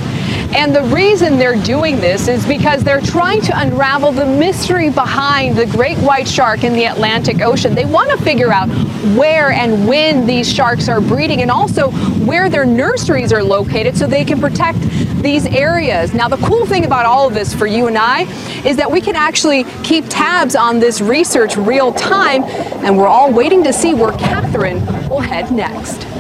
And 0.54 0.76
the 0.76 0.82
reason 0.94 1.38
they're 1.38 1.60
doing 1.62 1.96
this 1.96 2.28
is 2.28 2.46
because 2.46 2.84
they're 2.84 3.00
trying 3.00 3.40
to 3.42 3.58
unravel 3.58 4.12
the 4.12 4.26
mystery 4.26 4.90
behind 4.90 5.56
the 5.56 5.64
great 5.66 5.96
white 5.98 6.28
shark 6.28 6.62
in 6.62 6.74
the 6.74 6.84
Atlantic 6.84 7.40
Ocean. 7.40 7.74
They 7.74 7.86
want 7.86 8.10
to 8.10 8.22
figure 8.22 8.52
out 8.52 8.68
where 9.16 9.50
and 9.50 9.88
when 9.88 10.26
these 10.26 10.52
sharks 10.52 10.88
are 10.88 11.00
breeding 11.00 11.40
and 11.40 11.50
also 11.50 11.90
where 12.26 12.50
their 12.50 12.66
nurseries 12.66 13.32
are 13.32 13.42
located 13.42 13.96
so 13.96 14.06
they 14.06 14.24
can 14.24 14.40
protect 14.40 14.78
these 15.22 15.46
areas. 15.46 16.12
Now, 16.12 16.28
the 16.28 16.36
cool 16.46 16.66
thing 16.66 16.84
about 16.84 17.06
all 17.06 17.26
of 17.26 17.34
this 17.34 17.54
for 17.54 17.66
you 17.66 17.86
and 17.86 17.96
I 17.96 18.22
is 18.66 18.76
that 18.76 18.90
we 18.90 19.00
can 19.00 19.16
actually 19.16 19.64
keep 19.82 20.04
tabs 20.08 20.54
on 20.54 20.78
this 20.80 21.00
research 21.00 21.56
real 21.56 21.92
time, 21.92 22.44
and 22.84 22.98
we're 22.98 23.06
all 23.06 23.32
waiting 23.32 23.64
to 23.64 23.72
see 23.72 23.94
where 23.94 24.12
Katharine 24.12 24.84
will 25.08 25.20
head 25.20 25.50
next. 25.50 26.11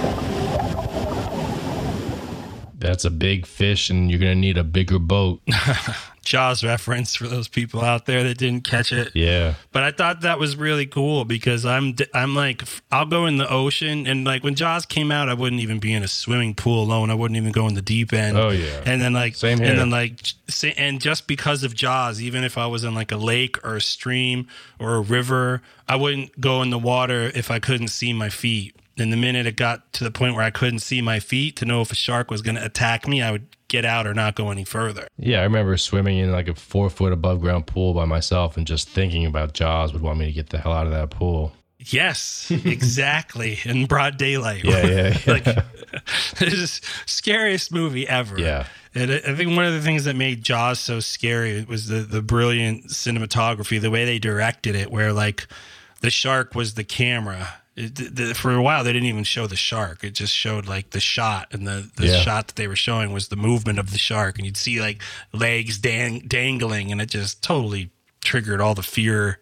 That's 2.82 3.04
a 3.04 3.10
big 3.10 3.46
fish, 3.46 3.90
and 3.90 4.10
you're 4.10 4.18
gonna 4.18 4.34
need 4.34 4.58
a 4.58 4.64
bigger 4.64 4.98
boat. 4.98 5.40
Jaws 6.24 6.62
reference 6.64 7.14
for 7.16 7.26
those 7.26 7.48
people 7.48 7.80
out 7.80 8.06
there 8.06 8.22
that 8.24 8.38
didn't 8.38 8.62
catch 8.62 8.92
it. 8.92 9.10
Yeah. 9.14 9.54
But 9.72 9.82
I 9.82 9.90
thought 9.90 10.20
that 10.22 10.38
was 10.38 10.56
really 10.56 10.86
cool 10.86 11.24
because 11.24 11.64
I'm 11.66 11.94
I'm 12.14 12.34
like 12.34 12.62
I'll 12.90 13.06
go 13.06 13.26
in 13.26 13.38
the 13.38 13.50
ocean 13.50 14.06
and 14.06 14.24
like 14.24 14.44
when 14.44 14.54
Jaws 14.54 14.86
came 14.86 15.10
out 15.10 15.28
I 15.28 15.34
wouldn't 15.34 15.60
even 15.60 15.78
be 15.78 15.92
in 15.92 16.02
a 16.02 16.08
swimming 16.08 16.54
pool 16.54 16.82
alone. 16.82 17.10
I 17.10 17.14
wouldn't 17.14 17.36
even 17.36 17.52
go 17.52 17.66
in 17.66 17.74
the 17.74 17.82
deep 17.82 18.12
end. 18.12 18.36
Oh, 18.36 18.50
yeah. 18.50 18.82
And 18.84 19.00
then 19.00 19.12
like 19.12 19.34
Same 19.34 19.58
here. 19.58 19.70
and 19.70 19.78
then 19.78 19.90
like 19.90 20.20
and 20.76 21.00
just 21.00 21.26
because 21.26 21.64
of 21.64 21.74
Jaws, 21.74 22.20
even 22.20 22.44
if 22.44 22.56
I 22.58 22.66
was 22.66 22.84
in 22.84 22.94
like 22.94 23.12
a 23.12 23.16
lake 23.16 23.64
or 23.64 23.76
a 23.76 23.80
stream 23.80 24.46
or 24.78 24.94
a 24.94 25.00
river, 25.00 25.62
I 25.88 25.96
wouldn't 25.96 26.40
go 26.40 26.62
in 26.62 26.70
the 26.70 26.78
water 26.78 27.32
if 27.34 27.50
I 27.50 27.58
couldn't 27.58 27.88
see 27.88 28.12
my 28.12 28.28
feet. 28.28 28.76
And 28.98 29.12
the 29.12 29.16
minute 29.16 29.46
it 29.46 29.56
got 29.56 29.92
to 29.94 30.04
the 30.04 30.10
point 30.10 30.34
where 30.34 30.44
I 30.44 30.50
couldn't 30.50 30.80
see 30.80 31.00
my 31.00 31.18
feet 31.18 31.56
to 31.56 31.64
know 31.64 31.80
if 31.80 31.90
a 31.92 31.94
shark 31.94 32.30
was 32.30 32.42
going 32.42 32.56
to 32.56 32.64
attack 32.64 33.08
me, 33.08 33.22
I 33.22 33.30
would 33.30 33.46
get 33.68 33.84
out 33.86 34.06
or 34.06 34.12
not 34.12 34.34
go 34.34 34.50
any 34.50 34.64
further. 34.64 35.08
Yeah, 35.16 35.40
I 35.40 35.44
remember 35.44 35.76
swimming 35.78 36.18
in 36.18 36.30
like 36.30 36.48
a 36.48 36.54
four 36.54 36.90
foot 36.90 37.12
above 37.12 37.40
ground 37.40 37.66
pool 37.66 37.94
by 37.94 38.04
myself, 38.04 38.56
and 38.56 38.66
just 38.66 38.88
thinking 38.88 39.24
about 39.24 39.54
Jaws 39.54 39.92
would 39.92 40.02
want 40.02 40.18
me 40.18 40.26
to 40.26 40.32
get 40.32 40.50
the 40.50 40.58
hell 40.58 40.72
out 40.72 40.86
of 40.86 40.92
that 40.92 41.10
pool. 41.10 41.52
Yes, 41.86 42.50
exactly. 42.50 43.58
In 43.64 43.86
broad 43.86 44.16
daylight. 44.16 44.64
Yeah, 44.64 44.86
yeah, 44.86 45.18
yeah. 45.26 45.32
like 45.32 45.44
this 46.38 46.54
is 46.54 46.80
scariest 47.06 47.72
movie 47.72 48.08
ever. 48.08 48.38
Yeah. 48.38 48.66
And 48.94 49.10
I 49.10 49.16
I 49.16 49.34
think 49.34 49.56
one 49.56 49.64
of 49.64 49.72
the 49.72 49.80
things 49.80 50.04
that 50.04 50.16
made 50.16 50.42
Jaws 50.42 50.78
so 50.78 51.00
scary 51.00 51.64
was 51.64 51.88
the 51.88 52.00
the 52.00 52.22
brilliant 52.22 52.88
cinematography, 52.88 53.80
the 53.80 53.90
way 53.90 54.04
they 54.04 54.18
directed 54.18 54.76
it, 54.76 54.90
where 54.90 55.12
like 55.12 55.48
the 56.00 56.10
shark 56.10 56.54
was 56.54 56.74
the 56.74 56.84
camera. 56.84 57.54
It, 57.74 57.94
the, 57.94 58.04
the- 58.24 58.34
for 58.34 58.52
a 58.52 58.62
while, 58.62 58.84
they 58.84 58.92
didn't 58.92 59.08
even 59.08 59.24
show 59.24 59.46
the 59.46 59.56
shark. 59.56 60.04
It 60.04 60.10
just 60.10 60.34
showed 60.34 60.66
like 60.66 60.90
the 60.90 61.00
shot, 61.00 61.48
and 61.52 61.66
the, 61.66 61.90
the 61.96 62.08
Yeah. 62.08 62.16
shot 62.20 62.48
that 62.48 62.56
they 62.56 62.68
were 62.68 62.76
showing 62.76 63.12
was 63.12 63.28
the 63.28 63.36
movement 63.36 63.78
of 63.78 63.92
the 63.92 63.98
shark, 63.98 64.36
and 64.38 64.44
you'd 64.46 64.56
see 64.56 64.80
like 64.80 65.00
legs 65.32 65.78
dang, 65.78 66.20
dangling, 66.20 66.92
and 66.92 67.00
it 67.00 67.08
just 67.10 67.42
totally 67.42 67.90
triggered 68.22 68.60
all 68.60 68.74
the 68.74 68.82
fear 68.82 69.38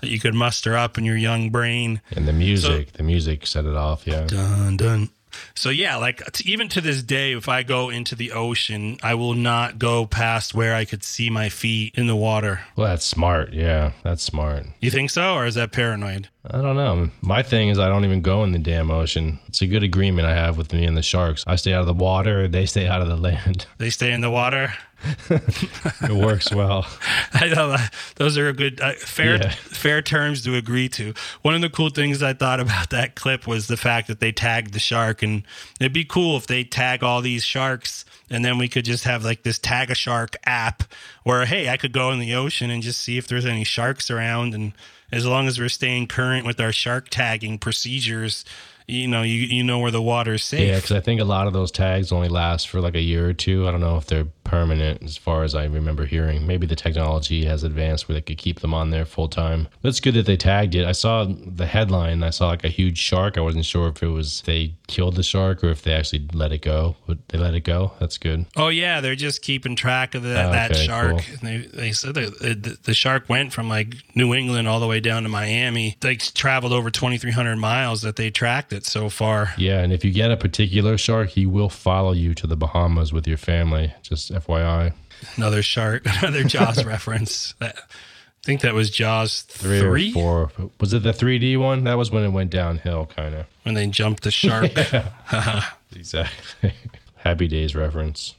that 0.00 0.08
you 0.10 0.18
could 0.18 0.34
muster 0.34 0.76
up 0.76 0.98
in 0.98 1.04
your 1.04 1.16
young 1.16 1.50
brain. 1.50 2.00
And 2.10 2.26
the 2.26 2.32
music, 2.32 2.92
the 2.94 3.02
music 3.02 3.46
set 3.46 3.64
it 3.64 3.74
off. 3.76 4.06
Yeah. 4.06 4.26
Dun 4.26 4.76
dun. 4.76 5.08
So 5.54 5.68
yeah, 5.70 5.96
like 5.96 6.22
t- 6.32 6.50
even 6.50 6.68
to 6.70 6.80
this 6.80 7.02
day, 7.02 7.32
if 7.32 7.48
I 7.48 7.64
go 7.64 7.90
into 7.90 8.14
the 8.14 8.30
ocean, 8.32 8.98
I 9.02 9.14
will 9.14 9.34
not 9.34 9.78
go 9.80 10.06
past 10.06 10.54
where 10.54 10.74
I 10.74 10.84
could 10.84 11.02
see 11.02 11.28
my 11.28 11.48
feet 11.48 11.94
in 11.96 12.06
the 12.06 12.14
water. 12.16 12.60
Well, 12.76 12.86
that's 12.88 13.04
smart. 13.04 13.52
Yeah, 13.52 13.92
that's 14.04 14.22
smart. 14.22 14.64
You 14.80 14.90
think 14.92 15.10
so, 15.10 15.34
or 15.34 15.44
is 15.46 15.56
that 15.56 15.72
paranoid? 15.72 16.28
I 16.50 16.60
don't 16.60 16.76
know. 16.76 17.08
My 17.22 17.42
thing 17.42 17.70
is, 17.70 17.78
I 17.78 17.88
don't 17.88 18.04
even 18.04 18.20
go 18.20 18.44
in 18.44 18.52
the 18.52 18.58
damn 18.58 18.90
ocean. 18.90 19.38
It's 19.48 19.62
a 19.62 19.66
good 19.66 19.82
agreement 19.82 20.26
I 20.28 20.34
have 20.34 20.58
with 20.58 20.74
me 20.74 20.84
and 20.84 20.94
the 20.96 21.02
sharks. 21.02 21.42
I 21.46 21.56
stay 21.56 21.72
out 21.72 21.80
of 21.80 21.86
the 21.86 21.94
water, 21.94 22.48
they 22.48 22.66
stay 22.66 22.86
out 22.86 23.00
of 23.00 23.08
the 23.08 23.16
land. 23.16 23.66
They 23.78 23.88
stay 23.90 24.12
in 24.12 24.20
the 24.20 24.30
water. 24.30 24.72
it 25.30 26.10
works 26.12 26.52
well. 26.52 26.86
I 27.32 27.48
know 27.48 27.70
that- 27.70 27.92
those 28.16 28.36
are 28.38 28.48
a 28.48 28.52
good 28.52 28.80
uh, 28.80 28.92
fair 28.94 29.36
Yeah. 29.36 29.48
fair 29.50 30.02
terms 30.02 30.42
to 30.44 30.54
agree 30.54 30.88
to. 30.90 31.14
One 31.42 31.54
of 31.54 31.60
the 31.62 31.70
cool 31.70 31.88
things 31.90 32.22
I 32.22 32.32
thought 32.34 32.60
about 32.60 32.90
that 32.90 33.14
clip 33.14 33.46
was 33.46 33.66
the 33.66 33.76
fact 33.76 34.08
that 34.08 34.20
they 34.20 34.32
tagged 34.32 34.72
the 34.74 34.78
shark, 34.78 35.22
and 35.22 35.44
it'd 35.80 35.92
be 35.94 36.04
cool 36.04 36.36
if 36.36 36.46
they 36.46 36.62
tag 36.64 37.02
all 37.02 37.20
these 37.22 37.42
sharks, 37.44 38.04
and 38.30 38.44
then 38.44 38.58
we 38.58 38.68
could 38.68 38.84
just 38.84 39.04
have 39.04 39.24
like 39.24 39.42
this 39.44 39.58
tag 39.58 39.90
a 39.90 39.94
shark 39.94 40.36
app, 40.44 40.82
where 41.24 41.44
hey, 41.46 41.68
I 41.70 41.76
could 41.78 41.92
go 41.92 42.10
in 42.10 42.18
the 42.18 42.34
ocean 42.34 42.70
and 42.70 42.82
just 42.82 43.00
see 43.00 43.16
if 43.18 43.26
there's 43.28 43.46
any 43.46 43.64
sharks 43.64 44.10
around, 44.10 44.54
and 44.54 44.72
as 45.14 45.24
long 45.24 45.46
as 45.46 45.60
we're 45.60 45.68
staying 45.68 46.08
current 46.08 46.44
with 46.44 46.60
our 46.60 46.72
shark 46.72 47.08
tagging 47.08 47.56
procedures, 47.56 48.44
you 48.86 49.08
know, 49.08 49.22
you 49.22 49.40
you 49.40 49.64
know 49.64 49.78
where 49.78 49.90
the 49.90 50.02
water's 50.02 50.44
safe. 50.44 50.68
Yeah, 50.68 50.76
because 50.76 50.92
I 50.92 51.00
think 51.00 51.20
a 51.20 51.24
lot 51.24 51.46
of 51.46 51.52
those 51.52 51.70
tags 51.70 52.12
only 52.12 52.28
last 52.28 52.68
for 52.68 52.80
like 52.80 52.94
a 52.94 53.00
year 53.00 53.28
or 53.28 53.32
two. 53.32 53.66
I 53.66 53.70
don't 53.70 53.80
know 53.80 53.96
if 53.96 54.06
they're 54.06 54.26
permanent, 54.44 55.02
as 55.02 55.16
far 55.16 55.42
as 55.42 55.54
I 55.54 55.64
remember 55.64 56.04
hearing. 56.04 56.46
Maybe 56.46 56.66
the 56.66 56.76
technology 56.76 57.46
has 57.46 57.64
advanced 57.64 58.08
where 58.08 58.14
they 58.14 58.20
could 58.20 58.36
keep 58.36 58.60
them 58.60 58.74
on 58.74 58.90
there 58.90 59.06
full 59.06 59.28
time. 59.28 59.68
But 59.80 59.88
it's 59.88 60.00
good 60.00 60.12
that 60.14 60.26
they 60.26 60.36
tagged 60.36 60.74
it. 60.74 60.84
I 60.86 60.92
saw 60.92 61.24
the 61.24 61.64
headline. 61.64 62.22
I 62.22 62.28
saw 62.28 62.48
like 62.48 62.62
a 62.62 62.68
huge 62.68 62.98
shark. 62.98 63.38
I 63.38 63.40
wasn't 63.40 63.64
sure 63.64 63.88
if 63.88 64.02
it 64.02 64.08
was 64.08 64.42
they 64.42 64.74
killed 64.86 65.16
the 65.16 65.22
shark 65.22 65.64
or 65.64 65.70
if 65.70 65.82
they 65.82 65.94
actually 65.94 66.28
let 66.34 66.52
it 66.52 66.60
go. 66.60 66.96
But 67.06 67.26
they 67.28 67.38
let 67.38 67.54
it 67.54 67.60
go. 67.64 67.92
That's 68.00 68.18
good. 68.18 68.44
Oh 68.54 68.68
yeah, 68.68 69.00
they're 69.00 69.14
just 69.16 69.40
keeping 69.40 69.76
track 69.76 70.14
of 70.14 70.22
the, 70.22 70.30
Oh, 70.44 70.52
that 70.52 70.72
okay, 70.72 70.84
shark. 70.86 71.22
cool. 71.22 71.36
And 71.40 71.48
they 71.48 71.66
they 71.68 71.92
said 71.92 72.14
the, 72.14 72.78
the 72.82 72.92
shark 72.94 73.30
went 73.30 73.54
from 73.54 73.70
like 73.70 73.94
New 74.14 74.34
England 74.34 74.68
all 74.68 74.78
the 74.78 74.86
way 74.86 75.00
down 75.00 75.22
to 75.22 75.30
Miami. 75.30 75.96
They 76.00 76.16
traveled 76.16 76.74
over 76.74 76.90
twenty 76.90 77.16
three 77.16 77.32
hundred 77.32 77.56
miles 77.56 78.02
that 78.02 78.16
they 78.16 78.28
tracked 78.30 78.73
it 78.74 78.84
so 78.84 79.08
far. 79.08 79.54
Yeah, 79.56 79.80
and 79.80 79.92
if 79.92 80.04
you 80.04 80.10
get 80.12 80.30
a 80.30 80.36
particular 80.36 80.98
shark, 80.98 81.30
he 81.30 81.46
will 81.46 81.70
follow 81.70 82.12
you 82.12 82.34
to 82.34 82.46
the 82.46 82.56
Bahamas 82.56 83.12
with 83.12 83.26
your 83.26 83.38
family. 83.38 83.94
Just 84.02 84.30
FYI. 84.32 84.92
Another 85.36 85.62
shark, 85.62 86.02
another 86.20 86.44
Jaws 86.44 86.84
reference. 86.94 87.54
That, 87.60 87.76
I 87.78 88.42
think 88.44 88.60
that 88.60 88.74
was 88.74 88.90
Jaws 88.90 89.42
Three, 89.42 89.78
three, 89.80 90.12
or 90.14 90.48
four. 90.48 90.70
Was 90.80 90.92
it 90.92 91.02
the 91.02 91.12
3D 91.12 91.56
one? 91.58 91.84
That 91.84 91.94
was 91.96 92.10
when 92.10 92.24
it 92.24 92.28
went 92.30 92.50
downhill, 92.50 93.06
kind 93.06 93.34
of. 93.34 93.46
when 93.62 93.74
they 93.74 93.86
jumped 93.86 94.22
the 94.24 94.30
shark. 94.30 94.72
Exactly. 95.96 96.72
Happy 97.18 97.46
Days 97.46 97.74
reference. 97.76 98.34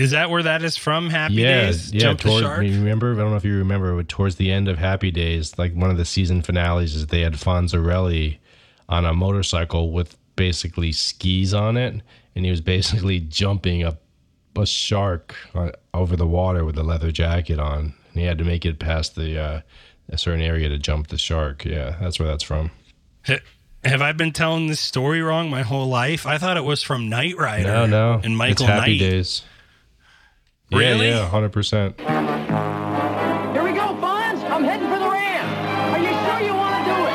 Is 0.00 0.12
that 0.12 0.30
where 0.30 0.42
that 0.42 0.62
is 0.62 0.78
from? 0.78 1.10
Happy 1.10 1.34
yeah, 1.34 1.66
Days. 1.66 1.92
yeah. 1.92 2.00
Jump 2.00 2.20
the 2.20 2.40
shark. 2.40 2.60
remember? 2.60 3.12
I 3.12 3.16
don't 3.16 3.30
know 3.30 3.36
if 3.36 3.44
you 3.44 3.58
remember, 3.58 3.94
but 3.94 4.08
towards 4.08 4.36
the 4.36 4.50
end 4.50 4.66
of 4.66 4.78
Happy 4.78 5.10
Days, 5.10 5.58
like 5.58 5.74
one 5.74 5.90
of 5.90 5.98
the 5.98 6.06
season 6.06 6.40
finales, 6.40 6.94
is 6.94 7.08
they 7.08 7.20
had 7.20 7.34
Fonzarelli 7.34 8.38
on 8.88 9.04
a 9.04 9.12
motorcycle 9.12 9.92
with 9.92 10.16
basically 10.36 10.90
skis 10.90 11.52
on 11.52 11.76
it, 11.76 12.00
and 12.34 12.44
he 12.46 12.50
was 12.50 12.62
basically 12.62 13.20
jumping 13.28 13.82
up 13.82 14.00
a 14.56 14.64
shark 14.64 15.36
uh, 15.54 15.70
over 15.92 16.16
the 16.16 16.26
water 16.26 16.64
with 16.64 16.78
a 16.78 16.82
leather 16.82 17.12
jacket 17.12 17.58
on, 17.58 17.94
and 18.12 18.14
he 18.14 18.22
had 18.22 18.38
to 18.38 18.44
make 18.44 18.64
it 18.64 18.78
past 18.78 19.16
the 19.16 19.38
uh, 19.38 19.60
a 20.08 20.16
certain 20.16 20.40
area 20.40 20.70
to 20.70 20.78
jump 20.78 21.08
the 21.08 21.18
shark. 21.18 21.66
Yeah, 21.66 21.96
that's 22.00 22.18
where 22.18 22.26
that's 22.26 22.42
from. 22.42 22.70
Have 23.84 24.00
I 24.02 24.12
been 24.12 24.32
telling 24.32 24.66
this 24.66 24.80
story 24.80 25.20
wrong 25.20 25.50
my 25.50 25.62
whole 25.62 25.88
life? 25.88 26.26
I 26.26 26.38
thought 26.38 26.56
it 26.56 26.64
was 26.64 26.82
from 26.82 27.10
Knight 27.10 27.36
Rider. 27.36 27.68
No, 27.68 27.86
no, 27.86 28.20
and 28.24 28.34
Michael 28.36 28.64
it's 28.64 28.72
Happy 28.72 28.98
Knight. 28.98 29.10
Days. 29.10 29.42
Really? 30.72 31.08
Yeah, 31.08 31.20
yeah, 31.22 31.28
hundred 31.28 31.52
percent. 31.52 31.98
Here 32.00 32.08
we 32.08 33.72
go, 33.72 33.94
Fonz. 34.00 34.42
I'm 34.50 34.64
heading 34.64 34.88
for 34.88 34.98
the 34.98 35.10
ramp. 35.10 35.48
Are 35.92 35.98
you 35.98 36.12
sure 36.24 36.40
you 36.46 36.54
want 36.54 36.74
to 36.76 36.82
do 36.90 36.96
it? 37.06 37.10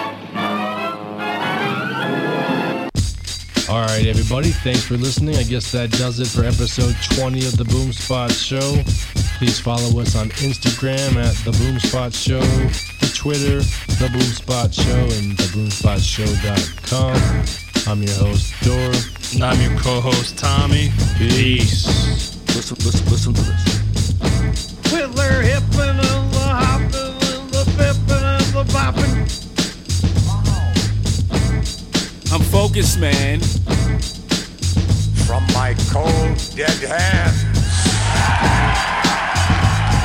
All 3.70 3.82
right, 3.82 4.06
everybody. 4.06 4.50
Thanks 4.52 4.84
for 4.84 4.96
listening. 4.98 5.36
I 5.38 5.44
guess 5.44 5.72
that 5.72 5.90
does 5.92 6.20
it 6.20 6.28
for 6.28 6.44
episode 6.44 6.96
20 7.16 7.46
of 7.46 7.56
the 7.58 7.64
Boomspot 7.64 8.32
Show. 8.32 8.84
Please 9.38 9.60
follow 9.60 10.00
us 10.02 10.16
on 10.16 10.30
Instagram 10.30 11.16
at 11.16 11.34
the 11.46 11.52
Boom 11.58 11.80
Spot 11.80 12.14
Show, 12.14 12.40
the 12.42 13.12
Twitter, 13.16 13.60
the 14.00 14.08
Boomspot 14.10 14.74
Show, 14.74 15.08
and 15.18 15.38
theboomspotshow.com. 15.38 17.16
I'm 17.88 18.02
your 18.04 18.16
host, 18.16 18.54
Dor. 18.64 18.92
And 19.34 19.44
I'm 19.44 19.60
your 19.62 19.76
co-host, 19.80 20.38
Tommy. 20.38 20.92
Peace. 21.18 22.35
Listen, 22.56 22.78
listen, 22.86 23.06
listen 23.12 23.34
to 23.34 23.42
this. 23.42 23.64
With 24.90 25.14
their 25.14 25.42
hippin' 25.42 26.00
and 26.00 26.32
the 26.32 26.40
hoppin' 26.40 27.12
and 27.36 27.50
the 27.52 27.66
bippin' 27.76 28.24
and 28.24 28.46
the 28.54 28.64
boppin'. 28.72 29.14
I'm 32.32 32.42
focused, 32.42 32.98
man. 32.98 33.42
From 35.28 35.44
my 35.54 35.76
cold, 35.92 36.40
dead 36.56 36.80
hand. 36.80 37.36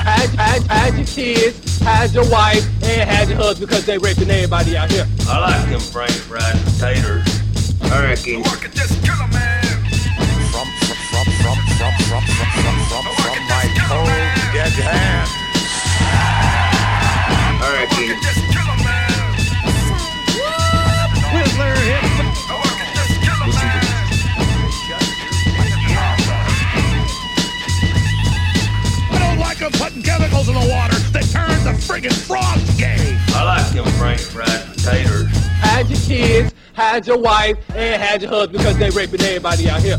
Add, 0.05 0.31
add, 0.37 0.67
add 0.71 0.95
your 0.97 1.07
kids, 1.07 1.79
had 1.79 2.13
your 2.13 2.29
wife, 2.31 2.67
and 2.83 3.09
had 3.09 3.29
your 3.29 3.39
husband 3.39 3.69
because 3.69 3.87
they 3.87 3.97
raping 3.97 4.29
everybody 4.29 4.77
out 4.77 4.91
here. 4.91 5.07
I 5.29 5.39
like 5.39 5.71
them 5.71 5.79
French 5.79 6.11
fried 6.11 6.59
potatoes. 6.65 7.23
I 7.83 8.03
reckon. 8.03 8.43
From, 8.43 8.59
from, 8.59 8.71
from, 8.73 9.17
from, 9.17 9.30
from, 12.11 12.23
from, 12.27 12.75
from, 12.91 13.47
my 13.47 13.71
cold, 13.87 14.09
dead 14.53 14.73
hand. 14.83 15.31
I 17.63 17.87
reckon. 17.87 18.19
Whistler. 21.31 21.71
I 29.13 29.19
don't 29.21 29.39
like 29.39 29.59
them 29.59 29.71
putting 29.71 30.03
chemicals 30.03 30.49
in 30.49 30.55
the 30.55 30.69
water 30.69 30.97
that 31.13 31.29
turn 31.31 31.63
the 31.63 31.79
friggin' 31.79 32.13
frogs 32.27 32.77
gay. 32.77 33.17
I 33.29 33.45
like 33.45 33.73
them 33.73 33.87
French 34.01 34.23
fried 34.23 34.67
potatoes. 34.75 35.29
Had 35.61 35.89
your 35.89 36.01
kids, 36.01 36.53
had 36.73 37.07
your 37.07 37.19
wife, 37.19 37.57
and 37.77 38.03
had 38.03 38.21
your 38.21 38.33
husband 38.33 38.59
because 38.59 38.77
they 38.79 38.91
raping 38.91 39.21
everybody 39.21 39.71
out 39.71 39.81
here. 39.81 39.99